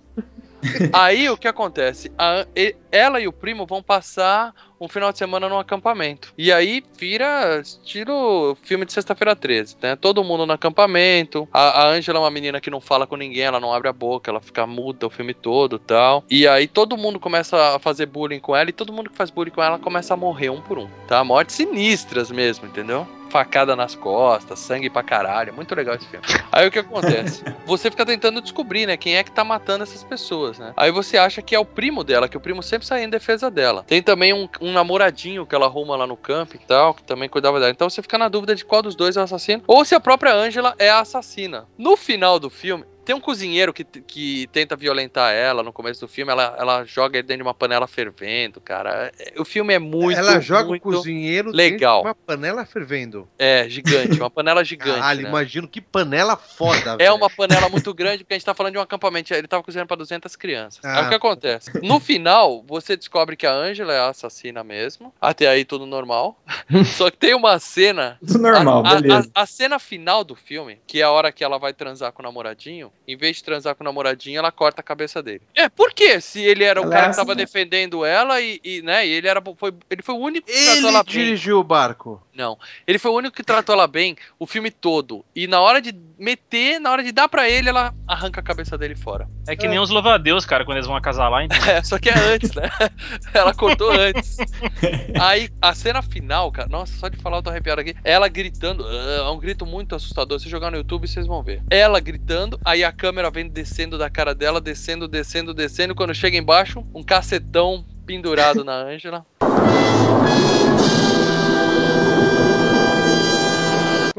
[0.93, 2.11] Aí o que acontece?
[2.19, 2.47] A-
[2.91, 6.33] ela e o primo vão passar um final de semana num acampamento.
[6.37, 9.97] E aí vira estilo filme de sexta-feira 13, né?
[9.97, 11.49] Todo mundo no acampamento.
[11.53, 13.93] A, a Angela é uma menina que não fala com ninguém, ela não abre a
[13.93, 16.25] boca, ela fica muda o filme todo tal.
[16.31, 19.31] E aí todo mundo começa a fazer bullying com ela e todo mundo que faz
[19.31, 21.25] bullying com ela começa a morrer um por um, tá?
[21.25, 23.07] Mortes sinistras mesmo, entendeu?
[23.35, 25.53] Facada nas costas, sangue pra caralho.
[25.53, 26.25] Muito legal esse filme.
[26.53, 27.43] Aí o que acontece?
[27.67, 30.73] Você fica tentando descobrir, né, quem é que tá matando essas pessoas, né?
[30.77, 33.51] Aí você acha que é o primo dela, que o primo sempre sai em defesa
[33.51, 33.83] dela.
[33.89, 37.29] Tem também um, um namoradinho que ela arruma lá no campo e tal, que também
[37.29, 37.73] cuidava dela.
[37.73, 40.01] Então você fica na dúvida de qual dos dois é o assassino, ou se a
[40.01, 41.67] própria Angela é a assassina.
[41.77, 46.09] No final do filme, tem um cozinheiro que, que tenta violentar ela no começo do
[46.09, 49.13] filme, ela, ela joga ele dentro de uma panela fervendo, cara.
[49.19, 52.03] É- O filme é muito, Ela joga muito o cozinheiro legal.
[52.03, 53.29] dentro de uma panela fervendo.
[53.39, 54.99] É, gigante, uma panela gigante.
[54.99, 55.29] Caralho, né?
[55.29, 57.15] imagino que panela foda, É velho.
[57.17, 59.33] uma panela muito grande, porque a gente tá falando de um acampamento.
[59.35, 60.85] Ele tava cozinhando pra 200 crianças.
[60.85, 61.01] Ah.
[61.01, 61.71] Aí o que acontece?
[61.83, 65.13] No final, você descobre que a Angela é a assassina mesmo.
[65.21, 66.39] Até aí tudo normal.
[66.97, 68.19] Só que tem uma cena.
[68.27, 69.31] Tudo normal, a, a- beleza.
[69.35, 72.23] a- a cena final do filme, que é a hora que ela vai transar com
[72.23, 75.43] o namoradinho, em vez de transar com o namoradinho, ela corta a cabeça dele.
[75.55, 76.21] É, por quê?
[76.21, 77.45] Se ele era o Ela cara é que tava assim, né?
[77.45, 81.59] defendendo ela e, e, né, e ele era foi, ele foi o único Ele dirigiu
[81.59, 82.23] o barco.
[82.35, 82.59] Não.
[82.87, 85.25] Ele foi o único que tratou ela bem o filme todo.
[85.35, 88.77] E na hora de meter, na hora de dar pra ele, ela arranca a cabeça
[88.77, 89.29] dele fora.
[89.47, 91.57] É que nem os louva-a-Deus, cara, quando eles vão acasalar, então.
[91.65, 92.69] É, só que é antes, né?
[93.33, 94.37] Ela cortou antes.
[95.21, 97.95] Aí, a cena final, cara, nossa, só de falar eu tô arrepiado aqui.
[98.03, 100.41] Ela gritando, ah, é um grito muito assustador.
[100.41, 101.63] Se jogar no YouTube, vocês vão ver.
[101.71, 105.95] Ela gritando, aí a câmera vem descendo da cara dela, descendo, descendo, descendo.
[105.95, 109.25] Quando chega embaixo, um cacetão pendurado na Ângela.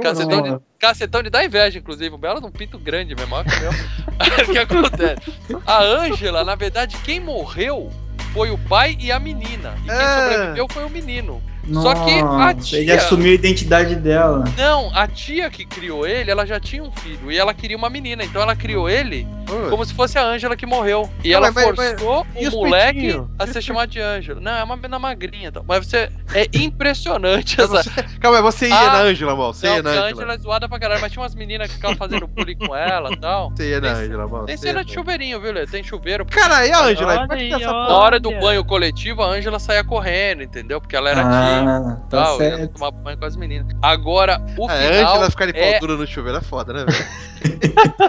[0.02, 2.14] Cacetão de, cacetão de dar inveja, inclusive.
[2.14, 3.34] Um belo de um pinto grande mesmo.
[3.36, 3.72] olha que meu.
[4.20, 5.34] Aí o que acontece?
[5.66, 7.92] A Ângela, na verdade, quem morreu
[8.34, 9.74] foi o pai e a menina.
[9.84, 10.30] E quem Ah.
[10.30, 11.42] sobreviveu foi o menino.
[11.74, 14.44] Só que a Nossa, Ele tia- assumiu a identidade dela.
[14.56, 17.32] Não, a tia que criou ele, ela já tinha um filho.
[17.32, 18.24] E ela queria uma menina.
[18.24, 19.26] Então ela criou ele
[19.70, 21.10] Como se fosse a Ângela que morreu.
[21.24, 24.40] E Não, ela mas- mas- forçou e o os moleque a ser chamado de Ângela.
[24.42, 25.50] Não, é uma menina magrinha.
[25.50, 25.64] Então.
[25.68, 26.10] Mas você.
[26.34, 27.84] É impressionante essa.
[28.20, 29.54] Calma aí, você ia Ah, na Ângela, mal.
[29.54, 30.22] Você Não, ia na porque a Ângela.
[30.24, 33.12] Ângela é zoada pra caralho, mas tinha umas meninas que ficavam fazendo bullying com ela
[33.12, 33.52] e tal.
[33.52, 34.46] Você ia na Ângela, mal.
[34.46, 35.66] Tem você cena de chuveirinho, viu, Lê?
[35.68, 36.26] Tem chuveiro.
[36.26, 37.28] Cara, e a Ângela?
[37.32, 37.58] É.
[37.68, 40.82] Na hora do banho coletivo, a Ângela saía correndo, entendeu?
[40.82, 41.22] Porque ela era.
[41.26, 42.74] Ah, e tá tal, ia certo.
[42.74, 43.68] tomar banho com as meninas.
[43.82, 45.12] Agora, o É, A final.
[45.14, 47.06] Ângela ficar de pau é- dura no chuveiro é foda, né, velho?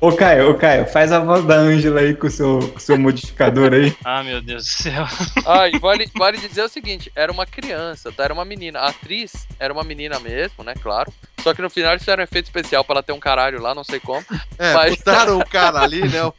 [0.00, 2.80] Ô, Caio, ô, Caio, faz a voz da Ângela aí com o seu, com o
[2.80, 3.94] seu modificador aí.
[4.02, 5.04] Ah, meu Deus do céu.
[5.46, 8.24] Ah, e vale, vale dizer o seguinte: era uma criança, tá?
[8.24, 8.78] Era uma menina.
[8.80, 10.72] A atriz era uma menina mesmo, né?
[10.82, 11.12] Claro.
[11.42, 13.74] Só que no final eles fizeram um efeito especial pra ela ter um caralho lá,
[13.74, 14.24] não sei como.
[14.58, 16.20] É, Mas- botaram o cara ali, né?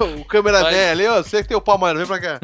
[0.00, 1.22] O, o câmeraman Mas- ali, ó.
[1.22, 2.40] Você que tem o pau maior, vem pra cá.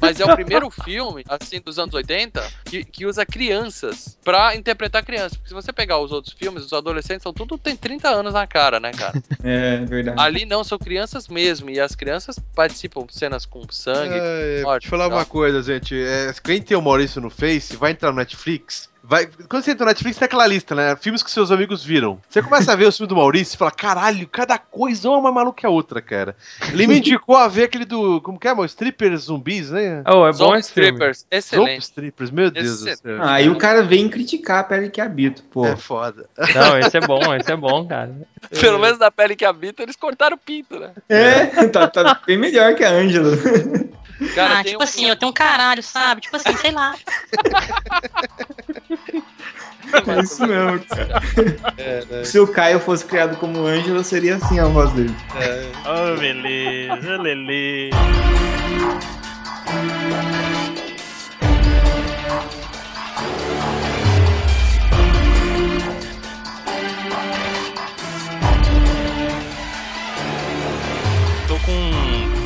[0.00, 5.04] Mas é o primeiro filme, assim, dos anos 80, que, que usa crianças pra interpretar
[5.04, 5.36] crianças.
[5.36, 8.46] Porque se você pegar os outros filmes, os adolescentes são tudo tem 30 anos na
[8.46, 9.20] cara, né, cara?
[9.42, 10.20] É, verdade.
[10.20, 11.70] Ali não, são crianças mesmo.
[11.70, 14.14] E as crianças participam de cenas com sangue.
[14.14, 15.98] É, morte, deixa eu falar uma coisa, gente.
[15.98, 18.89] É, quem tem o Maurício no Face, vai entrar no Netflix.
[19.02, 20.94] Vai, quando você entra no Netflix, tem aquela lista, né?
[20.96, 22.20] Filmes que seus amigos viram.
[22.28, 25.22] Você começa a ver os filmes do Maurício e fala: caralho, cada coisa é uma
[25.22, 26.36] mais maluca que a outra, cara.
[26.72, 28.20] Ele me indicou a ver aquele do.
[28.20, 28.66] Como que é, mano?
[28.66, 30.02] Strippers zumbis, né?
[30.06, 30.90] Oh, é bom esse filme.
[30.90, 31.82] Strippers, excelente.
[31.82, 32.96] Strippers, meu Deus Excelente.
[32.96, 33.22] do céu.
[33.22, 35.66] Ah, Aí o cara vem criticar a pele que habito, pô.
[35.66, 36.28] É foda.
[36.54, 38.14] Não, esse é bom, esse é bom, cara.
[38.60, 40.92] Pelo menos na pele que habita, eles cortaram o pinto, né?
[41.08, 43.36] É, tá, tá bem melhor que a Ângela.
[44.34, 44.82] Cara, ah, tipo um...
[44.82, 46.20] assim, eu tenho um caralho, sabe?
[46.20, 46.94] Tipo assim, sei lá.
[49.92, 51.22] É isso mesmo, cara.
[51.76, 52.24] É, né?
[52.24, 55.14] Se o Caio fosse criado como Ângelo, seria assim a voz dele.
[55.34, 55.66] É.
[55.84, 57.96] Oh, beleza, beleza.
[71.48, 71.99] Tô com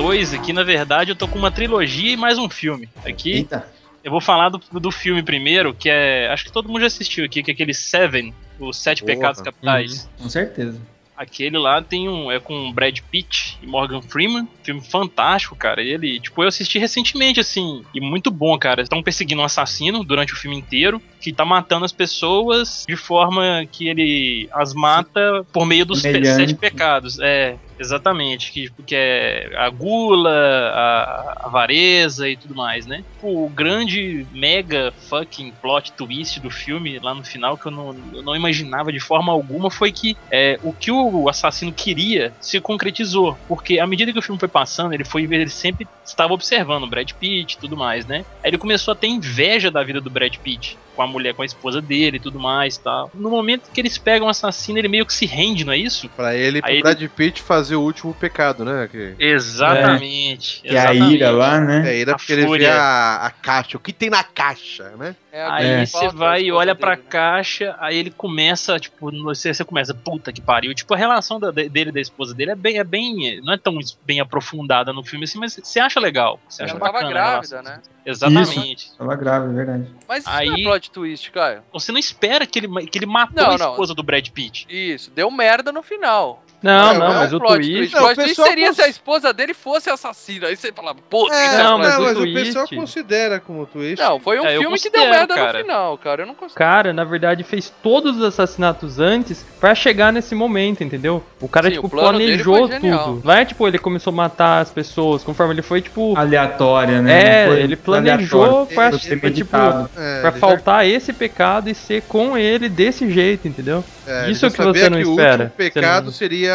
[0.05, 2.91] 2 aqui, na verdade, eu tô com uma trilogia e mais um filme.
[3.07, 3.37] Aqui.
[3.37, 3.67] Eita.
[4.03, 6.29] Eu vou falar do, do filme primeiro, que é.
[6.29, 10.05] Acho que todo mundo já assistiu aqui, que é aquele Seven, os Sete Pecados Capitais.
[10.05, 10.79] Uhum, com certeza.
[11.17, 12.31] Aquele lá tem um.
[12.31, 14.47] É com Brad Pitt e Morgan Freeman.
[14.63, 15.81] Filme fantástico, cara.
[15.81, 17.83] Ele, tipo, eu assisti recentemente, assim.
[17.95, 18.83] E muito bom, cara.
[18.83, 21.01] Estão perseguindo um assassino durante o filme inteiro.
[21.21, 26.25] Que tá matando as pessoas de forma que ele as mata por meio dos pe
[26.27, 27.19] sete pecados.
[27.21, 28.53] É exatamente.
[28.53, 33.05] Que, que é a gula, a avareza e tudo mais, né?
[33.23, 38.23] O grande, mega fucking plot twist do filme lá no final, que eu não, eu
[38.23, 43.37] não imaginava de forma alguma, foi que é, o que o assassino queria se concretizou.
[43.49, 46.87] Porque à medida que o filme foi passando, ele foi ele sempre estava observando o
[46.87, 48.25] Brad Pitt e tudo mais, né?
[48.43, 50.79] Aí ele começou a ter inveja da vida do Brad Pitt.
[50.95, 53.11] Com a mulher, com a esposa dele e tudo mais tal.
[53.13, 56.09] No momento que eles pegam o assassino, ele meio que se rende, não é isso?
[56.11, 58.89] Pra ele, pro Aí ele- Brad Pitt fazer o último pecado, né?
[58.91, 59.15] Que...
[59.19, 60.63] Exatamente.
[60.63, 61.91] Que é a ira lá, né?
[61.91, 62.75] É, ele é A porque ele vê fúria.
[62.75, 65.15] a, a caixa, o que tem na caixa, né?
[65.33, 67.09] É a Aí você vai e olha pra dele, né?
[67.11, 70.73] caixa, aí ele começa, tipo, você, você começa, puta que pariu.
[70.75, 73.41] Tipo, a relação da- dele e da esposa dele é bem, é bem.
[73.43, 76.39] Não é tão bem aprofundada no filme assim, mas você acha legal.
[76.49, 77.63] Você acha Ela tava bacana a grávida, relação.
[77.77, 77.83] né?
[78.07, 78.93] Exatamente.
[78.97, 79.87] Tava grave, é verdade.
[80.07, 81.63] Mas isso Aí- não é plot twist, Caio.
[81.73, 83.71] Você não espera que ele, que ele matou Não, a não.
[83.71, 84.67] esposa do Brad Pitt.
[84.69, 86.44] Isso, deu merda no final.
[86.65, 87.71] Não, É, não, é mas o twist.
[87.73, 87.95] twist.
[87.95, 90.47] Não, O twist pessoal seria cons- se a esposa dele fosse assassina.
[90.47, 94.03] Aí você fala, puta, É, não, mas o mas o twist- pessoal considera como twist.
[94.03, 95.59] Não, foi um É, filme que deu merda cara.
[95.59, 96.23] no final, cara.
[96.23, 96.59] Eu não consigo.
[96.59, 101.23] Cara, na verdade, fez todos os assassinatos antes pra chegar nesse momento, entendeu?
[101.39, 103.21] O cara, Sim, tipo, planejou tudo.
[103.23, 106.17] Não é, tipo, ele começou a matar as pessoas conforme ele foi, tipo.
[106.17, 107.45] Aleatória, né?
[107.45, 109.91] É, ele planejou pra, tipo, meditado.
[109.97, 113.85] É, pra faltar esse pecado e ser com ele desse jeito, entendeu?
[114.07, 115.31] É, isso já que você sabia não que espera.
[115.31, 116.55] O último pecado não- seria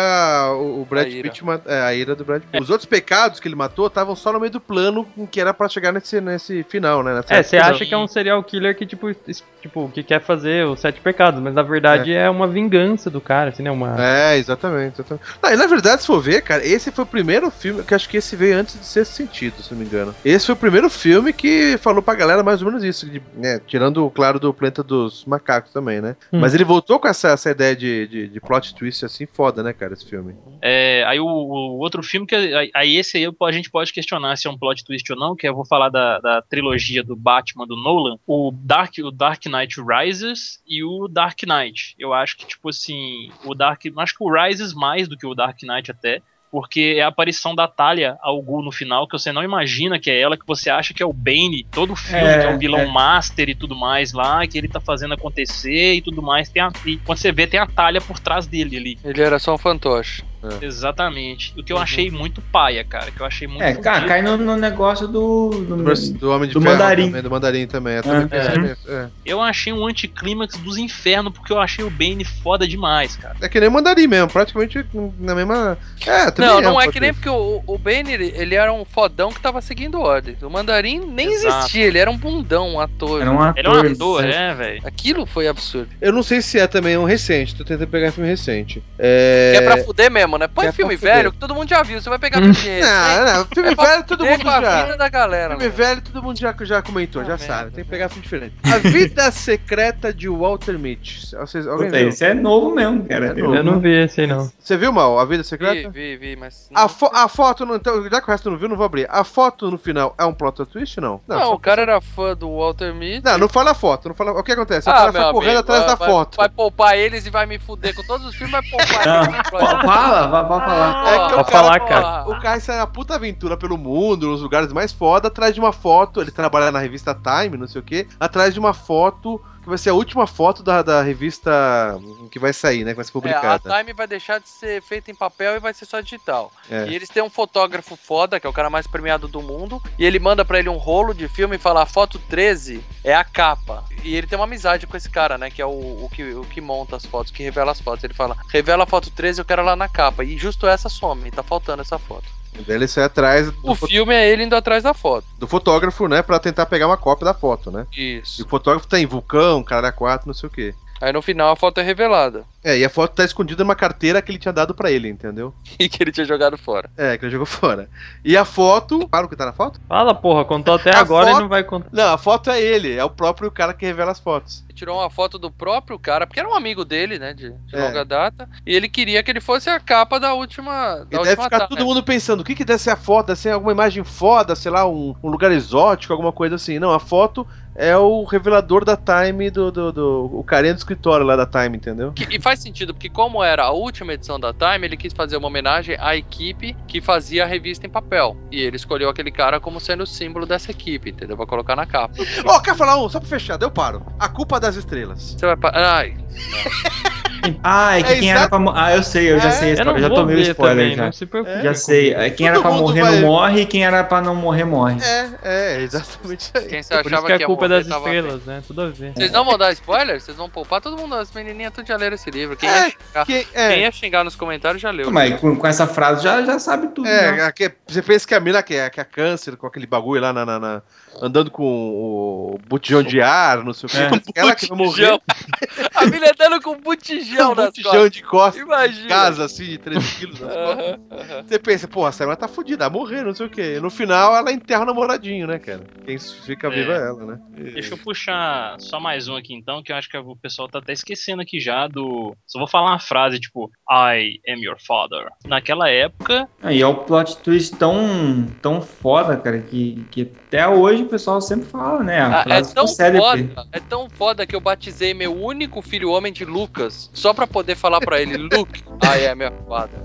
[0.54, 1.30] o Brad A ira.
[1.30, 2.62] Pitt, é, a ira do Brad Pitt.
[2.64, 5.54] Os outros pecados que ele matou estavam só no meio do plano em que era
[5.54, 7.14] pra chegar nesse, nesse final, né?
[7.16, 9.14] Nessa É, você acha que é um serial killer que, tipo,
[9.62, 13.50] tipo, que quer fazer os sete pecados, mas na verdade é, uma vingança do cara,
[13.50, 13.72] assim, né?
[13.72, 13.96] Uma...
[14.00, 14.96] É, exatamente.
[15.02, 15.26] exatamente.
[15.42, 18.08] Não, e na verdade, se for ver, cara, esse foi o primeiro filme, que acho
[18.10, 20.14] que esse veio antes de Sexto Sentido, se não me engano.
[20.24, 23.60] Esse foi o primeiro filme que falou pra galera mais ou menos isso, de- né,
[23.68, 26.16] tirando, claro, do Planeta dos Macacos também, né?
[26.32, 26.40] Hum.
[26.40, 29.74] Mas ele voltou com essa, essa ideia de, de, de plot twist assim, foda, né,
[29.74, 30.36] cara, esse filme.
[30.62, 32.36] É, aí o, o outro filme que.
[32.76, 35.48] Aí, esse aí a gente pode questionar se é um plot twist ou não, que
[35.48, 39.82] eu vou falar da, da trilogia do Batman do Nolan, o Dark, o Dark Knight
[39.82, 41.96] Rises e o Dark Knight.
[41.98, 43.82] Eu acho que, tipo assim, o Dark.
[43.98, 46.22] Acho que o Rises mais do que o Dark Knight até.
[46.52, 50.10] Porque é a aparição da Talia ao Ghul no final, que você não imagina que
[50.10, 52.56] é ela, que você acha que é o Bane, todo o filme, É, que é
[52.56, 52.86] o vilão é.
[52.88, 56.50] master e tudo mais lá, que ele tá fazendo acontecer e tudo mais.
[56.50, 59.00] Tem a, e quando você vê, tem a Talia por trás dele ali.
[59.04, 60.24] Ele era só um fantoche.
[60.62, 61.54] Exatamente.
[61.58, 63.12] O que eu achei muito paia, cara.
[63.12, 63.62] Que eu achei muito.
[63.64, 65.50] É, cara, cai no, no negócio do.
[65.50, 67.06] do- Do, do Homem de do Ferro Mandarim.
[67.08, 67.96] também, do Mandarim também.
[67.98, 68.28] Eu também É.
[68.28, 69.08] pensei nisso, é.
[69.26, 73.36] Eu achei um anticlímax dos infernos, porque eu achei o Bane foda demais, cara.
[73.42, 74.86] É que nem o Mandarim mesmo, praticamente
[75.20, 75.78] na mesma.
[76.06, 78.72] É, também Não, não é plot que nem porque o, o Bane, ele, ele era
[78.72, 80.36] um fodão que tava seguindo ordem.
[80.42, 81.58] O Mandarim nem Exato.
[81.60, 83.22] existia, ele era um bundão, um ator.
[83.22, 83.58] Era um ator.
[83.60, 84.52] Ele é um ator, né?
[84.52, 84.82] é, velho.
[84.86, 85.90] Aquilo foi absurdo.
[86.02, 88.82] Eu não sei se é também um recente, tô tentando pegar filme recente.
[88.98, 89.52] É.
[89.56, 90.48] Que é pra fuder mesmo, né?
[90.48, 92.86] Põe que é filme velho que todo mundo já viu, você vai pegar dinheiro.
[92.88, 94.84] Não, não, filme É velho todo mundo com a já.
[94.84, 95.50] vida da galera.
[95.58, 95.76] Filme mano.
[95.78, 97.72] velho, todo mundo já, já comentou, Ah, já merda, sabe.
[97.72, 98.56] Tem que pegar filme diferente.
[98.64, 101.36] A Vida Secreta de Walter Mitty.
[101.36, 102.10] Vocês, alguém Puta, viu?
[102.10, 103.28] esse é novo mesmo, cara.
[103.28, 103.56] É novo.
[103.56, 104.52] Eu não vi esse aí, não.
[104.60, 105.90] Você viu, Mal, A Vida Vi, Secreta?
[105.90, 106.70] vi, vi, mas.
[106.74, 109.08] A, fo- a foto, não, então, já que o resto não viu, não vou abrir.
[109.10, 111.22] A foto no final é um plot twist, não?
[111.28, 113.24] Não, só- o cara era fã do Walter Mitty.
[113.26, 114.32] Não, não fala a foto, não fala.
[114.32, 114.88] O que acontece?
[114.88, 116.38] O Ah, cara foi correndo amigo, atrás vai- da foto.
[116.38, 119.24] Vai poupar eles e vai me fuder com todos os filmes, vai poupar Não.
[119.24, 119.36] eles.
[119.38, 119.88] no
[120.28, 121.08] vai, vai falar.
[121.08, 122.30] É que o Pode cara, falar, cara.
[122.30, 125.72] O cara sai na puta aventura pelo mundo, nos lugares mais foda, atrás de uma
[125.72, 126.22] foto.
[126.22, 129.78] Ele trabalha na revista Time, não sei o que, atrás de uma foto que vai
[129.78, 132.00] ser a última foto da, da revista
[132.32, 132.92] que vai sair, né?
[132.92, 133.78] Que vai ser É, a publicada.
[133.78, 136.52] Time vai deixar de ser feita em papel e vai ser só digital.
[136.70, 136.88] É.
[136.88, 140.06] E eles têm um fotógrafo foda, que é o cara mais premiado do mundo, e
[140.06, 143.24] ele manda pra ele um rolo de filme e fala: a foto 13 é a
[143.24, 143.84] capa.
[144.04, 145.50] E ele tem uma amizade com esse cara, né?
[145.50, 148.04] Que é o, o que, o que monta as fotos, que revela as fotos.
[148.04, 150.24] Ele fala: revela a foto 13, eu quero ela na capa.
[150.24, 152.39] E justo essa some, tá faltando essa foto.
[152.68, 155.26] Daí ele sai atrás do, O fo- filme é ele indo atrás da foto.
[155.38, 156.22] do fotógrafo, né?
[156.22, 157.86] Pra tentar pegar uma cópia da foto, né?
[157.96, 158.44] E Isso.
[158.44, 160.74] o fotógrafo tá em vulcão, cara 4, não sei o que.
[161.02, 162.44] Aí no final a foto é revelada.
[162.62, 165.54] É, e a foto tá escondida numa carteira que ele tinha dado pra ele, entendeu?
[165.80, 166.90] E que ele tinha jogado fora.
[166.98, 167.90] É, que ele jogou fora.
[168.22, 169.08] E a foto.
[169.08, 169.80] Para o que tá na foto?
[169.88, 171.88] Fala, porra, contou até A agora foto- e não vai contar.
[171.94, 174.66] Não, a foto é ele, é o próprio cara que revela as fotos.
[174.68, 177.34] Ele tirou uma foto do próprio cara, porque era um amigo dele, né?
[177.34, 177.82] De, de É.
[177.82, 178.50] longa data.
[178.68, 180.98] E ele queria que ele fosse a capa da última.
[180.98, 181.86] Da E deve última ficar data, todo né?
[181.86, 183.28] mundo pensando, o que que deve ser a foto?
[183.28, 186.78] Deve ser alguma imagem foda, sei lá, um, um lugar exótico, alguma coisa assim.
[186.78, 187.48] Não, a foto
[187.80, 191.78] é o revelador da Time do, do, do- o carinha do escritório lá da Time,
[191.78, 192.12] entendeu?
[192.12, 195.38] Que- E faz sentido, porque como era a última edição da Time, ele quis fazer
[195.38, 198.36] uma homenagem à equipe que fazia a revista em papel.
[198.52, 201.38] E ele escolheu aquele cara como sendo o símbolo dessa equipe, entendeu?
[201.38, 202.14] Pra colocar na capa.
[202.46, 203.08] Ó, quer falar um?
[203.08, 204.06] Só pra fechar, eu paro.
[204.20, 205.36] A culpa das estrelas.
[205.38, 206.18] Você vai pa- Ai,
[207.64, 209.52] Ah, é que É quem era exato- pra mo- Ah, eu sei, eu já É,
[209.52, 211.12] sei a Eu já tomei o spoiler também, já.
[211.12, 211.28] se.
[211.64, 214.04] Já sei, é, quem era Todo pra mundo morrer vai- não morre e quem era
[214.04, 214.98] pra não morrer morre.
[215.04, 216.66] É, é, exatamente isso aí.
[216.66, 218.62] quem você Por isso achava que que a culpa é das estrelas, né?
[218.68, 219.14] Tudo a ver.
[219.16, 220.20] Vocês não vão dar spoiler?
[220.22, 222.56] Vocês vão poupar todo mundo, as menininhas tudo já leram esse livro.
[222.58, 225.12] Quem, É, ia, xingar, Que, quem é, ia xingar nos comentários já leu.
[225.12, 227.08] Mas com, com essa frase já, já sabe tudo.
[227.08, 227.48] é, já.
[227.48, 230.32] aqui- você pensa que a mina que é, que é câncer, com aquele bagulho lá
[230.34, 230.82] na, na- na-
[231.22, 234.32] andando com o botijão de ar, não sei o que.
[234.40, 235.22] Ela que vai morrer Botijão.
[235.96, 238.12] A filha andando com um botijão nas botijão costas.
[238.12, 239.08] de costas, Imagina.
[239.10, 241.46] casa assim, de 13 quilos nas costas.
[241.48, 243.80] Você pensa, porra, essa mulher tá fudida, vai morrer, não sei o quê.
[243.82, 245.82] No final, ela enterra o namoradinho, né, cara?
[246.06, 246.70] Quem fica É.
[246.70, 247.40] viva é ela, né?
[247.74, 250.80] Deixa eu puxar só mais um aqui então, que eu acho que o pessoal tá
[250.80, 252.36] até esquecendo aqui já do.
[252.48, 255.28] Só vou falar uma frase tipo, I am your father.
[255.46, 261.04] Naquela época, Aí é o plot twist tão, tão foda, cara, que, que até hoje
[261.10, 262.22] pessoal sempre fala, né?
[262.22, 266.32] A Ah, é tão foda, é tão foda que eu batizei meu único filho homem
[266.32, 270.00] de Lucas, só pra poder falar pra ele, Luke, I am your father.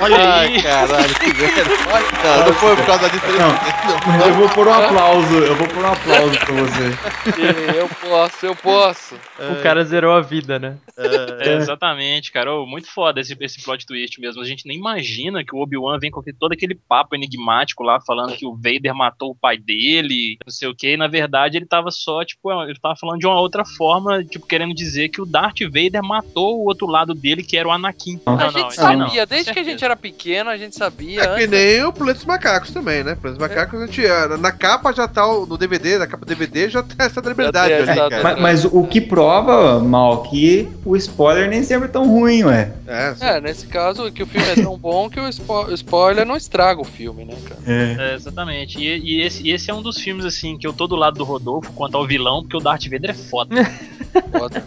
[0.00, 0.62] olha aí.
[0.62, 1.64] Caralho, que merda.
[2.24, 3.24] Não, não foi por causa disso.
[3.26, 7.78] Não, eu vou pôr um aplauso, eu vou pôr um aplauso pra você.
[7.78, 9.14] eu posso, eu posso.
[9.38, 10.76] O cara zerou a vida, né?
[10.96, 12.54] É, exatamente, cara.
[12.54, 14.42] Ô, muito foda esse, esse plot twist mesmo.
[14.42, 18.34] A gente nem imagina que o Obi-Wan vem com todo aquele papo enigmático lá, falando
[18.34, 20.92] que o Vader matou o pai dele, não sei o que.
[20.92, 24.46] E na verdade ele tava só, tipo, ele tava falando de uma outra forma, tipo,
[24.46, 28.20] querendo dizer que o Darth Vader matou o outro lado dele, que era o Anakin.
[28.26, 31.20] Não, A Não, gente não, sabia, desde que a gente era pequeno, a gente sabia.
[31.20, 33.14] É que antes- nem o Planeta dos Macacos também, né?
[33.14, 34.02] Planeta dos Macacos, a gente,
[34.40, 38.22] na capa já tá, no DVD, na capa do DVD já tá essa essa- cara.
[38.22, 42.72] Mas, mas o que prova, mal, que o spoiler nem sempre é tão ruim, ué.
[42.86, 43.14] É.
[43.20, 46.36] É, nesse caso, que o filme é tão bom que o spo- o spoiler não
[46.36, 47.60] estraga o filme, né, cara?
[47.66, 48.12] É.
[48.12, 48.78] É, exatamente.
[48.78, 51.16] E, e esse, e esse é um dos filmes, assim, que eu tô do lado
[51.18, 53.54] do Rodolfo quanto ao vilão, porque o Darth Vader é foda.
[54.30, 54.62] Foda.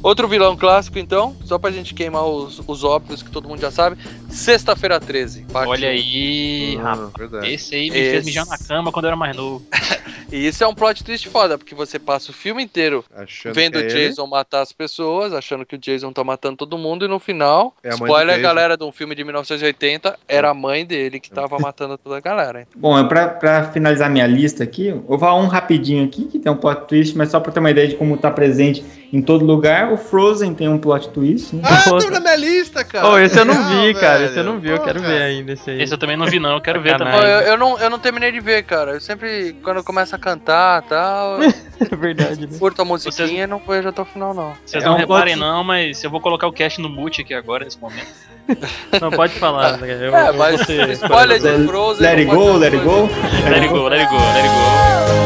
[0.00, 3.70] Outro vilão clássico, então, só pra gente queimar os, os óbvios que todo mundo já
[3.72, 3.96] sabe.
[4.30, 5.44] Sexta-feira 13.
[5.52, 7.10] parte Olha aí, Ah, rapaz.
[7.18, 7.52] verdade.
[7.52, 9.66] Esse aí me fez Esse- mijar na cama quando eu era mais novo.
[10.32, 13.74] E isso é um plot twist foda, porque você passa o filme inteiro Achando vendo
[13.74, 14.08] que o é ele.
[14.08, 17.72] Jason matar as pessoas, achando que o Jason tá matando todo mundo, e no final,
[17.80, 18.42] É a spoiler, Jason.
[18.42, 22.20] galera, de um filme de 1980, era a mãe dele que tava matando toda a
[22.20, 22.58] galera.
[22.62, 22.66] hein?
[22.74, 26.38] Bom, é pra, pra finalizar minha lista aqui, eu vou falar um rapidinho aqui, que
[26.38, 29.22] tem um plot twist, mas só pra ter uma ideia de como tá presente em
[29.22, 29.92] todo lugar.
[29.92, 31.62] O Frozen tem um plot twist, né?
[31.64, 33.08] Ah, tá na minha lista, cara.
[33.08, 34.18] Oh, esse eu não vi, cara.
[34.18, 34.30] velho.
[34.30, 35.12] Esse eu não vi, eu quero Porra.
[35.12, 35.82] ver ainda esse aí.
[35.82, 36.54] Esse eu também não vi, não.
[36.54, 37.14] Eu quero ver também.
[37.14, 38.92] eu, eu não, eu não terminei de ver, cara.
[38.92, 41.38] Eu sempre, quando eu começo a cantar e tal,
[41.78, 42.58] É verdade, né?
[42.58, 44.54] curto a musiquinha e não vejo até o final, não.
[44.64, 47.20] Vocês É não um reparem, plot- não, mas eu vou colocar o cast no mute
[47.22, 48.26] aqui agora, nesse momento.
[49.02, 49.72] Não, pode falar.
[49.82, 49.88] né?
[50.08, 52.00] Eu, É, eu mas ser spoiler de Frozen.
[52.06, 53.08] Let it não go, let it go.
[53.50, 54.65] Let it go, let it go, let it go.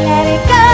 [0.07, 0.70] Let it go.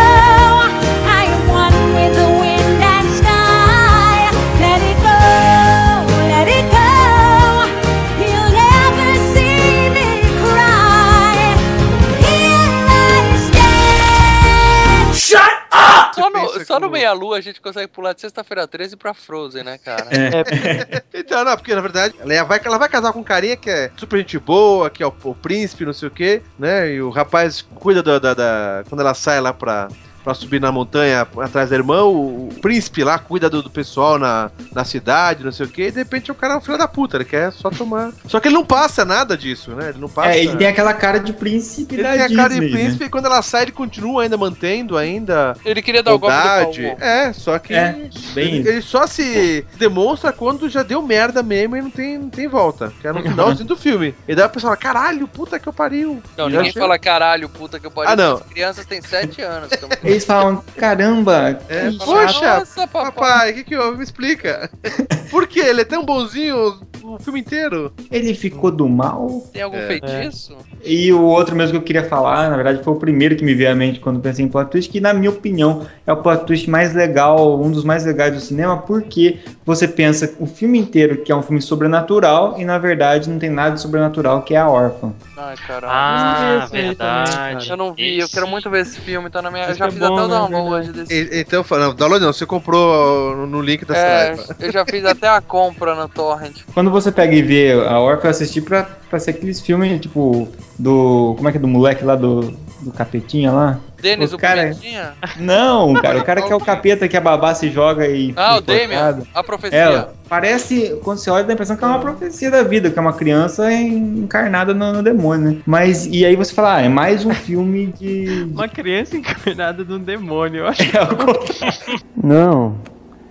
[16.17, 19.79] Só no, só no meia-lua a gente consegue pular de sexta-feira 13 pra Frozen, né,
[19.79, 20.07] cara?
[21.15, 23.91] Então, não, porque na verdade ela vai, ela vai casar com um carinha que é
[23.97, 26.91] super gente boa, que é o, o príncipe, não sei o quê, né?
[26.93, 28.19] E o rapaz cuida da.
[28.19, 29.89] da- da- quando ela sai lá pra.
[30.27, 34.19] Pra subir na montanha atrás da irmã, o, o príncipe lá cuida do, do pessoal
[34.19, 36.77] na, na cidade, não sei o quê, e de repente o cara é um filho
[36.77, 38.11] da puta, ele quer só tomar.
[38.27, 39.91] Só que ele não passa nada disso, né?
[39.91, 40.31] Ele não passa.
[40.31, 42.69] É, ele tem aquela cara de príncipe Ele da tem a Disney, cara de né?
[42.73, 46.35] príncipe e quando ela sai, ele continua ainda mantendo ainda Ele queria dar o golpe
[46.77, 47.05] do.
[47.05, 47.93] É, só que É,
[48.35, 52.31] bem ele, ele só se demonstra quando já deu merda mesmo e não tem, não
[52.31, 52.93] tem volta.
[53.01, 54.13] Que é no finalzinho do filme.
[54.27, 56.21] E daí a pessoa fala, caralho, puta que eu pariu.
[56.37, 58.11] Não, E ninguém achei- fala caralho, puta que eu pariu.
[58.11, 58.35] Ah, não.
[58.39, 59.71] As crianças têm 7 anos.
[60.17, 62.59] Eles falam, caramba, É, que poxa.
[62.59, 63.13] Nossa, papai.
[63.13, 63.99] Papai, o que que houve?
[63.99, 64.71] Me explica.
[65.31, 67.93] Por que ele é tão bonzinho, o filme inteiro.
[68.11, 69.43] Ele ficou do mal.
[69.53, 69.87] Tem algum É.
[69.87, 70.57] feitiço?
[70.85, 73.55] E o outro mesmo que eu queria falar, na verdade, foi o primeiro que me
[73.55, 76.45] veio à mente quando pensei em plot twist, que na minha opinião é o plot
[76.45, 81.19] twist mais legal, um dos mais legais do cinema, porque você pensa o filme inteiro
[81.19, 84.59] que é um filme sobrenatural e na verdade não tem nada de sobrenatural, que é
[84.59, 85.13] a órfã.
[85.37, 85.93] Ai, caralho.
[85.93, 87.69] Ah, verdade.
[87.71, 89.65] eu não vi, eu quero muito ver esse filme, tá na minha.
[89.65, 90.51] Eu Esse já é fiz bom, até o né?
[90.51, 91.15] download desse.
[91.15, 95.29] E- então, não, download não, você comprou no, link da É, eu já fiz até
[95.29, 96.63] a compra no Torrent.
[96.75, 100.49] Quando você pega e vê a órfã, eu assisti pra, pra ser aqueles filmes, tipo,
[100.79, 101.35] do.
[101.37, 101.61] Como é que é?
[101.61, 102.55] Do moleque lá do.
[102.87, 103.81] Do capetinha lá?
[104.01, 105.15] Denis, Os o cara- Pimentinha?
[105.41, 108.33] Não, cara, o cara que é o capeta que a babá se joga e.
[108.37, 108.61] Ah, o.
[108.61, 109.77] Damien, a profecia.
[109.77, 112.97] É, parece, quando você olha, dá a impressão que é uma profecia da vida, que
[112.97, 115.57] é uma criança encarnada no, no demônio, né?
[115.67, 118.49] Mas, e aí você fala, ah, é mais um filme de.
[118.55, 120.83] Uma criança encarnada um demônio, eu acho.
[120.83, 122.25] É o.
[122.25, 122.77] Não.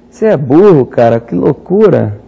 [0.10, 1.22] Você é burro, cara.
[1.22, 2.20] Que loucura.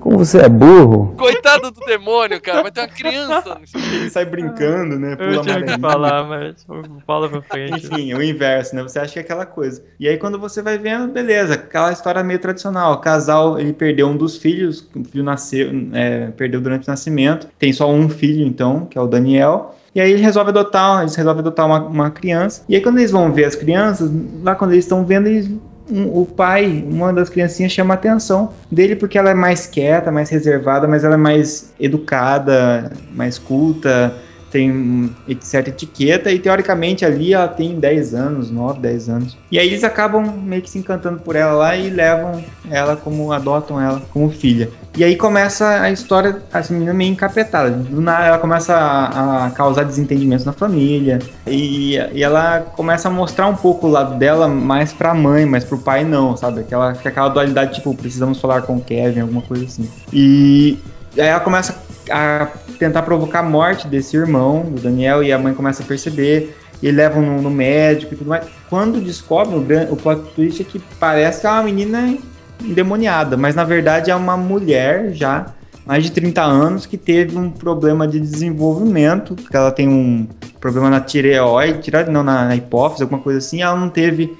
[0.00, 1.14] Como você é burro.
[1.18, 3.60] Coitado do demônio, cara, vai ter uma criança.
[3.74, 5.12] Ele sai brincando, né?
[5.12, 6.66] Eu Pula tinha que falar, mas
[7.06, 7.86] fala pra frente.
[7.86, 8.82] Enfim, o inverso, né?
[8.82, 9.84] Você acha que é aquela coisa.
[9.98, 12.94] E aí quando você vai vendo, beleza, aquela história meio tradicional.
[12.94, 17.46] O casal, ele perdeu um dos filhos, o filho nasceu, é, perdeu durante o nascimento.
[17.58, 19.76] Tem só um filho, então, que é o Daniel.
[19.94, 22.64] E aí ele resolve adotar, eles resolvem adotar uma, uma criança.
[22.68, 24.10] E aí quando eles vão ver as crianças,
[24.42, 25.50] lá quando eles estão vendo, eles
[25.90, 30.10] um- o pai, uma das criancinhas chama a atenção dele porque ela é mais quieta,
[30.10, 34.14] mais reservada, mas ela é mais educada, mais culta,
[34.50, 35.10] tem
[35.40, 39.36] certa etiqueta e teoricamente ali ela tem 10 anos, 9, 10 anos.
[39.50, 43.32] E aí eles acabam meio que se encantando por ela lá e levam ela como
[43.32, 44.70] adotam ela como filha.
[44.96, 47.70] E aí começa a história, essa menina meio encapetada.
[47.70, 53.10] Do nada ela começa a, a causar desentendimentos na família e, e ela começa a
[53.10, 56.60] mostrar um pouco o lado dela mais pra mãe, mas pro pai não, sabe?
[56.60, 59.88] Aquela, aquela dualidade tipo, precisamos falar com o Kevin, alguma coisa assim.
[60.12, 60.76] E
[61.16, 65.54] aí ela começa a tentar provocar a morte desse irmão, do Daniel, e a mãe
[65.54, 68.46] começa a perceber, e levam no, no médico e tudo mais.
[68.68, 72.16] Quando descobre o, o plot twist é que parece que é uma menina
[72.62, 75.46] endemoniada, mas na verdade é uma mulher já,
[75.86, 80.26] mais de 30 anos, que teve um problema de desenvolvimento, que ela tem um
[80.60, 84.36] problema na tireoide, tireoide não, na, na hipófise, alguma coisa assim, ela não teve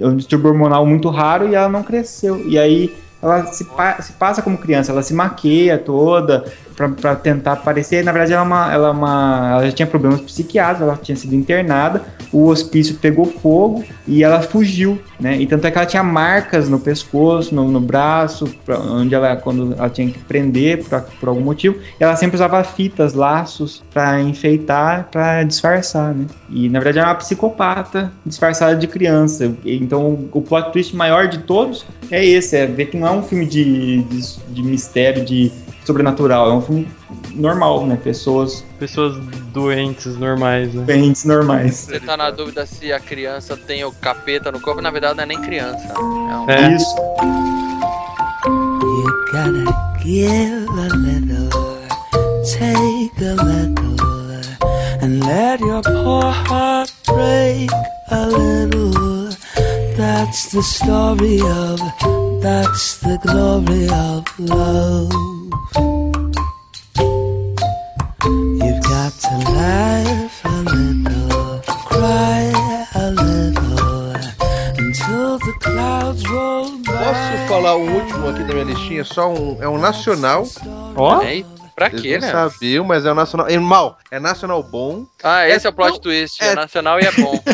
[0.00, 2.46] um distúrbio hormonal muito raro e ela não cresceu.
[2.46, 6.44] E aí ela se, pa- se passa como criança, ela se maqueia toda
[7.00, 8.04] pra tentar parecer.
[8.04, 11.16] Na verdade, ela, é uma, ela, é uma, ela já tinha problemas psiquiátricos, ela tinha
[11.16, 15.36] sido internada, o hospício pegou fogo e ela fugiu, né?
[15.40, 19.36] E tanto é que ela tinha marcas no pescoço, no, no braço, pra- onde ela,
[19.36, 24.20] quando ela tinha que prender por, por algum motivo, ela sempre usava fitas, laços pra
[24.20, 26.26] enfeitar, pra disfarçar, né?
[26.50, 29.52] E na verdade ela é uma psicopata disfarçada de criança.
[29.64, 33.22] Então o plot twist maior de todos é esse, é ver que não é um
[33.22, 34.20] filme de, de,
[34.50, 35.50] de mistério, de
[35.88, 36.86] sobrenatural, é um filme
[37.34, 37.96] normal, né?
[37.96, 39.16] Pessoas Pessoas
[39.52, 40.84] doentes, normais, né?
[40.84, 41.74] doentes normais.
[41.88, 45.24] Você tá na dúvida se a criança tem o capeta no corpo, na verdade não
[45.24, 45.88] é nem criança.
[45.94, 46.76] É um- É.
[46.76, 46.94] Isso.
[48.46, 49.64] You gotta
[50.02, 51.48] give a little,
[52.44, 53.96] take a little,
[55.02, 57.70] and let your poor heart break
[58.10, 59.28] a little.
[59.96, 61.80] That's the story of,
[62.42, 65.37] that's the glory of love.
[68.60, 72.52] You've got to laugh a little, cry
[72.94, 74.14] a little,
[74.78, 76.92] until the clouds roll by.
[76.92, 79.04] Posso falar um último aqui da minha listinha?
[79.04, 79.56] Só um.
[79.62, 80.44] É um nacional.
[80.96, 81.42] Ó, É,
[81.74, 82.32] pra Vocês quê, não né?
[82.32, 83.48] sabiam, mas é um nacional.
[83.48, 83.98] É mal.
[84.10, 85.06] É nacional bom.
[85.22, 86.42] Ah, esse é, É o plot twist.
[86.42, 87.32] é- É nacional e é bom.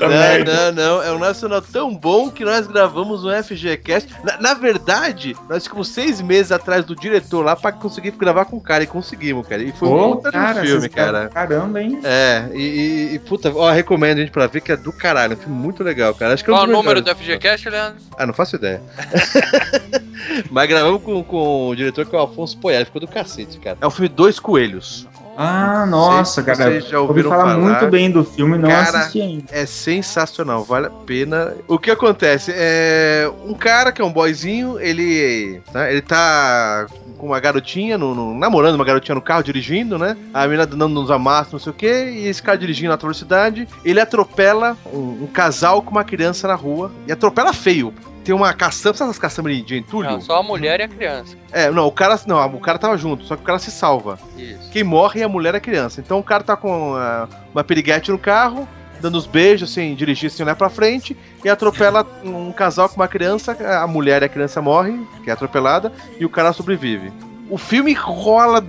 [0.00, 1.02] Não, não, não.
[1.02, 4.08] É um nacional tão bom que nós gravamos um FGCast.
[4.24, 8.56] Na, na verdade, nós ficamos seis meses atrás do diretor lá pra conseguir gravar com
[8.56, 8.84] o cara.
[8.84, 9.62] E conseguimos, cara.
[9.62, 11.28] E foi um puta de cara, um filme, cara.
[11.28, 12.00] Caramba, hein?
[12.04, 15.32] É, e, e- puta, ó, recomendo a gente pra ver que é do caralho.
[15.34, 16.34] É um filme muito legal, cara.
[16.34, 17.12] Acho que é um Qual o número do.
[17.14, 18.00] FGCast, Leandro?
[18.16, 18.80] Ah, não faço ideia.
[20.50, 23.76] Mas gravamos com, com o diretor que é o Afonso Poiar, ficou do cacete, cara.
[23.80, 25.06] É o filme Dois Coelhos.
[25.36, 26.56] Ah, nossa, cara.
[26.56, 27.58] vocês já ouvi ouviram falar, falar.
[27.58, 29.44] muito bem do filme, não Cara, assisti ainda.
[29.50, 31.54] É sensacional, vale a pena.
[31.66, 32.52] O que acontece?
[32.54, 36.86] É um cara que é um boyzinho, ele, né, ele tá
[37.18, 40.16] com uma garotinha, no, no- namorando uma garotinha no carro, dirigindo, né?
[40.34, 43.66] A menina dando nos amassos, não sei o quê, e esse cara dirigindo na velocidade,
[43.84, 47.94] ele atropela um, um casal com uma criança na rua, e atropela feio.
[48.24, 50.10] Tem uma caçamba, sabe essas caçambas de entulho?
[50.10, 51.36] Não, só a mulher e a criança.
[51.50, 54.18] É, não, o cara, não, o cara tava junto, só que o cara se salva.
[54.36, 54.70] Isso.
[54.70, 56.00] Quem morre é a mulher e a criança.
[56.00, 58.68] Então o cara tá com ah, uma piriguete no carro
[59.02, 63.08] dando os beijos, sem dirigir, sem olhar pra frente, e atropela um casal com uma
[63.08, 67.12] criança, a mulher e a criança morrem, que é atropelada, e o cara sobrevive.
[67.50, 68.64] O filme rola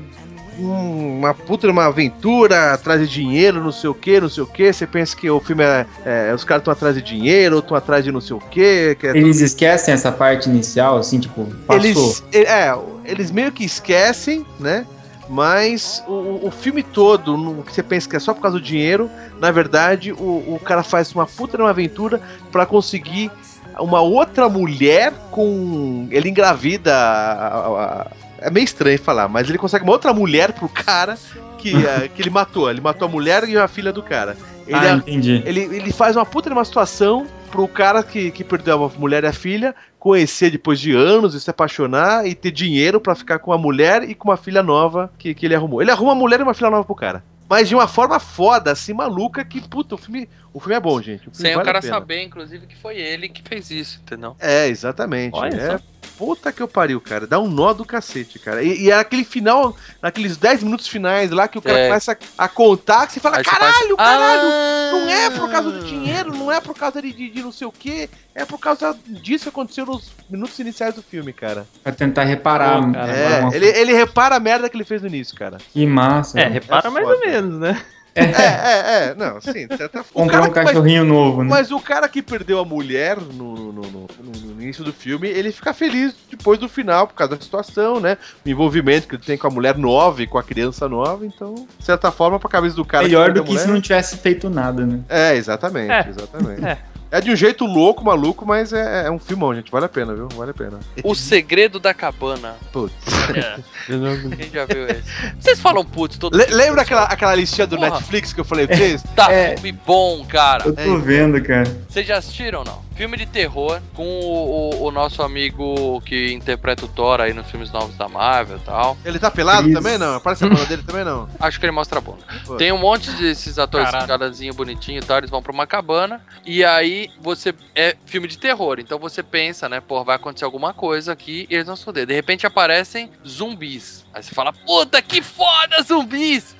[0.57, 4.47] hum, uma puta uma aventura, atrás de dinheiro, não sei o que, não sei o
[4.47, 4.71] que.
[4.73, 5.85] Você pensa que o filme é.
[6.05, 8.95] é, os caras estão atrás de dinheiro, ou estão atrás de não sei o que.
[8.99, 11.83] que é Eles esquecem essa parte inicial, assim, tipo, passou.
[11.83, 12.75] eles, é,
[13.05, 14.85] eles meio que esquecem, né?
[15.29, 18.63] Mas o, o- filme todo, no- que você pensa que é só por causa do
[18.63, 19.09] dinheiro,
[19.39, 20.15] na verdade, o,
[20.55, 22.21] o cara faz uma puta uma aventura
[22.51, 23.31] pra conseguir
[23.79, 26.07] uma outra mulher com.
[26.11, 26.93] Ele engravida.
[26.93, 28.07] a-
[28.43, 31.17] é meio estranho falar, mas ele consegue uma outra mulher pro cara
[31.57, 32.69] que, eh, que ele matou.
[32.69, 34.35] Ele matou a mulher e a filha do cara.
[34.67, 35.41] Ele, ah, entendi.
[35.45, 39.23] ele, ele faz uma puta de uma situação pro cara que, que perdeu a mulher
[39.23, 43.39] e a filha conhecer depois de anos e se apaixonar e ter dinheiro pra ficar
[43.39, 45.81] com a mulher e com uma filha nova que, que ele arrumou.
[45.81, 47.23] Ele arruma uma mulher e uma filha nova pro cara.
[47.49, 51.01] Mas de uma forma foda, assim, maluca, que, puta, o filme, o filme é bom,
[51.01, 51.19] gente.
[51.29, 51.93] O filme Sem o vale a cara pena.
[51.93, 54.35] saber, inclusive, que foi ele que fez isso, entendeu?
[54.39, 55.35] É, exatamente.
[55.35, 55.79] Olha é,
[56.17, 57.27] puta que eu pariu, cara.
[57.27, 58.63] Dá um nó do cacete, cara.
[58.63, 61.87] E, e é aquele final, naqueles 10 minutos finais lá, que o cara É.
[61.87, 64.41] começa a contar, que você fala, Aí você caralho, faz- caralho!
[64.49, 64.89] Ah!
[64.93, 67.67] Não é por causa do dinheiro, não é por causa de, de, de não sei
[67.67, 71.65] o que, é por causa disso que aconteceu nos minutos iniciais do filme, cara.
[71.83, 72.81] Pra tentar reparar.
[72.81, 75.57] Pô, cara, É, ele, ele repara a merda que ele fez no início, cara.
[75.71, 76.39] Que massa.
[76.39, 76.53] É, né?
[76.53, 77.17] repara É mais foda.
[77.19, 77.81] ou menos, né?
[78.15, 80.09] É, é, é, não, sim, de certa forma.
[80.13, 81.49] O Comprar um que- mas- cachorrinho novo, né?
[81.49, 84.07] Mas o cara que perdeu a mulher no, no- no- no-
[84.53, 88.19] no início do filme, ele fica feliz depois do final, por causa da situação, né?
[88.45, 91.55] O envolvimento que ele tem com a mulher nova e com a criança nova, então,
[91.79, 93.03] de certa forma, pra cabeça do cara.
[93.03, 94.99] Melhor do a que se mulher- não tivesse feito nada, né?
[95.09, 96.07] É, exatamente, É.
[96.07, 96.63] exatamente.
[96.63, 96.77] É.
[97.17, 97.21] É.
[97.21, 99.71] de um jeito louco, maluco, mas é, é um filmão, gente.
[99.71, 100.27] Vale a pena, viu?
[100.35, 100.79] Vale a pena.
[101.03, 102.55] O Segredo da Cabana.
[102.71, 102.93] Putz.
[103.35, 103.55] É.
[103.87, 105.03] Quem já viu esse?
[105.39, 107.91] Vocês falam putz todo Le- mundo, lembra aquela, aquela listinha do Porra.
[107.91, 109.03] Netflix que eu falei pra vocês?
[109.15, 109.55] Tá É.
[109.55, 110.65] filme bom, cara.
[110.67, 111.63] Eu tô vendo, cara.
[111.89, 112.83] Vocês já assistiram ou não?
[112.95, 117.49] Filme de terror com o, o- o nosso amigo que interpreta o Thor aí nos
[117.49, 118.97] filmes novos da Marvel e tal.
[119.03, 120.15] Ele tá pelado também, não?
[120.15, 121.27] Aparece a banda dele também, não?
[121.39, 122.19] Acho que ele mostra a bunda.
[122.45, 122.55] Pô.
[122.55, 126.21] Tem um monte desses atores, esses carazinho bonitinho e tal, eles vão pra uma cabana.
[126.45, 127.53] E aí você.
[127.75, 128.79] É filme de terror.
[128.79, 129.79] Então você pensa, né?
[129.79, 132.05] Pô, vai acontecer alguma coisa aqui e eles vão se foder.
[132.05, 134.02] De repente aparecem zumbis.
[134.13, 136.55] Aí você fala, puta que foda, zumbis!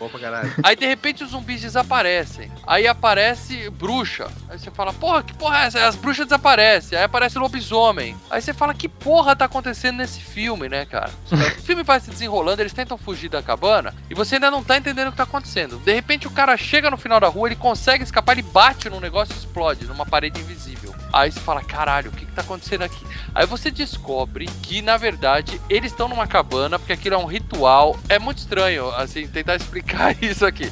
[0.64, 2.52] Aí de repente os zumbis desaparecem.
[2.66, 4.28] Aí aparece bruxa.
[4.50, 5.86] Aí você fala, porra, que porra é essa?
[5.86, 6.98] As bruxas desaparecem.
[6.98, 8.18] Aí aparece lobisomem.
[8.30, 11.12] Aí você fala, que porra tá acontecendo nesse filme, né, cara?
[11.64, 14.78] O filme vai se desenrolando, eles tentam fugir da cabana e você ainda não tá
[14.78, 15.78] entendendo o que tá acontecendo.
[15.78, 19.00] De repente o cara chega no final da rua, ele consegue escapar, ele bate num
[19.00, 20.94] negócio e explode numa parede invisível.
[21.14, 23.06] Aí você fala, caralho, o que, que tá acontecendo aqui?
[23.36, 27.96] Aí você descobre que, na verdade, eles estão numa cabana, porque aquilo é um ritual.
[28.10, 30.72] É muito estranho, assim, tentar explicar isso aqui.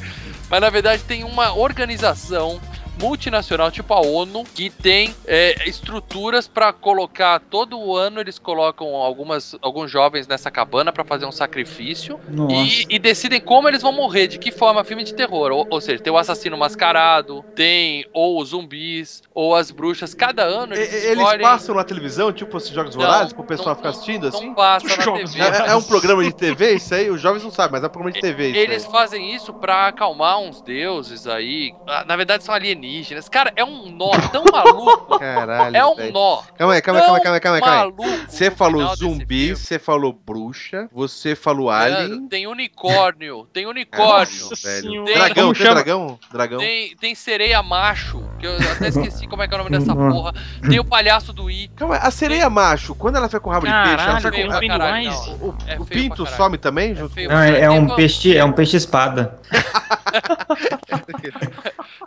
[0.50, 2.60] Mas na verdade tem uma organização
[3.02, 9.56] multinacional, tipo a ONU, que tem é, estruturas pra colocar todo ano eles colocam algumas
[9.62, 12.20] alguns jovens nessa cabana pra fazer um sacrifício
[12.50, 15.52] e, e decidem como eles vão morrer, de que forma, filme de terror.
[15.52, 20.14] Ou, ou seja, tem o assassino mascarado, tem ou os zumbis, ou as bruxas.
[20.14, 23.44] Cada ano E- eles, Eles escolhem- passam na televisão, tipo esses jogos Não, vorazes, pro
[23.44, 24.46] pessoal não- ficar assistindo, assim?
[24.48, 25.44] Não passa na Jogos TV.
[25.44, 27.10] É, é um programa de TV isso aí?
[27.10, 28.92] Os jovens não sabem, mas é um programa de TV isso Eles aí.
[28.92, 31.74] fazem isso pra acalmar uns deuses aí.
[31.88, 32.91] Ah, Na verdade, são alienígenas.
[33.32, 35.18] Cara, é um nó tão maluco.
[35.20, 36.14] Caralho, é um velho.
[36.14, 36.42] nó.
[36.58, 37.80] Calma aí, calma aí, calma aí, calma aí, calma aí.
[37.80, 38.04] Maluco.
[38.28, 42.28] Você falou zumbi, você falou bruxa, você falou alien.
[42.28, 43.48] Tem unicórnio.
[43.54, 44.50] Tem unicórnio.
[44.62, 45.76] Tem- Dragão, tem chama?
[45.76, 46.20] dragão?
[46.32, 46.60] Dragão.
[46.60, 49.94] Tem, tem sereia macho, que eu até esqueci como é que é o nome dessa
[49.96, 50.34] porra.
[50.68, 51.72] Tem o palhaço do It.
[51.76, 54.32] Calma aí, a sereia macho, quando ela fica com rabo de peixe, ela Caralho, fica
[54.54, 54.60] com...
[54.60, 55.34] tem caralho, não.
[55.34, 56.38] O, o É feio pinto caralho.
[56.44, 56.92] some também?
[56.92, 57.56] É feio Não, é, caralho.
[57.56, 59.40] é Tem um peixe, é um peixe espada.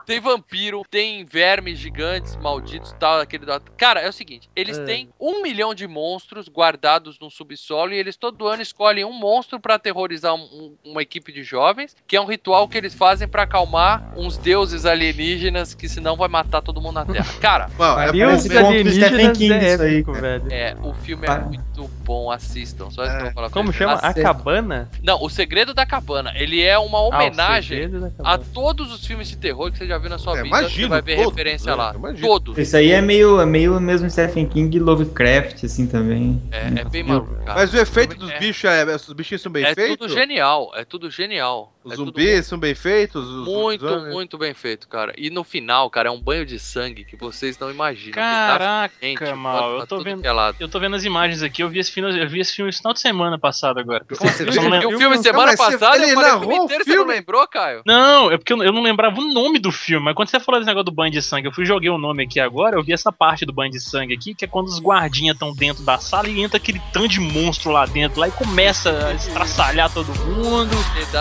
[0.07, 3.61] Tem vampiro, tem vermes gigantes, malditos e tal, aquele da...
[3.77, 4.85] Cara, é o seguinte, eles É.
[4.85, 9.61] têm um milhão de monstros guardados no subsolo e eles todo ano escolhem um monstro
[9.61, 10.39] pra aterrorizar um-
[10.85, 14.37] um- uma equipe de jovens, que é um ritual que eles fazem pra acalmar uns
[14.39, 17.27] deuses alienígenas que senão vai matar todo mundo na Terra.
[17.41, 20.47] Cara, Bom, é, do alienígenas Stephen King é isso aí, épico, velho.
[20.51, 21.39] é, o filme é Ah.
[21.41, 22.91] muito bom, assistam.
[22.91, 23.77] Só falar pra Como vocês.
[23.79, 23.95] chama?
[23.95, 24.89] A cabana?
[25.03, 26.33] Não, O Segredo da Cabana.
[26.37, 29.99] Ele é uma Ah, homenagem da a todos os filmes de terror que você já
[29.99, 30.54] viu na sua É, vida.
[30.61, 31.75] Imagino, vai ver todos, referência né?
[31.77, 31.95] lá.
[31.95, 32.27] Imagino.
[32.29, 32.59] Todos.
[32.59, 36.41] Isso aí é meio, é meio mesmo Stephen King e Lovecraft, assim, também.
[36.51, 37.55] É, é bem maluco, cara.
[37.61, 38.39] Mas o efeito dos É.
[38.39, 38.85] bichos é.
[38.95, 39.97] Os bichinhos são bem é feitos?
[39.99, 41.74] tudo genial, é tudo genial.
[41.85, 43.23] Os É zumbis são bem feitos?
[43.29, 44.13] Os Muito, zombies?
[44.15, 45.13] muito bem feito, cara.
[45.19, 48.15] E no final, cara, é um banho de sangue que vocês não imaginam.
[48.15, 50.23] tá quente, Caraca, mal, pra eu tô vendo.
[50.23, 50.35] que é.
[50.61, 52.79] Eu tô vendo as imagens aqui, eu vi esse filme, eu vi esse filme esse
[52.79, 54.05] final de semana passado agora.
[54.11, 54.45] Assim?
[54.45, 56.65] Eu só não E lembro- o filme semana você- passada, ele o narrou filme o
[56.65, 57.15] inteiro, você não filme?
[57.15, 57.83] lembrou, Caio?
[57.85, 60.61] Não, é porque eu, eu não lembrava o nome do filme, mas quando você falou
[60.61, 62.93] desse negócio do banho de sangue, eu fui joguei o nome aqui agora, eu vi
[62.95, 65.99] essa parte do banho de sangue aqui, que é quando os guardinhas estão dentro da
[65.99, 70.09] sala e entra aquele tanto de monstro lá dentro, lá e começa a estraçalhar todo
[70.21, 70.71] mundo,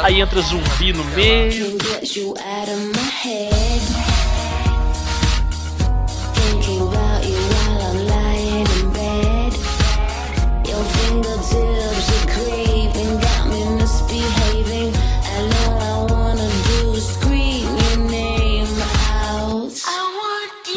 [0.03, 1.67] aí entra zumbi no meio.
[6.35, 9.53] Thinking about you while I'm lying in bed.
[10.69, 11.92] Your fingertips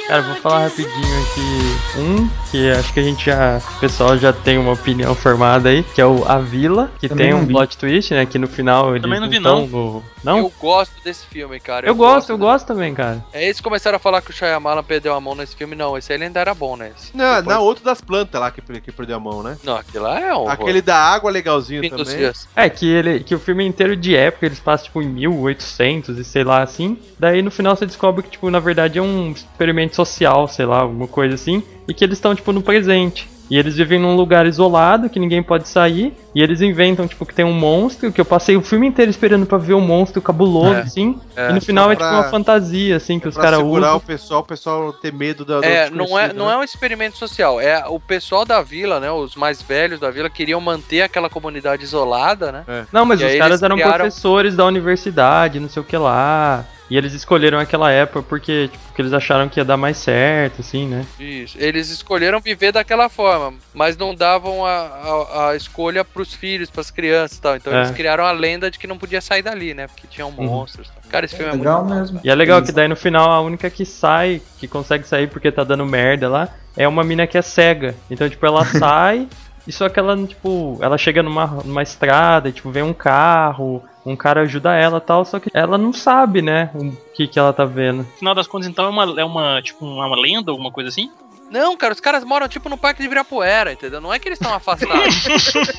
[0.09, 0.93] Cara, vou falar rapidinho
[1.23, 3.61] aqui um que acho que a gente já.
[3.77, 7.27] O pessoal já tem uma opinião formada aí, que é o A Vila, que Também
[7.31, 7.53] tem um vi.
[7.53, 8.25] plot twist, né?
[8.25, 9.67] Que no final eles Também não vi, tão não.
[9.67, 10.39] no- Não?
[10.39, 11.87] Eu gosto desse filme, cara.
[11.89, 13.25] Eu gosto, eu gosto também, cara.
[13.33, 15.75] É eles que começaram a falar que o Shyamalan perdeu a mão nesse filme.
[15.75, 16.93] Não, esse aí ele ainda era bom, né?
[16.97, 19.57] Esse- Não, depois- não, outro das plantas lá que, que perdeu a mão, né?
[19.65, 20.49] Não, aquele lá é um.
[20.49, 22.17] Aquele da água legalzinho Fim dos também.
[22.19, 22.49] dias.
[22.55, 26.25] É, que ele que o filme inteiro de época, eles passam tipo em 1800 e
[26.25, 26.97] sei lá assim.
[27.19, 30.81] Daí no final você descobre que tipo na verdade é um experimento social, sei lá,
[30.81, 33.29] alguma coisa assim, e que eles estão tipo no presente.
[33.49, 36.13] E eles vivem num lugar isolado que ninguém pode sair.
[36.35, 38.11] E eles inventam, tipo, que tem um monstro.
[38.11, 40.81] Que eu passei o filme inteiro esperando pra ver um monstro cabuloso, É.
[40.81, 41.17] assim.
[41.37, 43.61] É, e no final só é tipo pra- uma fantasia, assim, que os Pra caras
[43.61, 43.97] segurar usam.
[43.99, 46.55] o pessoal, o pessoal ter medo da, da É, não é, desconhecida, não né?
[46.55, 47.61] é um experimento social.
[47.61, 49.13] É o pessoal da vila, né?
[49.13, 52.65] Os mais velhos da vila queriam manter aquela comunidade isolada, né?
[52.93, 56.65] Não, mas E os caras eram criaram- professores da universidade, não sei o que lá.
[56.89, 60.61] E eles escolheram aquela época porque, tipo, que eles acharam que ia dar mais certo,
[60.61, 61.05] assim, né?
[61.19, 61.57] Isso.
[61.61, 66.91] Eles escolheram viver daquela forma, mas não davam a, a, a escolha pros filhos, pras
[66.91, 67.57] crianças e tal.
[67.57, 67.79] Então É.
[67.79, 69.89] eles criaram a lenda de que não podia sair dali, né?
[69.89, 70.45] Porque tinham Uhum.
[70.45, 70.87] monstros.
[70.89, 71.03] e tal.
[71.11, 72.21] Cara, esse filme é, Legal muito mesmo.
[72.23, 75.51] E é legal que daí no final a única que sai, que consegue sair porque
[75.51, 77.97] tá dando merda lá, é uma mina que é cega.
[78.09, 79.27] Então, tipo, ela sai
[79.67, 83.83] e só que ela, tipo, ela chega numa, numa estrada e, tipo, vem um carro,
[84.05, 87.53] um cara ajuda ela tal, só que ela não sabe, né, o que que ela
[87.53, 87.99] tá vendo.
[87.99, 91.11] No final das contas, então, é uma, é uma tipo, uma lenda, alguma coisa assim?
[91.51, 94.01] Não, cara, os caras moram tipo no Parque de Ibirapuera, entendeu?
[94.01, 95.25] Não é que eles estão afastados.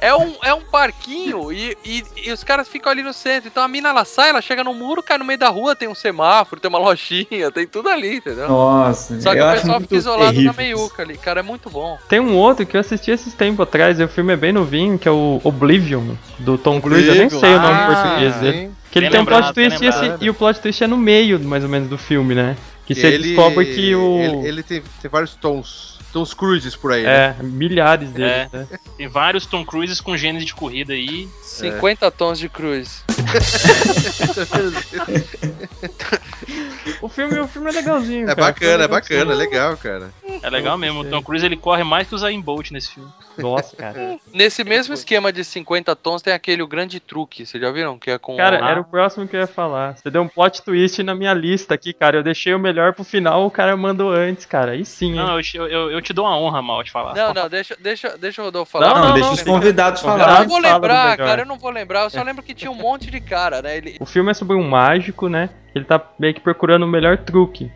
[0.00, 3.48] é, é um, é um parquinho e, e, e os caras ficam ali no centro.
[3.48, 5.88] Então a mina ela sai, ela chega no muro, cai no meio da rua, tem
[5.88, 8.48] um semáforo, tem uma lojinha, tem tudo ali, entendeu?
[8.48, 11.16] Nossa, Só que eu o pessoal fica isolado terrível na meiuca ali.
[11.18, 11.98] Cara, é muito bom.
[12.08, 14.98] Tem um outro que eu assisti esses tempos atrás, e o filme é bem novinho,
[14.98, 18.34] que é o Oblivion, do Tom Cruise, eu nem sei o nome em Ah, português
[18.36, 18.70] dele.
[18.90, 20.22] Que ele Bem tem um plot lembrado, twist e, esse- lembrado.
[20.24, 22.56] e o plot twist é no meio, mais ou menos, do filme, né?
[22.86, 24.18] Que Que você ele, descobre que o.
[24.20, 25.96] Ele, ele tem, tem vários tons.
[26.12, 27.36] Tons Cruises por aí, né?
[27.38, 28.48] É, milhares deles, É.
[28.52, 28.66] né?
[28.96, 31.28] Tem vários Tom Cruises com gênero de corrida aí.
[31.42, 33.04] 50 tons de cruz.
[37.02, 38.24] O filme, o filme é legalzinho.
[38.24, 38.40] É cara.
[38.46, 40.10] bacana, é bacana, é legal, cara.
[40.42, 41.00] É legal mesmo.
[41.00, 43.10] O Tom Cruise ele corre mais que o Zayn Bolt nesse filme.
[43.36, 44.16] Nossa, cara.
[44.32, 47.98] Nesse mesmo esquema de 50 tons tem aquele o grande truque, vocês já viram?
[47.98, 48.36] Que é com.
[48.36, 49.96] Cara, era o próximo que eu ia falar.
[49.96, 52.16] Você deu um plot twist na minha lista aqui, cara.
[52.18, 54.72] Eu deixei o melhor pro final, o cara mandou antes, cara.
[54.72, 55.16] Aí sim, hein?
[55.16, 57.14] Não, eu, te- eu, eu te dou uma honra, mal, de falar.
[57.14, 58.88] Não, não, deixa, deixa, deixa o Rodolfo falar.
[58.88, 60.30] Não, Não, não, deixa não, os convidados Eu Convidado.
[60.32, 60.42] falar.
[60.44, 62.04] não vou lembrar, cara, eu não vou lembrar.
[62.04, 63.76] Eu só lembro que tinha um monte de cara, né?
[63.76, 65.50] Ele, O filme é sobre um mágico, né?
[65.74, 67.70] Ele tá meio que procurando o melhor truque.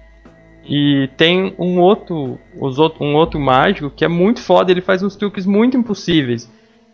[0.64, 5.02] E tem um outro, os outro, um outro mágico que é muito foda, ele faz
[5.02, 6.50] uns truques muito impossíveis.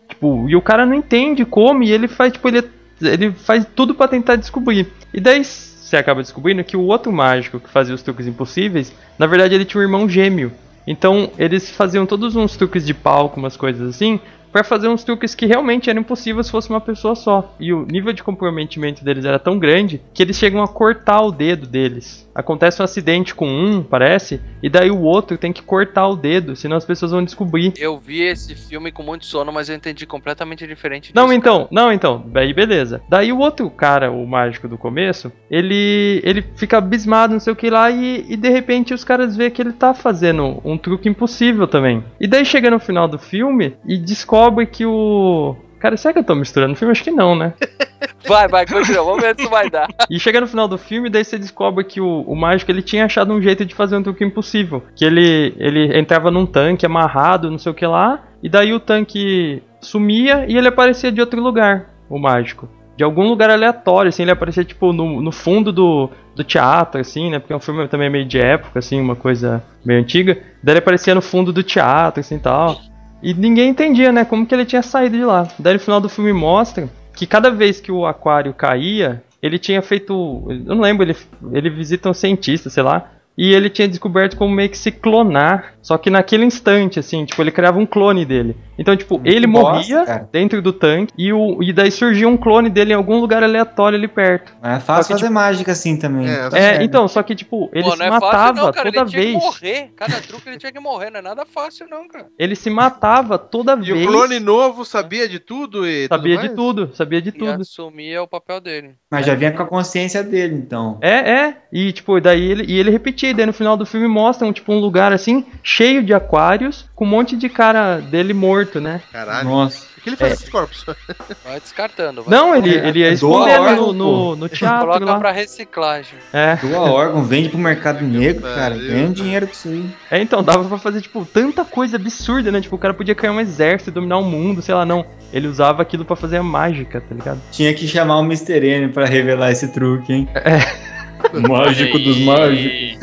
[0.07, 2.63] Tipo, e o cara não entende como, e ele faz, tipo, ele,
[3.01, 4.87] ele faz tudo pra tentar descobrir.
[5.13, 9.27] E daí você acaba descobrindo que o outro mágico que fazia os truques impossíveis, na
[9.27, 10.51] verdade ele tinha um irmão gêmeo.
[10.85, 14.19] Então eles faziam todos uns truques de palco, umas coisas assim,
[14.57, 17.53] pra fazer uns truques que realmente eram impossíveis se fosse uma pessoa só.
[17.59, 21.31] E o nível de comprometimento deles era tão grande que eles chegam a cortar o
[21.31, 22.27] dedo deles.
[22.33, 26.55] Acontece um acidente com um, parece, e daí o outro tem que cortar o dedo,
[26.55, 27.73] senão as pessoas vão descobrir.
[27.77, 31.67] eu vi esse filme com muito sono, mas eu entendi completamente diferente Não, disso, então,
[31.71, 33.01] não, então, daí beleza.
[33.09, 37.55] Daí o outro cara, o mágico do começo, ele ele fica abismado, não sei o
[37.55, 41.09] que lá, e, e de repente os caras vê que ele tá fazendo um truque
[41.09, 42.03] impossível também.
[42.19, 45.55] E daí chega no final do filme e descobre que o.
[45.79, 46.91] Cara, será que eu tô misturando o filme?
[46.91, 47.53] Acho que não, né?
[48.27, 49.87] Vai, vai, continua, vamos ver se vai dar.
[50.09, 53.05] E chega no final do filme, daí você descobre que o, o mágico ele tinha
[53.05, 54.83] achado um jeito de fazer um truque impossível.
[54.95, 58.79] Que ele, ele entrava num tanque amarrado, não sei o que lá, e daí o
[58.79, 62.69] tanque sumia e ele aparecia de outro lugar, o mágico.
[62.97, 67.29] De algum lugar aleatório, assim, ele aparecia tipo no, no fundo do, do teatro, assim,
[67.29, 67.39] né?
[67.39, 70.37] Porque é um filme também meio de época, assim, uma coisa meio antiga.
[70.63, 72.75] Daí ele aparecia no fundo do teatro, assim, tal.
[73.21, 74.23] E ninguém entendia, né?
[74.23, 75.47] Como que ele tinha saído de lá.
[75.57, 79.81] Daí no final do filme mostra que cada vez que o aquário caía, ele tinha
[79.81, 80.45] feito.
[80.49, 81.15] Eu não lembro, ele,
[81.51, 83.11] ele visita um cientista, sei lá.
[83.37, 85.73] E ele tinha descoberto como meio que se clonar.
[85.81, 88.57] Só que naquele instante, assim, tipo, ele criava um clone dele.
[88.77, 90.29] Então, tipo, ele bosta, morria cara.
[90.31, 93.97] dentro do tanque e, o, e daí surgia um clone dele em algum lugar aleatório
[93.97, 94.51] ali perto.
[94.61, 96.27] É fácil que, fazer mágica assim também.
[96.27, 98.91] É, É, então, só que, tipo, ele Pô, se é fácil matava não, cara.
[98.91, 99.33] toda ele tinha vez.
[99.37, 99.91] que morrer.
[99.95, 101.09] Cada truque ele tinha que morrer.
[101.09, 102.25] Não é nada fácil, não, cara.
[102.37, 104.05] Ele se matava toda E vez.
[104.05, 106.55] o clone novo sabia de tudo e Sabia tudo de mais?
[106.55, 107.61] tudo, sabia de E tudo.
[107.61, 108.95] assumia o papel dele.
[109.09, 110.97] Mas já vinha com a consciência dele, então.
[111.01, 111.57] É, é.
[111.71, 114.71] E tipo, daí ele, e ele repetia, daí no final do filme mostra um, tipo,
[114.73, 119.01] um lugar assim, cheio de aquários, com um monte de cara dele morto, né?
[119.11, 119.47] Caralho.
[119.47, 119.85] Nossa.
[119.97, 120.35] O que ele faz É.
[120.35, 120.85] com esses corpos?
[121.43, 122.23] Vai descartando.
[122.23, 122.37] Vai.
[122.37, 125.19] Não, ele, É, ele ia doa escondendo órgão, no, no, no teatro Coloca lá.
[125.19, 126.17] pra reciclagem.
[126.31, 126.55] É.
[126.55, 128.77] Doa órgão, vende pro mercado negro, cara.
[128.77, 129.85] Ganha um dinheiro com isso aí.
[130.11, 132.61] é, então dava pra fazer, tipo, tanta coisa absurda, né?
[132.61, 135.05] Tipo, o cara podia criar um exército, dominar o mundo, sei lá, não.
[135.33, 137.41] Ele usava aquilo pra fazer a mágica, tá ligado?
[137.51, 138.65] Tinha que chamar o Mr.
[138.65, 140.29] N pra revelar esse truque, hein?
[140.35, 140.96] É.
[141.49, 142.99] Mágico dos mágicos.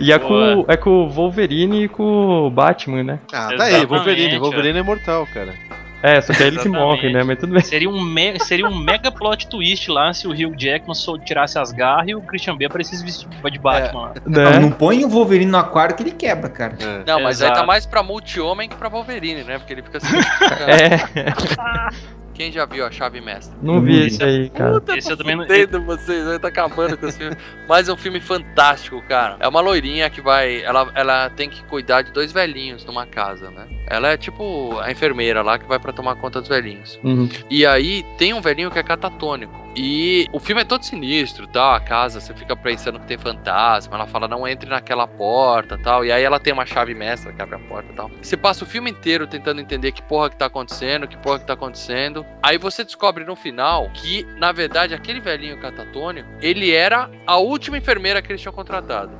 [0.00, 3.18] E- é com, é com o Wolverine e com o Batman, né?
[3.32, 4.38] Ah, tá aí, Wolverine.
[4.38, 5.52] Wolverine é mortal, cara.
[6.00, 6.80] É, só que aí ele se Exatamente.
[6.88, 7.24] morre, né?
[7.24, 7.60] Mas tudo bem.
[7.62, 11.58] Seria um, me- seria um mega plot twist lá se o Hugh Jackman só tirasse
[11.58, 14.00] as garras e o Christian Bale aparecesse vestido de Batman.
[14.02, 14.14] lá.
[14.24, 14.58] Não, Né?
[14.60, 16.76] não põe o Wolverine no aquário que ele quebra, cara.
[16.80, 17.02] É.
[17.04, 17.66] Não, mas aí tá Exato.
[17.66, 19.58] mais pra multi-homem que pra Wolverine, né?
[19.58, 20.16] Porque ele fica assim.
[20.68, 21.90] É,
[22.38, 23.58] Quem já viu a chave mestra?
[23.60, 24.80] não vi esse aí, cara.
[24.96, 25.42] Esse eu também não.
[25.42, 27.36] Entendo vocês, tá acabando com esse filme.
[27.68, 29.36] Mas é um filme fantástico, cara.
[29.40, 30.62] É uma loirinha que vai.
[30.62, 33.66] Ela, ela tem que cuidar de dois velhinhos numa casa, né?
[33.88, 37.00] Ela é tipo a enfermeira lá que vai pra tomar conta dos velhinhos.
[37.02, 37.28] Uhum.
[37.50, 39.67] E aí tem um velhinho que é catatônico.
[39.80, 41.72] E o filme é todo sinistro, tal.
[41.72, 43.94] A casa, você fica pensando que tem fantasma.
[43.94, 46.04] Ela fala, não entre naquela porta, tal.
[46.04, 48.10] E aí ela tem uma chave mestra que abre a porta, tal.
[48.20, 51.46] Você passa o filme inteiro tentando entender que porra que tá acontecendo, que porra que
[51.46, 52.26] tá acontecendo.
[52.42, 57.78] Aí você descobre no final que, na verdade, aquele velhinho catatônico, ele era a última
[57.78, 59.12] enfermeira que eles tinham contratado.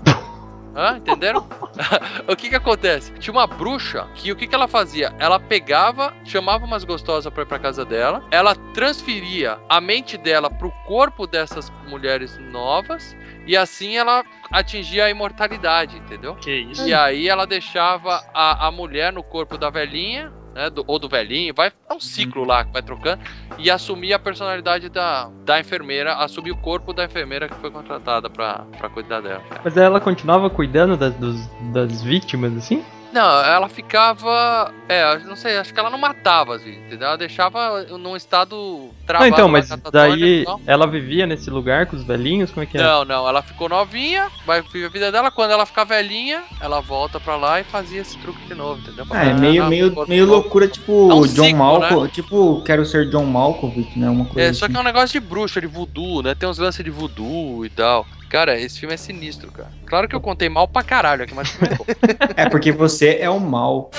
[0.79, 0.97] Hã?
[0.99, 1.45] Entenderam?
[2.29, 3.13] o que que acontece?
[3.15, 5.13] Tinha uma bruxa que o que que ela fazia?
[5.19, 10.49] Ela pegava, chamava umas gostosas pra ir pra casa dela, ela transferia a mente dela
[10.49, 16.37] pro corpo dessas mulheres novas e assim ela atingia a imortalidade, entendeu?
[16.37, 16.87] Que isso.
[16.87, 20.69] E aí ela deixava a, a mulher no corpo da velhinha, né?
[20.69, 23.23] do- ou do velhinho, vai é um ciclo lá que vai trocando,
[23.59, 28.29] e assumir a personalidade da, da enfermeira, assumir o corpo da enfermeira que foi contratada
[28.29, 29.43] pra cuidar dela.
[29.65, 32.85] Mas ela continuava cuidando das, dos- das vítimas, assim?
[33.13, 34.73] Não, ela ficava.
[34.89, 37.09] É, não sei, acho que ela não matava, assim, entendeu?
[37.09, 39.31] Ela deixava num estado travado.
[39.31, 40.61] Não, então, mas daí e tal.
[40.67, 42.51] ela vivia nesse lugar com os velhinhos?
[42.51, 42.83] Como é que é?
[42.83, 45.31] Não, não, ela ficou novinha, vai viver a vida dela.
[45.31, 49.07] Quando ela ficar velhinha, ela volta pra lá e fazia esse truque de novo, entendeu?
[49.11, 50.41] Ah, é meio, meio, meio novo.
[50.41, 52.15] loucura, tipo É um John Malkovich.
[52.15, 54.09] Tipo, quero ser John Malkovich, né?
[54.09, 54.73] Uma coisa É, só assim.
[54.73, 56.35] que é um negócio de bruxa, de voodoo, né?
[56.35, 58.07] Tem uns lances de voodoo e tal.
[58.29, 59.71] Cara, esse filme é sinistro, cara.
[59.87, 61.85] Claro que eu contei mal pra caralho aqui, mas o filme é bom.
[62.37, 63.91] É porque você é o mal.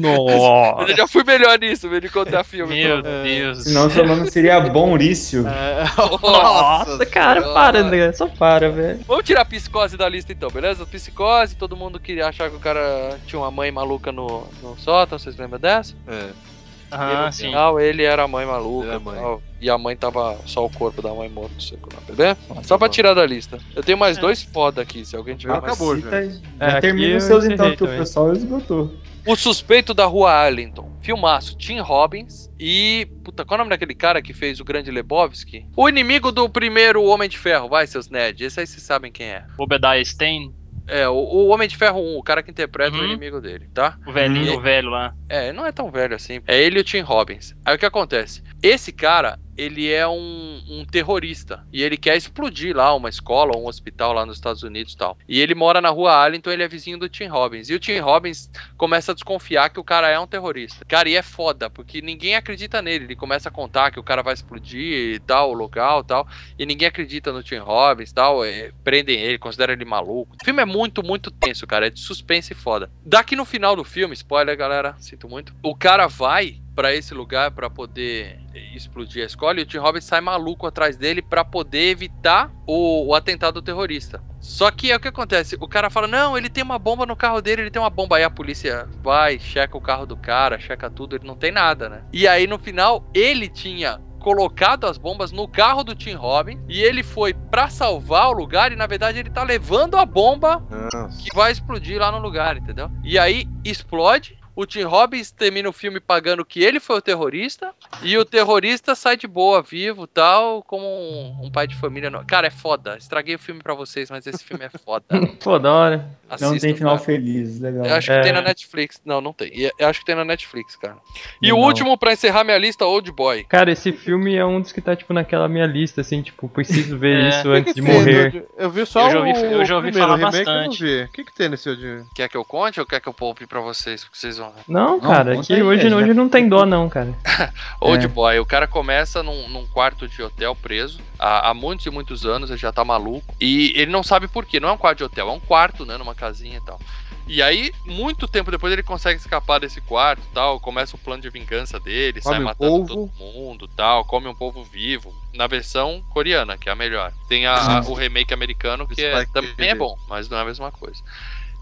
[0.00, 0.76] Nossa!
[0.82, 2.82] Mas eu já fui melhor nisso, velho, de contar filme.
[2.82, 3.08] Meu pô.
[3.24, 3.64] Deus.
[3.64, 5.42] Senão seu nome seria Bonrício.
[6.22, 7.54] Nossa, cara, Senhora.
[7.54, 8.12] para, André.
[8.12, 9.00] Só para, velho.
[9.06, 10.86] Vamos tirar a psicose da lista então, beleza?
[10.86, 15.18] Psicose, todo mundo queria achar que o cara tinha uma mãe maluca no, no sótão,
[15.18, 15.94] vocês lembram dessa?
[16.06, 16.51] É.
[16.94, 17.46] Ah, no sim.
[17.46, 19.18] final ele era a mãe maluca a e mãe.
[19.20, 22.36] tal, e a mãe tava só o corpo da mãe morto seco lá, beleza?
[22.64, 23.58] Só pra tirar da lista.
[23.74, 25.72] Eu tenho mais dois foda aqui, se alguém tiver Já mais.
[25.72, 26.10] acabou, já.
[26.10, 28.92] Já É, termina os seus então, que o pessoal esgotou.
[29.24, 30.90] O Suspeito da Rua Arlington.
[31.00, 31.56] Filmaço.
[31.56, 33.06] Tim Robbins e.
[33.24, 35.64] Puta, qual é o nome daquele cara que fez o Grande Lebowski?
[35.76, 38.44] O inimigo do primeiro Homem de Ferro, vai, seus nerds.
[38.48, 39.44] Esse aí vocês sabem quem é.
[39.56, 40.52] Obadiah Stein,
[40.92, 43.06] É, o, o Homem de Ferro 1, o cara que interpreta o Uhum.
[43.06, 43.96] inimigo dele, tá?
[44.06, 44.56] o velhinho, Hum.
[44.56, 45.14] o velho lá.
[45.28, 46.40] É, não é tão velho assim.
[46.46, 47.54] É ele e o Tim Robbins.
[47.64, 48.42] Aí o que acontece?
[48.62, 51.66] Esse cara, ele é um, um terrorista.
[51.72, 55.18] E ele quer explodir lá uma escola um hospital lá nos Estados Unidos e tal.
[55.28, 57.68] E ele mora na rua Arlington, ele é vizinho do Tim Robbins.
[57.68, 60.84] E o Tim Robbins começa a desconfiar que o cara é um terrorista.
[60.84, 63.04] Cara, e é foda, porque ninguém acredita nele.
[63.06, 66.28] Ele começa a contar que o cara vai explodir e tal, o local e tal.
[66.56, 68.44] E ninguém acredita no Tim Robbins e tal.
[68.44, 70.36] é, prendem ele, consideram ele maluco.
[70.40, 71.88] O filme é muito, muito tenso, cara.
[71.88, 72.90] É de suspense e foda.
[73.04, 75.52] Daqui no final do filme, spoiler, galera, sinto muito.
[75.62, 78.40] O cara vai pra esse lugar pra poder
[78.74, 83.06] explodir a escola e o Tim Robbins sai maluco atrás dele pra poder evitar o,
[83.08, 84.22] o atentado terrorista.
[84.40, 87.14] Só que é o que acontece, o cara fala, não, ele tem uma bomba no
[87.14, 88.16] carro dele, ele tem uma bomba.
[88.16, 91.88] Aí a polícia vai, checa o carro do cara, checa tudo, ele não tem nada,
[91.88, 92.02] né?
[92.12, 96.80] E aí no final, ele tinha colocado as bombas no carro do Tim Robbins e
[96.80, 101.20] ele foi pra salvar o lugar e na verdade ele tá levando a bomba Nossa.
[101.20, 102.88] que vai explodir lá no lugar, entendeu?
[103.02, 107.72] E aí explode, o Tim Robbins termina o filme pagando que ele foi o terrorista,
[108.02, 112.10] e o terrorista sai de boa, vivo tal, como um, um pai de família.
[112.10, 112.96] no- Cara, é foda.
[112.98, 115.04] Estraguei o filme pra vocês, mas esse filme é foda.
[115.42, 116.10] Pô, da hora.
[116.40, 117.04] Não tem final cara.
[117.04, 117.84] feliz, legal.
[117.84, 118.20] Eu acho que É.
[118.22, 119.00] tem na Netflix.
[119.04, 119.50] Não, não tem.
[119.78, 120.96] Eu acho que tem na Netflix, cara.
[121.42, 121.68] E o Legal.
[121.68, 123.44] último pra encerrar minha lista, Old Boy.
[123.44, 126.96] Cara, esse filme é um dos que tá, tipo, naquela minha lista, assim, tipo, preciso
[126.98, 127.28] ver É.
[127.28, 128.46] isso O que antes que de tem, morrer.
[128.56, 130.82] Eu vi só Eu já ouvi- o eu já ouvi falar o remake não bastante.
[130.84, 131.02] vi.
[131.02, 133.46] O que que tem nesse Old Quer que eu conte ou quer que eu poupe
[133.46, 134.02] pra vocês?
[134.02, 134.38] Porque vocês
[134.68, 137.14] Não, Não, cara, aí, hoje, hoje não tem dó, não, cara.
[137.80, 138.08] Old É.
[138.08, 142.24] Boy, o cara começa num, num quarto de hotel preso há, há muitos e muitos
[142.26, 143.34] anos, ele já tá maluco.
[143.40, 144.58] E ele não sabe por quê.
[144.60, 145.96] Não é um quarto de hotel, é um quarto, né?
[145.96, 146.80] Numa casinha e tal.
[147.24, 150.58] E aí, muito tempo depois, ele consegue escapar desse quarto e tal.
[150.58, 152.88] Começa o plano de vingança dele, Come sai um matando polvo.
[152.88, 154.04] todo mundo tal.
[154.04, 155.14] Come um povo vivo.
[155.32, 157.12] Na versão coreana, que é a melhor.
[157.28, 160.44] Tem a- a- o remake americano, que é- também é bom, mas não é a
[160.44, 161.00] mesma coisa.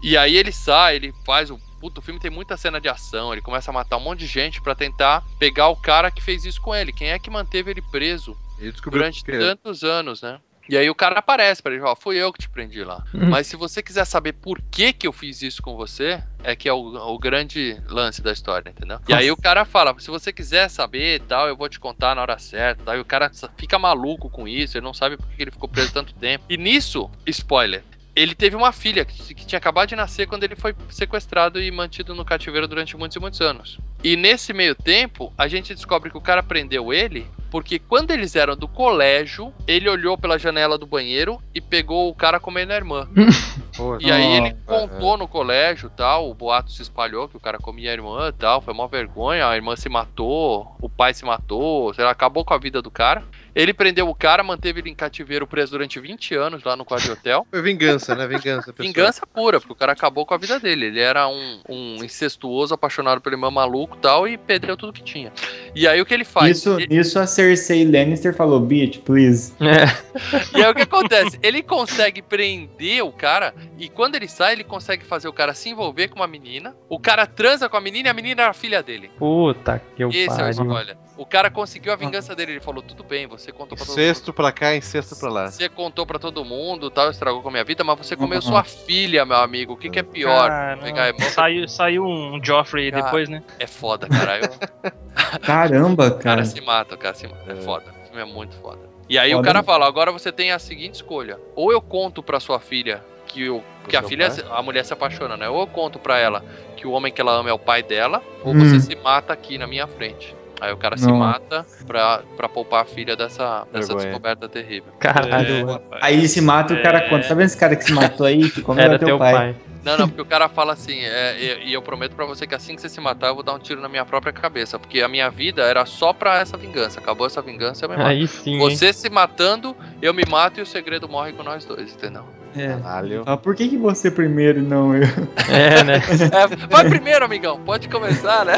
[0.01, 1.59] E aí ele sai, ele faz o.
[1.81, 4.27] Puto, o filme tem muita cena de ação, ele começa a matar um monte de
[4.27, 6.93] gente pra tentar pegar o cara que fez isso com ele.
[6.93, 10.39] Quem é que manteve ele preso Ele durante que tantos anos, né?
[10.69, 13.03] E aí o cara aparece pra ele, ó, fui eu que te prendi lá.
[13.11, 16.69] Mas se você quiser saber por que que eu fiz isso com você, é que
[16.69, 18.99] é o, o grande lance da história, entendeu?
[19.07, 22.15] E aí o cara fala, se você quiser saber e tal, eu vou te contar
[22.15, 22.95] na hora certa, tal.
[22.95, 25.91] E o cara fica maluco com isso, ele não sabe por que ele ficou preso
[25.91, 26.45] tanto tempo.
[26.47, 27.83] E nisso, spoiler,
[28.15, 31.71] ele teve uma filha que, que tinha acabado de nascer quando ele foi sequestrado e
[31.71, 33.79] mantido no cativeiro durante muitos e muitos anos.
[34.03, 38.33] E nesse meio tempo, a gente descobre que o cara prendeu ele porque quando eles
[38.37, 42.77] eram do colégio, ele olhou pela janela do banheiro e pegou o cara comendo a
[42.77, 43.07] irmã.
[43.99, 47.89] E aí ele contou no colégio tal, o boato se espalhou que o cara comia
[47.89, 51.91] a irmã e tal, foi uma vergonha, a irmã se matou, o pai se matou,
[51.93, 53.23] sei lá, acabou com a vida do cara.
[53.53, 57.03] Ele prendeu o cara, manteve ele em cativeiro preso durante 20 anos lá no quarto
[57.05, 57.45] de hotel.
[57.49, 58.25] Foi vingança, né?
[58.27, 58.71] Vingança.
[58.71, 58.87] pessoal.
[58.87, 60.85] Vingança pura, porque o cara acabou com a vida dele.
[60.85, 65.03] Ele era um, um incestuoso, apaixonado pelo irmão maluco e tal, e perdeu tudo que
[65.03, 65.31] tinha.
[65.75, 66.57] E aí o que ele faz?
[66.57, 69.53] Isso, Ele- isso a Cersei Lannister falou, bitch, please.
[69.59, 69.81] É.
[70.57, 71.39] E aí o que acontece?
[71.41, 75.69] Ele consegue prender o cara e quando ele sai, ele consegue fazer o cara se
[75.69, 76.75] envolver com uma menina.
[76.89, 79.09] O cara transa com a menina e a menina era a filha dele.
[79.17, 80.51] Puta que eu Esse é o pariu.
[80.51, 80.97] spoiler.
[81.17, 82.53] O cara conseguiu a vingança dele.
[82.53, 84.01] Ele falou: tudo bem, você contou pra todo mundo.
[84.01, 85.51] Incesto pra cá, incesto pra lá.
[85.51, 88.41] Você contou pra todo mundo, tal, estragou com a minha vida, mas você comeu Uhum.
[88.41, 89.73] sua filha, meu amigo.
[89.73, 90.49] O que, que é pior?
[90.81, 93.43] Pegar Saiu, saiu um Joffrey Cara, depois, né?
[93.59, 94.39] é foda, cara.
[94.39, 94.91] Eu-
[95.41, 96.45] Caramba, O cara cara.
[96.45, 97.51] se mata, o cara se mata.
[97.51, 97.85] É foda.
[98.03, 98.89] O filme é muito foda.
[99.09, 99.47] E aí o Foda.
[99.47, 101.37] cara fala: agora você tem a seguinte escolha.
[101.55, 104.45] Ou eu conto pra sua filha que, o, que a seu filha, pai?
[104.57, 105.49] a mulher se apaixona, né?
[105.49, 106.43] Ou eu conto pra ela
[106.77, 108.59] que o homem que ela ama é o pai dela, ou Hum.
[108.59, 110.35] você se mata aqui na minha frente.
[110.61, 111.17] Aí o cara se Não.
[111.17, 114.05] mata pra, pra poupar a filha dessa, dessa Vergonha.
[114.09, 114.93] descoberta terrível.
[114.99, 115.81] Caralho.
[115.99, 117.09] Aí se mata o cara É.
[117.09, 117.27] conta.
[117.27, 118.49] Tá vendo esse cara que se matou aí?
[118.51, 119.33] Que comeu Era é teu, teu pai.
[119.33, 119.55] pai.
[119.83, 122.53] Não, não, porque o cara fala assim, é, e, e eu prometo pra você que
[122.53, 124.77] assim que você se matar, eu vou dar um tiro na minha própria cabeça.
[124.77, 126.99] Porque a minha vida era só pra essa vingança.
[126.99, 128.07] Acabou essa vingança, eu me mato.
[128.07, 128.51] Aí sim.
[128.53, 128.59] hein?
[128.59, 132.23] Você se matando, eu me mato e o segredo morre com nós dois, entendeu?
[132.55, 132.67] É.
[132.67, 133.23] Caralho.
[133.25, 135.03] Ah, por que, que você primeiro e não eu?
[135.49, 136.01] É, né?
[136.31, 137.59] É, vai primeiro, amigão.
[137.65, 138.53] Pode começar, né?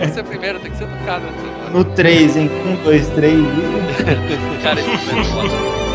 [0.00, 1.24] Que ser primeiro, tem que ser educado.
[1.24, 1.70] Né?
[1.72, 2.50] No 3, hein?
[2.80, 3.36] 1, 2, 3.
[4.62, 5.91] Cara, esse filme é foda.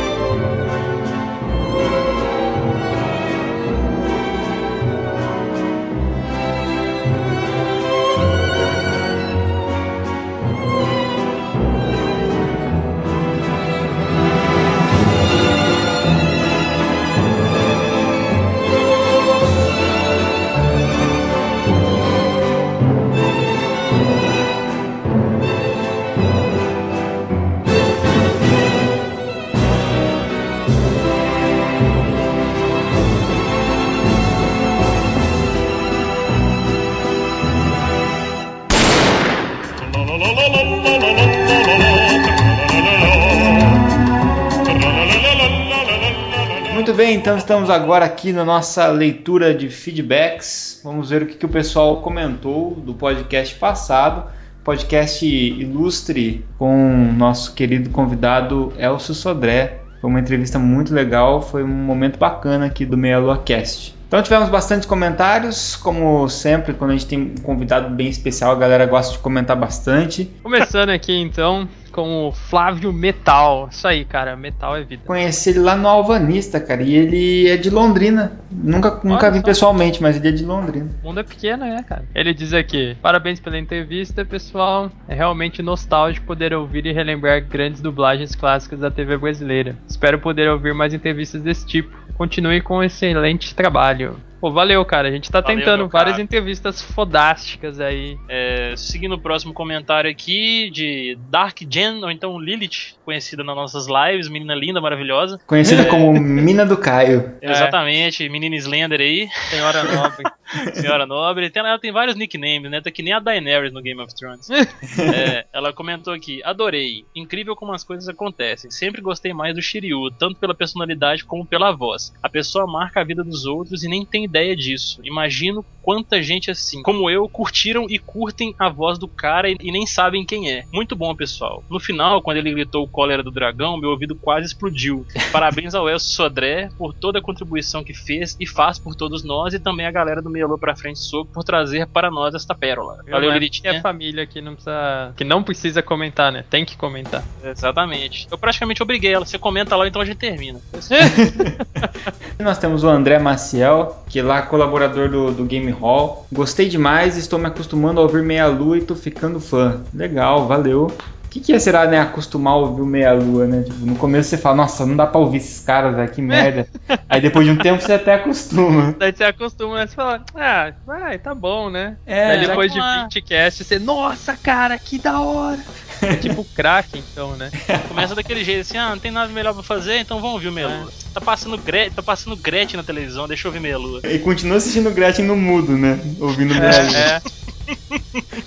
[46.98, 50.82] Bem, então estamos agora aqui na nossa leitura de feedbacks.
[50.84, 54.24] Vamos ver o que, que o pessoal comentou do podcast passado.
[54.64, 59.82] Podcast ilustre com nosso querido convidado Elcio Sodré.
[60.02, 63.96] Foi uma entrevista muito legal, foi um momento bacana aqui do Meia Lua Cast.
[64.08, 68.56] Então tivemos bastantes comentários, como sempre, quando a gente tem um convidado bem especial, a
[68.56, 70.32] galera gosta de comentar bastante.
[70.42, 73.70] Começando aqui então com o Flávio Metal.
[73.72, 74.36] Isso aí, cara.
[74.36, 75.02] Metal é vida.
[75.04, 78.34] Conheci ele lá no Alvanista, cara, e ele é de Londrina.
[78.52, 79.44] Nunca, nunca vi só.
[79.44, 80.92] pessoalmente, mas ele é de Londrina.
[81.02, 82.06] O mundo é pequeno, né, cara?
[82.14, 84.92] Ele diz aqui: parabéns pela entrevista, pessoal.
[85.08, 89.76] É realmente nostálgico poder ouvir e relembrar grandes dublagens clássicas da TV brasileira.
[89.90, 91.98] Espero poder ouvir mais entrevistas desse tipo.
[92.14, 94.18] Continue com um excelente trabalho.
[94.40, 95.08] Pô, valeu, cara.
[95.08, 98.18] A gente tá Valeu, tentando várias entrevistas fodásticas aí.
[98.30, 103.88] É, seguindo o próximo comentário aqui de Dark Jen, ou então Lilith, conhecida nas nossas
[103.88, 105.40] lives, menina linda, maravilhosa.
[105.48, 107.36] Conhecida como Mina do Caio.
[107.42, 110.24] Exatamente, menina Slender aí, Senhora nobre.
[110.74, 111.50] senhora nobre.
[111.50, 112.82] Tem, ela tem vários nicknames, né?
[112.82, 114.48] Tá que nem a Daenerys no Game of Thrones.
[114.98, 117.06] É, ela comentou aqui: Adorei.
[117.16, 118.72] Incrível como as coisas acontecem.
[118.72, 122.14] Sempre gostei mais do Shiryu, tanto pela personalidade como pela voz.
[122.22, 125.00] A pessoa marca a vida dos outros e nem tem ideia disso.
[125.04, 129.72] Imagino quanta gente assim, como eu, curtiram e curtem a voz do cara e, e
[129.72, 130.66] nem sabem quem é.
[130.74, 131.64] Muito bom, pessoal.
[131.70, 135.06] No final, quando ele gritou o cólera do dragão, meu ouvido quase explodiu.
[135.32, 139.54] Parabéns ao Elcio Sodré por toda a contribuição que fez e faz por todos nós
[139.54, 142.98] e também a galera do Meia pra Frente Soco por trazer para nós esta pérola.
[143.10, 145.14] Valeu, Não é é família que não precisa.
[145.16, 146.44] Que não precisa comentar, né?
[146.50, 147.24] Tem que comentar.
[147.44, 148.28] Exatamente.
[148.30, 149.26] Eu praticamente obriguei ela.
[149.26, 150.60] Você comenta lá, então a gente termina.
[152.40, 156.26] Nós temos o André Maciel, que é lá colaborador do, do Game Hall.
[156.32, 159.82] Gostei demais, estou me acostumando a ouvir Meia Lua e tô ficando fã.
[159.94, 160.88] Legal, valeu.
[161.26, 163.62] O que, que é, será, né, acostumar a ouvir o Meia Lua, né?
[163.64, 166.68] Tipo, no começo você fala, nossa, não dá pra ouvir esses caras, velho, que merda.
[167.10, 168.96] Aí depois de um tempo você até acostuma.
[168.98, 169.88] Daí você acostuma, né?
[169.88, 171.98] Você fala, ah, vai, tá bom, né?
[172.06, 175.60] É, Daí depois de já- 20 casts, você, nossa, cara, que da hora.
[176.02, 177.52] É tipo crack, então, né?
[177.88, 180.52] Começa daquele jeito assim, ah, não tem nada melhor pra fazer, então vamos ouvir o
[180.52, 180.92] Meia Lua.
[181.14, 184.02] Tá passando, Gre tá passando Gretchen na televisão, deixa eu ouvir Meia Lua.
[184.04, 186.00] E continua assistindo Gretchen no mudo, né?
[186.20, 186.98] Ouvindo Meia Lua.
[186.98, 187.22] É,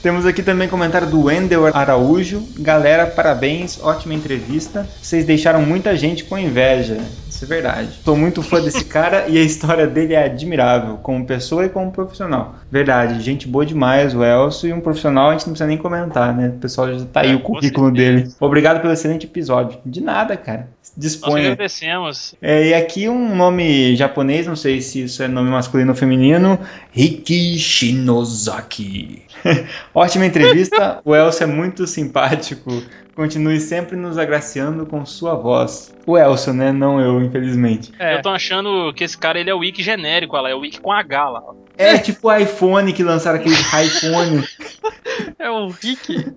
[0.03, 2.43] Temos aqui também comentário do Wendel Araújo.
[2.59, 4.89] Galera, parabéns, ótima entrevista.
[5.01, 6.99] Vocês deixaram muita gente com inveja.
[7.41, 7.89] Isso é verdade.
[8.05, 11.91] Sou muito fã desse cara e a história dele é admirável, como pessoa e como
[11.91, 12.57] profissional.
[12.71, 16.37] Verdade, gente boa demais, o Elcio, e um profissional a gente não precisa nem comentar,
[16.37, 16.49] né?
[16.49, 18.29] O pessoal já tá aí É, o currículo dele.
[18.39, 19.79] Obrigado pelo excelente episódio.
[19.87, 20.69] De nada, cara.
[20.83, 21.53] Nós Disponha.
[21.53, 22.35] agradecemos.
[22.43, 26.59] É, e aqui um nome japonês, não sei se isso é nome masculino ou feminino,
[26.93, 29.23] Riki Shinozaki.
[29.95, 32.83] Ótima entrevista, o Elcio é muito simpático.
[33.15, 35.95] Continue sempre nos agraciando com sua voz.
[36.07, 36.73] O Elcio, né?
[36.73, 37.93] Não eu, infelizmente.
[37.99, 38.17] é.
[38.17, 40.61] Eu tô achando que esse cara ele é o wiki genérico, olha lá, é o
[40.61, 41.43] wiki com H lá.
[41.45, 41.55] ó.
[41.77, 44.45] É tipo o iPhone que lançaram aquele iPhone.
[45.39, 46.35] É o Rick.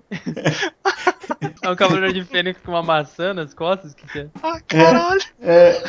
[1.62, 3.94] é um cavaleiro de fênix com uma maçã nas costas?
[3.94, 4.26] que, que é?
[5.42, 5.82] É,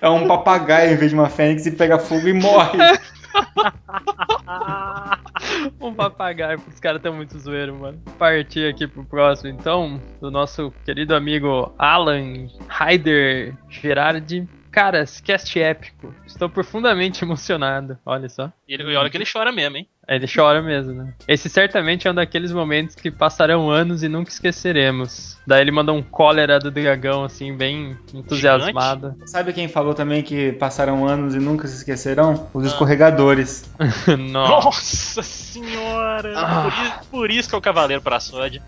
[0.00, 2.78] é um papagaio em vez de uma fênix e pega fogo e morre.
[5.80, 8.00] Um papagaio, os caras tão muito zoeiro, mano.
[8.18, 14.48] Partir aqui pro próximo, então, do nosso querido amigo Alan Ryder Gerardi.
[14.70, 16.14] Cara, esse cast épico.
[16.26, 17.98] Estou profundamente emocionado.
[18.06, 18.50] Olha só.
[18.72, 19.86] E ele, e olha que ele chora mesmo, hein?
[20.08, 21.12] Ele chora mesmo, né?
[21.28, 25.36] Esse certamente é um daqueles momentos que passarão anos e nunca esqueceremos.
[25.46, 29.14] Daí ele manda um cólera do dragão, assim, bem entusiasmado.
[29.26, 32.48] Sabe quem falou também que passaram anos e nunca se esquecerão?
[32.54, 32.68] Os Ah.
[32.68, 33.70] escorregadores.
[34.18, 36.32] Nossa, senhora!
[36.34, 36.62] Ah.
[36.62, 38.62] Por, isso, por isso que é o cavaleiro pra sódia.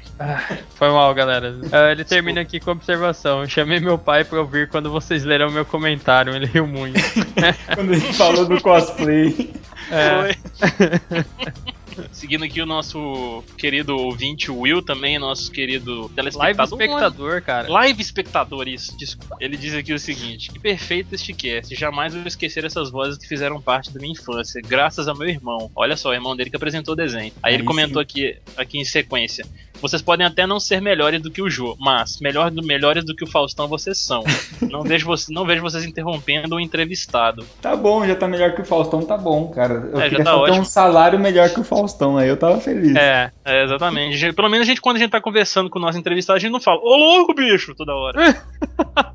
[0.75, 1.55] foi mal, galera.
[1.73, 3.41] Ah, ele termina aqui com observação.
[3.41, 6.35] Eu chamei meu pai pra ouvir quando vocês leram meu comentário.
[6.35, 7.01] Ele riu muito.
[7.75, 9.51] Quando gente falou do cosplay.
[9.95, 10.35] É.
[10.35, 11.25] Foi.
[12.12, 16.81] Seguindo aqui o nosso querido ouvinte Will, também nosso querido Live telespectador.
[16.81, 17.71] espectador, cara.
[17.71, 19.37] Live espectador, isso, desculpa.
[19.41, 21.75] Ele diz aqui o seguinte: que perfeito este cast.
[21.75, 25.71] Jamais vou esquecer essas vozes que fizeram parte da minha infância, graças ao meu irmão.
[25.75, 27.33] Olha só, o irmão dele que apresentou o desenho.
[27.43, 29.47] Aí ele Aí comentou aqui, aqui em sequência.
[29.85, 33.15] Vocês podem até não ser melhores do que o Jô, mas melhor do, melhores do
[33.15, 34.24] que o Faustão vocês são.
[34.62, 37.44] Não vejo, você, não vejo vocês interrompendo o entrevistado.
[37.61, 39.74] Tá bom, já tá melhor que o Faustão, tá bom, cara.
[39.93, 40.62] Eu É, já queria tá só ter ótimo.
[40.62, 42.97] um salário melhor que o Faustão, aí eu tava feliz.
[42.97, 43.31] É.
[43.44, 44.32] É, exatamente.
[44.32, 46.51] Pelo menos a gente, quando a gente tá conversando com o nosso entrevistado, a gente
[46.51, 48.43] não fala, ô louco, bicho, toda hora.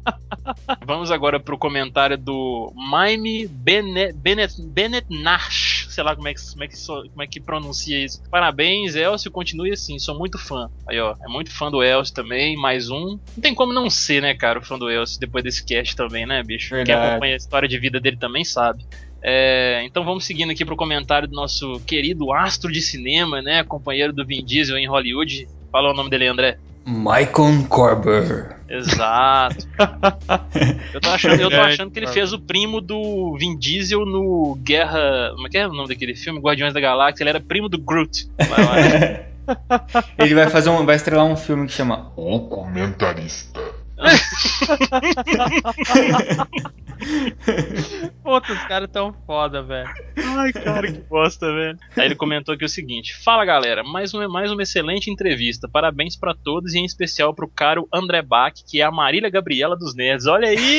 [0.85, 5.68] Vamos agora pro comentário do Maime Bennett, Bennett, Bennett Nash.
[5.99, 8.23] Sei lá como é, que, como, é que, como é que pronuncia isso.
[8.31, 10.71] Parabéns, Elcio, continue assim, sou muito fã.
[10.87, 13.19] Aí, ó, é muito fã do Elcio também, mais um.
[13.35, 16.25] Não tem como não ser, né, cara, o fã do Elcio depois desse cast também,
[16.25, 16.69] né, bicho?
[16.69, 17.09] Quem Verdade.
[17.09, 18.85] acompanha a história de vida dele também sabe.
[19.21, 23.61] É, então vamos seguindo aqui pro comentário do nosso querido astro de cinema, né?
[23.65, 25.49] Companheiro do Vin Diesel em Hollywood.
[25.69, 26.57] Fala o nome dele, André.
[26.89, 28.57] Michael Corber.
[28.67, 29.67] Exato.
[30.93, 34.55] Eu tô achando, eu tô achando que ele fez o primo do Vin Diesel no
[34.61, 35.31] Guerra.
[35.33, 36.39] Como é que é o nome daquele filme?
[36.39, 37.23] Guardiões da Galáxia.
[37.23, 38.27] Ele era primo do Groot.
[40.19, 43.59] Ele vai fazer um, vai estrelar um filme que chama O comentarista.
[48.23, 49.89] Puta, os caras tão foda, velho.
[50.17, 51.77] Ai, cara, que bosta, velho.
[51.97, 55.67] Aí ele comentou aqui o seguinte: Fala galera, mais uma, mais uma excelente entrevista.
[55.67, 59.77] Parabéns pra todos e em especial pro caro André Bach, que é a Marília Gabriela
[59.77, 60.27] dos Nerds.
[60.27, 60.57] Olha aí!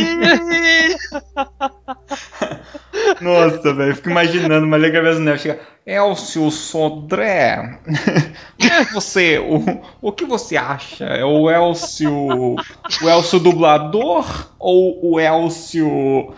[3.20, 5.60] Nossa, velho, fico imaginando uma Liga Gaviões da Neve chega.
[5.86, 7.81] Elcio Sodré,
[8.93, 11.05] você, o, o que você acha?
[11.05, 12.57] É o Elcio,
[13.02, 16.35] o Elcio dublador ou o Elcio...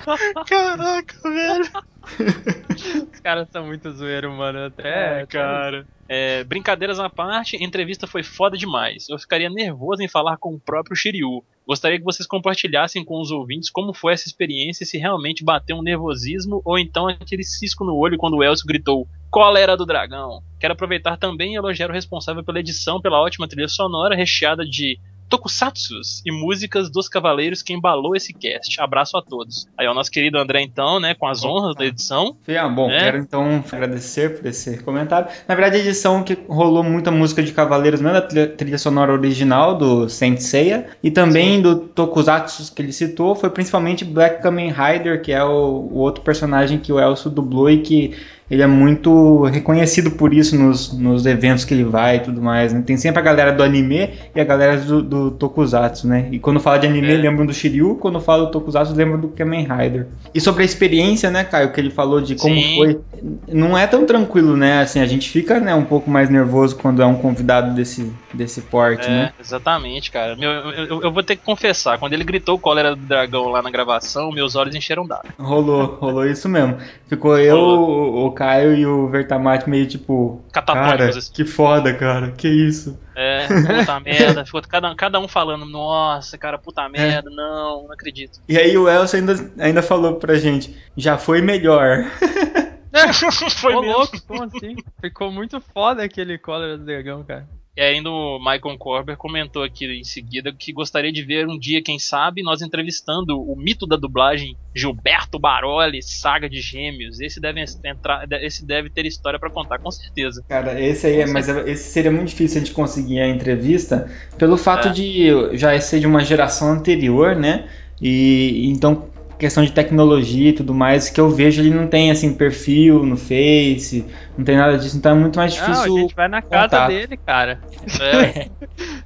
[0.47, 1.70] Caraca, velho.
[3.12, 4.66] Os caras são muito zoeiros, mano.
[4.66, 5.86] Até, É, cara.
[6.09, 9.09] É, brincadeiras à parte, a entrevista foi foda demais.
[9.09, 11.44] Eu ficaria nervoso em falar com o próprio Shiryu.
[11.66, 15.82] Gostaria que vocês compartilhassem com os ouvintes como foi essa experiência, se realmente bateu um
[15.82, 20.43] nervosismo ou então aquele cisco no olho quando o Elcio gritou Cólera do Dragão.
[20.60, 24.98] Quero aproveitar também e elogiar o responsável pela edição, pela ótima trilha sonora recheada de
[25.32, 28.80] tokusatsus e músicas dos cavaleiros que embalou esse cast.
[28.80, 29.66] Abraço a todos.
[29.76, 32.36] Aí o nosso querido André então, né, com as honras da edição.
[32.48, 33.04] Ah, bom, É.
[33.04, 35.28] quero então agradecer por esse comentário.
[35.48, 39.76] Na verdade, a edição que rolou muita música de Cavaleiros, não da trilha, sonora original
[39.76, 45.22] do Saint Seiya, e também do Tokusatsu que ele citou, foi principalmente Black Kamen Rider,
[45.22, 48.16] que é o, o outro personagem que o Elcio dublou e que
[48.51, 52.73] ele é muito reconhecido por isso nos, nos eventos que ele vai e tudo mais.
[52.73, 52.82] né?
[52.85, 56.28] Tem sempre a galera do anime e a galera do, do Tokusatsu, né?
[56.31, 57.16] E quando fala de anime, É.
[57.16, 60.06] lembram do Shiryu, quando fala do Tokusatsu, lembram do Kamen Rider.
[60.35, 62.77] E sobre a experiência, né, Caio, que ele falou de como Sim.
[62.77, 63.01] foi.
[63.48, 64.81] Não é tão tranquilo, né?
[64.82, 68.60] Assim, a gente fica né, um pouco mais nervoso quando é um convidado desse, desse
[68.62, 69.32] porte, É, né?
[69.40, 70.36] exatamente, cara.
[70.36, 73.62] Meu, eu, eu- eu vou ter que confessar, quando ele gritou cólera do dragão lá
[73.62, 75.24] na gravação, meus olhos encheram d'água.
[75.39, 76.77] Rolou, rolou isso mesmo.
[77.09, 80.42] Ficou eu, o, o Caio e o Vertamate meio tipo.
[80.52, 81.32] Catatônicos, Cara, assim.
[81.32, 82.30] que foda, cara.
[82.32, 82.98] Que isso?
[83.14, 84.44] É, puta merda.
[84.44, 88.40] Ficou cada, cada um falando, nossa, cara, puta merda, não, não acredito.
[88.48, 92.04] E aí o Elcio ainda, ainda falou pra gente, já foi melhor.
[93.56, 93.96] Foi Ô, mesmo.
[93.96, 94.76] louco, como assim?
[95.00, 97.48] Ficou muito foda aquele cólera do dragão, cara.
[97.74, 101.82] E ainda o Michael Corber comentou aqui em seguida que gostaria de ver um dia,
[101.82, 107.19] quem sabe, nós entrevistando o mito da dublagem Gilberto Baroli, Saga de Gêmeos.
[107.19, 110.44] Esse deve entrar, esse deve ter história pra contar, com certeza.
[110.49, 114.59] Cara, esse aí, é, mas esse seria muito difícil a gente conseguir a entrevista, pelo
[114.59, 114.93] fato É.
[114.93, 117.70] de já ser de uma geração anterior, né?
[118.01, 119.09] E então
[119.43, 123.16] questão de tecnologia e tudo mais que eu vejo ele não tem assim perfil no
[123.16, 124.05] Face,
[124.39, 125.97] não tem nada disso, então é muito mais Não, difícil.
[125.97, 126.89] a gente vai na casa contato.
[126.89, 127.60] dele, cara.
[128.01, 128.48] É,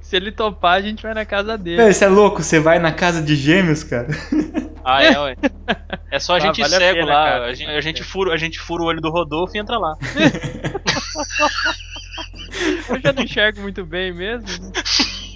[0.01, 1.91] Se ele topar, a gente vai na casa dele.
[1.91, 2.41] Você é louco?
[2.41, 4.07] Você vai na casa de gêmeos, cara?
[4.85, 5.35] ah, é, ué.
[6.11, 7.25] É só a Ah, gente vale a cego pena, lá.
[7.31, 7.45] cara.
[7.45, 9.95] A gente, a, gente fura, a gente fura o olho do Rodolfo e entra lá.
[12.89, 14.71] Eu já não enxergo muito bem mesmo.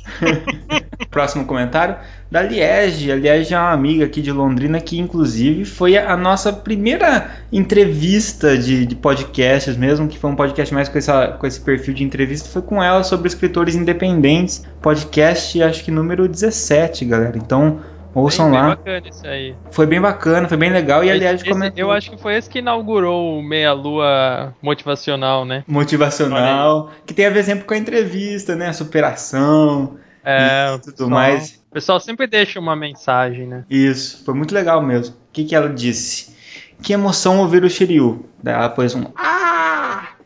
[1.10, 1.96] Próximo comentário
[2.30, 3.12] da Liege.
[3.12, 8.58] A Liege é uma amiga aqui de Londrina que, inclusive, foi a nossa primeira entrevista
[8.58, 12.04] de, de podcasts mesmo, que foi um podcast mais com, essa, com esse perfil de
[12.04, 12.48] entrevista.
[12.48, 14.64] Foi com ela sobre escritores independentes.
[14.82, 17.38] Podcast, acho que número 17, galera.
[17.38, 17.82] Então,
[18.14, 18.68] ouçam bem, lá.
[18.68, 19.56] Bem bacana isso aí.
[19.72, 21.04] Foi bem bacana, foi bem legal.
[21.04, 25.46] E Esse- Liege esse- eu acho que foi esse que inaugurou o Meia Lua motivacional,
[25.46, 25.64] né?
[25.68, 28.68] Motivacional, que tem a ver sempre com a entrevista, né?
[28.68, 31.62] A superação É, e tudo pessoal- mais.
[31.70, 33.64] O pessoal sempre deixa uma mensagem, né?
[33.70, 35.16] Isso, foi muito legal mesmo.
[35.16, 36.36] O que, que ela disse?
[36.84, 38.26] Que emoção ouvir o Shiryu.
[38.44, 39.71] Daí ela pôs um Ah!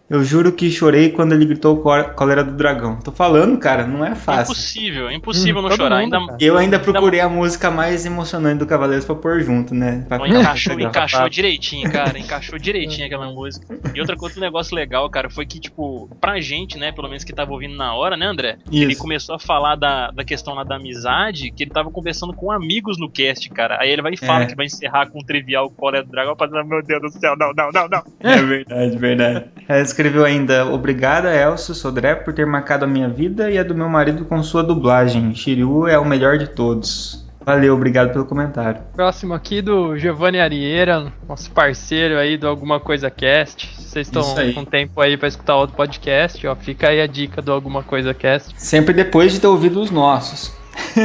[0.07, 1.77] Eu juro que chorei quando ele gritou
[2.15, 2.99] cólera do dragão.
[2.99, 4.52] Tô falando, cara, não é fácil.
[4.52, 6.02] Impossível, é impossível Hum, não chorar.
[6.02, 6.38] mundo, Ainda.
[6.40, 10.06] Eu ainda procurei a música mais emocionante do Cavaleiros pra pôr junto, né?
[10.07, 12.19] Pra encaixou, encaixou direitinho, cara.
[12.19, 13.80] Encaixou direitinho aquela música.
[13.95, 17.23] E outra coisa, um negócio legal, cara, foi que, tipo, pra gente, né, pelo menos
[17.23, 18.57] que tava ouvindo na hora, né, André?
[18.72, 19.02] Ele Isso.
[19.02, 22.99] começou a falar da, da questão lá da amizade, que ele tava conversando com amigos
[22.99, 23.77] no cast, cara.
[23.82, 24.45] Aí ele vai e fala É.
[24.45, 27.52] que vai encerrar com o trivial Cólera do Dragão, pra meu Deus do céu, não,
[27.53, 28.03] não, não, não.
[28.19, 29.45] É verdade, verdade.
[29.68, 33.73] Ela escreveu ainda: Obrigada, Elcio Sodré, por ter marcado a minha vida e a do
[33.73, 35.34] meu marido com sua dublagem.
[35.34, 37.23] Shiryu é o melhor de todos.
[37.45, 38.81] Valeu, obrigado pelo comentário.
[38.95, 43.67] Próximo aqui do Giovanni Arieira, nosso parceiro aí do Alguma Coisa Cast.
[43.77, 44.23] Se vocês estão
[44.53, 48.15] com tempo aí pra escutar outro podcast, ó, fica aí a dica do Alguma Coisa
[48.15, 48.51] Cast.
[48.57, 50.51] Sempre depois de ter ouvido os nossos.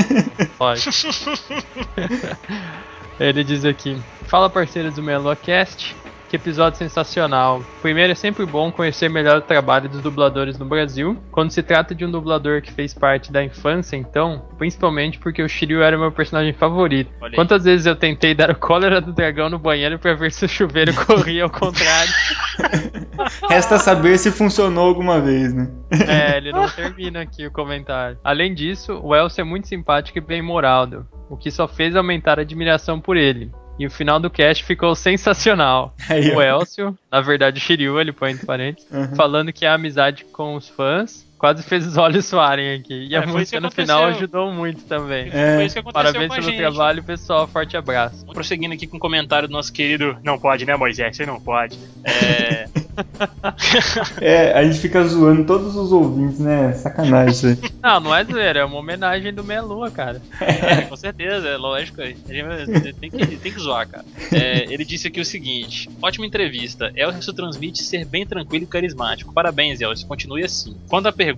[0.59, 0.83] Pode.
[3.21, 5.95] Ele diz aqui: Fala parceiros do MeloCast,
[6.31, 7.61] que episódio sensacional.
[7.83, 11.19] Primeiro, é sempre bom conhecer melhor o trabalho dos dubladores no Brasil.
[11.33, 15.49] Quando se trata de um dublador que fez parte da infância, então, principalmente porque o
[15.49, 17.11] Shiryu era meu personagem favorito.
[17.21, 17.35] Olha aí.
[17.35, 20.49] Quantas vezes eu tentei dar o cólera do dragão no banheiro pra ver se o
[20.49, 22.13] chuveiro corria ao contrário?
[23.49, 25.69] Resta saber se funcionou alguma vez, né?
[26.07, 28.19] É, ele não termina aqui o comentário.
[28.23, 32.43] Além disso, o Elcio é muito simpático e bem-humorado, o que só fez aumentar a
[32.43, 33.51] admiração por ele.
[33.81, 35.95] E o final do cast ficou sensacional.
[36.09, 36.41] Aí, o.
[36.43, 39.17] Elcio, na verdade o Shiryu, ele põe entre parênteses, Uhum.
[39.17, 43.07] falando que a amizade com os fãs quase fez os olhos soarem aqui.
[43.09, 45.31] E É, a música no final ajudou muito também.
[45.33, 45.57] É.
[45.57, 46.59] Foi isso que aconteceu Parabéns com a pelo gente.
[46.59, 47.49] trabalho, pessoal.
[47.49, 48.27] Forte abraço.
[48.27, 50.19] Prosseguindo aqui com o comentário do nosso querido.
[50.23, 51.17] Não pode, né, Moisés?
[51.17, 51.79] Você não pode.
[52.05, 52.69] É.
[54.21, 56.73] É, a gente fica zoando todos os ouvintes, né?
[56.75, 57.59] Sacanagem isso aí.
[57.83, 60.21] Não, não é zoeira, é uma homenagem do Meia Lua, cara.
[60.41, 62.01] É, com certeza, é lógico.
[62.03, 64.05] A gente tem que, tem que zoar, cara.
[64.33, 66.93] É, ele disse aqui o seguinte: ótima entrevista.
[66.95, 69.33] Elcio transmite ser bem tranquilo e carismático.
[69.33, 70.07] Parabéns, Elcio.
[70.07, 70.77] Continue assim.
[70.89, 71.30] Quando a pergunta,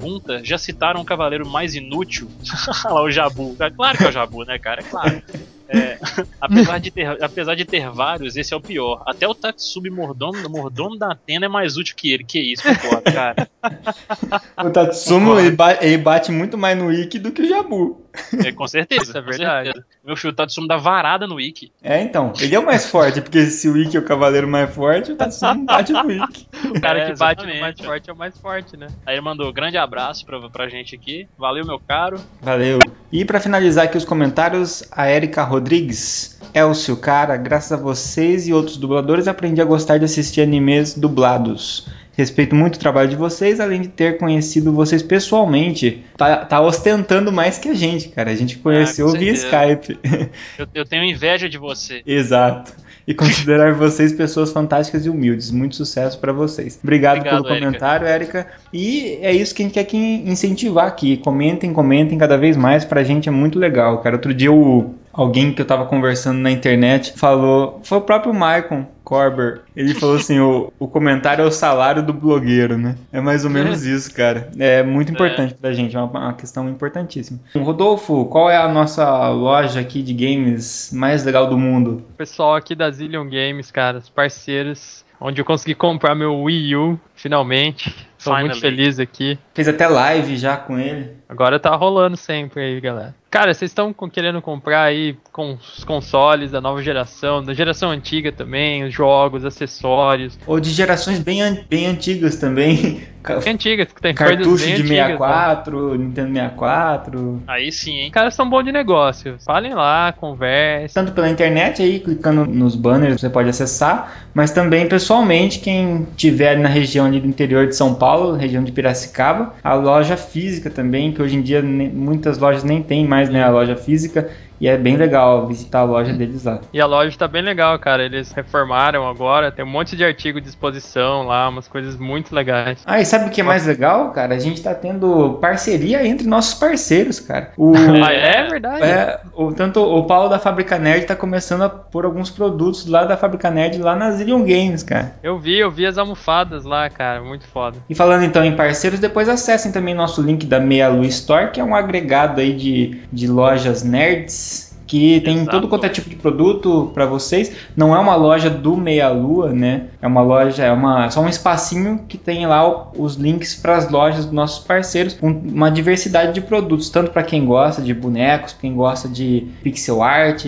[0.42, 2.30] já citaram o cavaleiro mais inútil?
[2.84, 3.56] Lá, o Jabu.
[3.58, 4.80] É Claro que é o Jabu, né, cara?
[4.80, 5.22] É claro.
[5.68, 5.98] É,
[6.38, 9.02] apesar, de ter, apesar de ter vários, esse é o pior.
[9.06, 12.24] Até o Tatsubi mordomo, mordomo da Atena é mais útil que ele.
[12.24, 13.48] Que isso, concordo, cara.
[14.64, 18.01] O Tatsumo, ele bate muito mais no Ikki do que o Jabu.
[18.44, 19.02] É, com certeza.
[19.02, 19.64] Isso é verdade.
[19.66, 19.86] certeza.
[20.04, 21.72] Meu filho, o Tatsumo dá varada no Ikki.
[21.82, 22.32] É, então.
[22.40, 25.16] Ele é o mais forte, porque se o Ikki é o cavaleiro mais forte, o
[25.16, 26.48] Tatsumo bate no Ikki.
[26.76, 28.88] O cara É, que bate no mais forte é o mais forte, né?
[29.06, 31.26] Aí ele mandou um grande abraço pra, pra gente aqui.
[31.38, 32.20] Valeu, meu caro.
[32.40, 32.78] Valeu.
[33.10, 36.40] E pra finalizar aqui os comentários, a Erika Rodrigues.
[36.54, 41.86] Elcio, cara, graças a vocês e outros dubladores aprendi a gostar de assistir animes dublados.
[42.14, 46.04] Respeito muito o trabalho de vocês, além de ter conhecido vocês pessoalmente.
[46.16, 48.30] Tá, tá ostentando mais que a gente, cara.
[48.30, 49.32] A gente conheceu com via.
[49.32, 49.98] Skype.
[50.58, 52.02] Eu, eu tenho inveja de você.
[52.06, 52.72] Exato.
[53.06, 55.50] E considerar vocês pessoas fantásticas e humildes.
[55.50, 56.78] Muito sucesso pra vocês.
[56.82, 58.46] Obrigado, Obrigado, pelo comentário, Érica.
[58.72, 61.16] E é isso que a gente quer que incentivar aqui.
[61.16, 62.84] Comentem, comentem cada vez mais.
[62.84, 64.16] Pra gente é muito legal, cara.
[64.16, 67.80] Outro dia o, alguém que eu tava conversando na internet falou.
[67.82, 69.60] Foi o próprio Maicon Corber.
[69.76, 72.96] Ele falou assim: o, o comentário é o salário do blogueiro, né?
[73.12, 74.50] É mais ou menos isso, cara.
[74.58, 75.94] É muito importante pra gente.
[75.94, 77.38] É uma, uma questão importantíssima.
[77.54, 82.02] Rodolfo, qual é a nossa loja aqui de games mais legal do mundo?
[82.14, 86.74] O pessoal aqui da Zillion Games, cara, os parceiros, onde eu consegui comprar meu Wii
[86.76, 87.94] U, finalmente.
[88.24, 89.38] Tô muito feliz aqui.
[89.54, 91.10] Fez até live já com ele.
[91.28, 93.14] Agora tá rolando sempre aí, galera.
[93.30, 98.30] Cara, vocês estão querendo comprar aí com os consoles da nova geração, da geração antiga
[98.30, 100.38] também, os jogos, acessórios.
[100.46, 103.02] Ou de gerações bem, an- bem antigas também.
[103.44, 104.96] Bem antigas, que tem Cartucho de antigas, né?
[104.96, 107.42] 64, Nintendo 64.
[107.46, 108.06] Aí sim, hein?
[108.08, 109.36] Os caras são bons de negócio.
[109.46, 110.92] Falem lá, conversem.
[110.92, 116.58] Tanto pela internet aí, clicando nos banners, você pode acessar, mas também pessoalmente, quem tiver
[116.58, 121.12] na região ali do interior de São Paulo, região de Piracicaba, a loja física também,
[121.12, 124.30] que hoje em dia muitas lojas nem tem mais né, a loja física,
[124.62, 126.60] e é bem legal visitar a loja deles lá.
[126.72, 128.04] E a loja tá bem legal, cara.
[128.04, 132.80] Eles reformaram agora, tem um monte de artigo de exposição lá, umas coisas muito legais.
[132.86, 134.36] Ah, e sabe o que é mais legal, cara?
[134.36, 137.50] A gente tá tendo parceria entre nossos parceiros, cara.
[137.56, 137.72] O,
[138.06, 138.84] Ah, é verdade?
[138.84, 143.04] É, o, tanto o Paulo da Fábrica Nerd tá começando a pôr alguns produtos lá
[143.04, 145.16] da Fábrica Nerd lá na Zillion Games, cara.
[145.24, 147.20] Eu vi, eu vi as almofadas lá, cara.
[147.20, 147.78] Muito foda.
[147.90, 151.60] E falando então em parceiros, depois acessem também nosso link da Meia Lua Store, que
[151.60, 154.51] é um agregado aí de, de lojas nerds.
[154.92, 155.50] Que tem Exato.
[155.52, 157.50] todo quanto é tipo de produto para vocês.
[157.74, 159.84] Não é uma loja do Meia Lua, né?
[160.02, 163.88] É uma loja, é uma, só um espacinho que tem lá os links para as
[163.88, 168.54] lojas dos nossos parceiros, com uma diversidade de produtos, tanto para quem gosta de bonecos,
[168.60, 170.44] quem gosta de pixel art,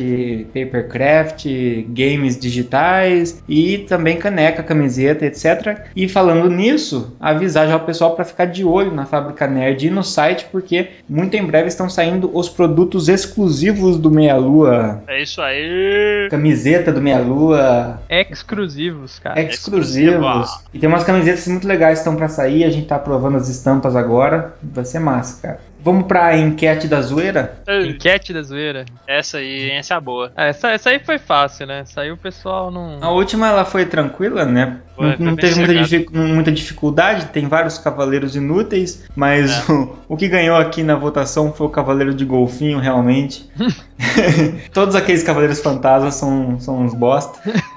[0.53, 1.47] papercraft,
[1.89, 5.87] games digitais e também caneca, camiseta, etc.
[5.97, 9.91] E falando nisso, avisar já o pessoal para ficar de olho na Fábrica Nerd e
[9.91, 15.03] no site, porque muito em breve estão saindo os produtos exclusivos do Meia Lua.
[15.07, 16.29] É isso aí.
[16.31, 19.41] Camiseta do Meia Lua, Exclusivos, cara.
[19.41, 20.15] exclusivos.
[20.15, 20.65] Exclusiva.
[20.73, 23.49] E tem umas camisetas muito legais que estão para sair, a gente tá provando as
[23.49, 24.55] estampas agora.
[24.63, 25.61] Vai ser massa, cara.
[25.85, 27.59] Vamos pra enquete da zoeira?
[27.67, 28.87] Ei, Enquete da zoeira.
[29.07, 30.33] Essa aí, essa é a boa.
[30.35, 31.81] Ah, essa, essa aí foi fácil, né?
[31.81, 32.99] Essa aí o pessoal não.
[33.03, 34.79] A última ela foi tranquila, né?
[34.97, 39.97] Foi, não foi não teve muita, dific- muita dificuldade, tem vários cavaleiros inúteis, mas o,
[40.09, 43.49] o que ganhou aqui na votação foi o cavaleiro de golfinho, realmente.
[44.73, 47.39] Todos aqueles cavaleiros fantasmas são, são uns bosta.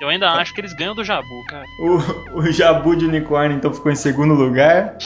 [0.00, 1.64] Eu ainda acho que eles ganham do Jabu, cara.
[1.78, 4.96] O, o Jabu de unicórnio então ficou em segundo lugar.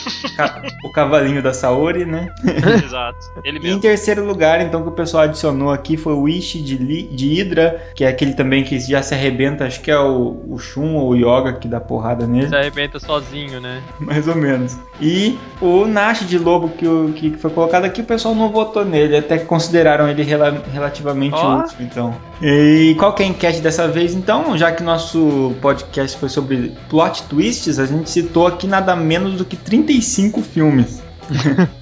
[0.85, 2.29] O cavalinho da Saori, né?
[2.85, 3.19] Exato.
[3.45, 3.81] Ele E em mesmo.
[3.81, 7.83] terceiro lugar, então, que o pessoal adicionou aqui foi o Wish de, Li- de Hydra,
[7.95, 11.11] que é aquele também que já se arrebenta, acho que é o, o Shun ou
[11.11, 12.49] o Yoga que dá porrada nele.
[12.49, 13.83] Se arrebenta sozinho, né?
[14.01, 14.77] Mais ou menos.
[15.01, 18.85] E o Nash de Lobo que, o- que foi colocado aqui, o pessoal não votou
[18.85, 21.59] nele, até que consideraram ele rela- relativamente Ó.
[21.61, 22.15] útil, então.
[22.43, 24.57] E qual que é a enquete dessa vez, então?
[24.59, 29.45] Já que nosso podcast foi sobre plot twists, a gente citou aqui nada menos do
[29.45, 31.03] que 35 filmes.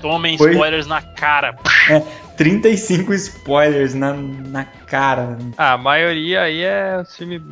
[0.00, 0.52] Tomem Foi?
[0.52, 1.54] spoilers na cara.
[2.36, 5.36] 35 spoilers na, na cara.
[5.58, 7.42] Ah, a maioria aí é um filme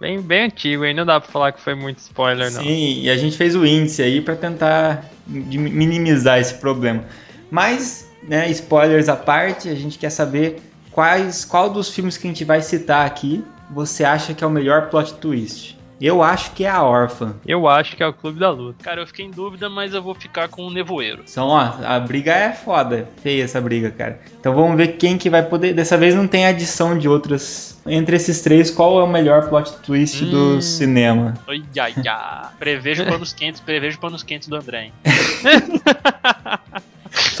[0.00, 2.62] bem, bem antigo, aí não dá pra falar que foi muito spoiler, não.
[2.62, 7.02] Sim, e a gente fez o índice aí pra tentar de- minimizar esse problema.
[7.50, 12.30] Mas, né, spoilers à parte, a gente quer saber quais, qual dos filmes que a
[12.30, 15.78] gente vai citar aqui você acha que é o melhor plot twist.
[16.00, 17.34] Eu acho que é a órfã.
[17.46, 18.82] Eu acho que é o Clube da Luta.
[18.82, 21.22] Cara, eu fiquei em dúvida, mas eu vou ficar com o Nevoeiro.
[21.30, 24.18] Então, ó, a briga é foda, feia essa briga, cara.
[24.40, 25.74] Então vamos ver quem que vai poder.
[25.74, 27.78] Dessa vez não tem adição de outras.
[27.86, 30.60] Entre esses três, qual é o melhor plot twist do Hum.
[30.62, 31.34] cinema?
[31.46, 32.46] Ai, ai, ai.
[32.58, 34.84] Prevejo panos quentes, prevejo panos quentes do André.
[34.86, 34.92] hein?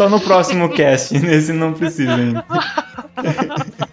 [0.00, 2.42] Só no próximo cast, nesse não precisa ainda.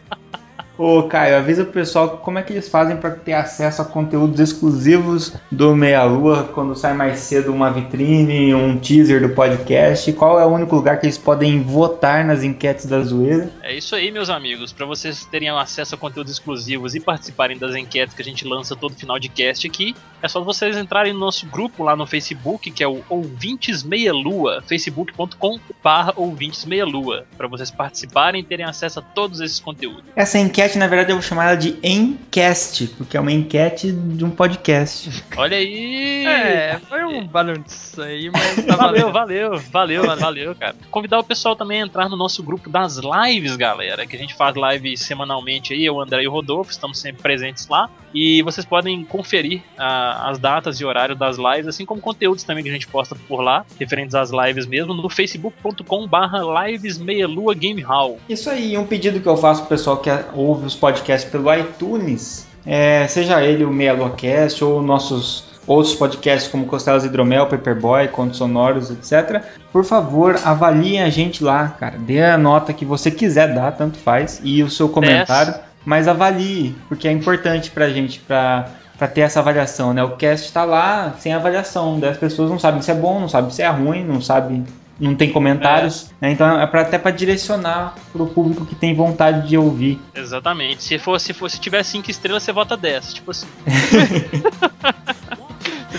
[0.77, 4.39] Ô Caio, avisa o pessoal como é que eles fazem para ter acesso a conteúdos
[4.39, 10.11] exclusivos do Meia Lua quando sai mais cedo uma vitrine, um teaser do podcast.
[10.13, 13.51] Qual é o único lugar que eles podem votar nas enquetes da zoeira?
[13.63, 14.71] É isso aí, meus amigos.
[14.71, 18.75] Para vocês terem acesso a conteúdos exclusivos e participarem das enquetes que a gente lança
[18.75, 22.71] todo final de cast aqui, é só vocês entrarem no nosso grupo lá no Facebook,
[22.71, 28.65] que é o Ouvintes Meia Lua, facebook.com/barra Ouvintes Meia Lua, para vocês participarem e terem
[28.65, 30.03] acesso a todos esses conteúdos.
[30.15, 34.26] Essa enquete, na verdade, eu vou chamar ela de Encast, porque é uma enquete de
[34.26, 35.23] um podcast.
[35.38, 36.26] Olha aí!
[36.26, 40.76] É, foi um balanço aí, mas tá Valeu, valeu, valeu, valeu, cara.
[40.89, 44.34] Convidar o pessoal também a entrar no nosso grupo das lives, galera, que a gente
[44.34, 47.89] faz live semanalmente aí, eu, o André e o Rodolfo, estamos sempre presentes lá.
[48.14, 52.64] E vocês podem conferir ah, as datas e horário das lives, assim como conteúdos também
[52.64, 57.27] que a gente posta por lá, referentes às lives mesmo, no facebook.com barra lives meia
[57.27, 58.19] lua game hall.
[58.27, 62.47] Isso aí, um pedido que eu faço pro pessoal que ouve os podcasts pelo iTunes,
[62.65, 68.07] é, seja ele o Meia Lua Cast ou nossos outros podcasts como Costelas Hidromel, Paperboy,
[68.07, 69.43] Contos Sonoros, etc.
[69.71, 71.97] Por favor, avaliem a gente lá, cara.
[71.97, 75.53] Dê a nota que você quiser dar, tanto faz, e o seu comentário,
[75.85, 80.03] mas avalie, porque é importante pra gente, pra, pra ter essa avaliação, né?
[80.03, 83.51] O cast tá lá sem avaliação, as pessoas não sabem se é bom, não sabem
[83.51, 84.65] se é ruim, não sabem
[84.99, 86.31] não tem comentários, né?
[86.31, 89.99] então é pra, até para direcionar pro público que tem vontade de ouvir.
[90.15, 90.83] Exatamente.
[90.83, 93.13] Se for, se for, se tiver 5 estrelas, você vota 10.
[93.13, 93.47] Tipo assim.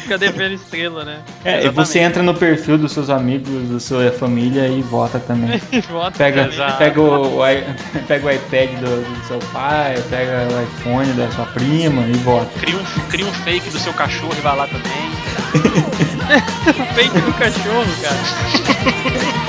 [0.09, 1.21] Você fica devendo estrela, né?
[1.45, 5.61] É, e você entra no perfil dos seus amigos, da sua família e vota também.
[5.91, 6.79] Vota, Pega, Exato.
[6.79, 7.41] pega, o, o
[8.09, 12.51] pega o iPad do, do seu pai, pega o iPhone da sua prima e vota.
[12.61, 15.09] Cria um, cria um fake do seu cachorro e vai lá também.
[16.95, 19.48] Fake do cachorro, cara.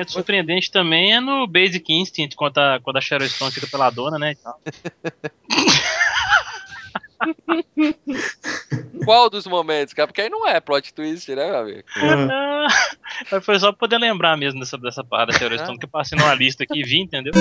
[0.00, 3.90] Momento surpreendente também é no Basic Instinct, quando a, quando a Sharon Stone fica pela
[3.90, 4.34] dona, né?
[9.04, 10.06] Qual dos momentos, cara?
[10.06, 11.82] Porque aí não é plot twist, né, meu amigo?
[13.30, 15.90] Ah, Foi só pra poder lembrar mesmo dessa, dessa parada da Sharon Stone, que eu
[15.90, 17.32] passei numa lista aqui e vi, entendeu?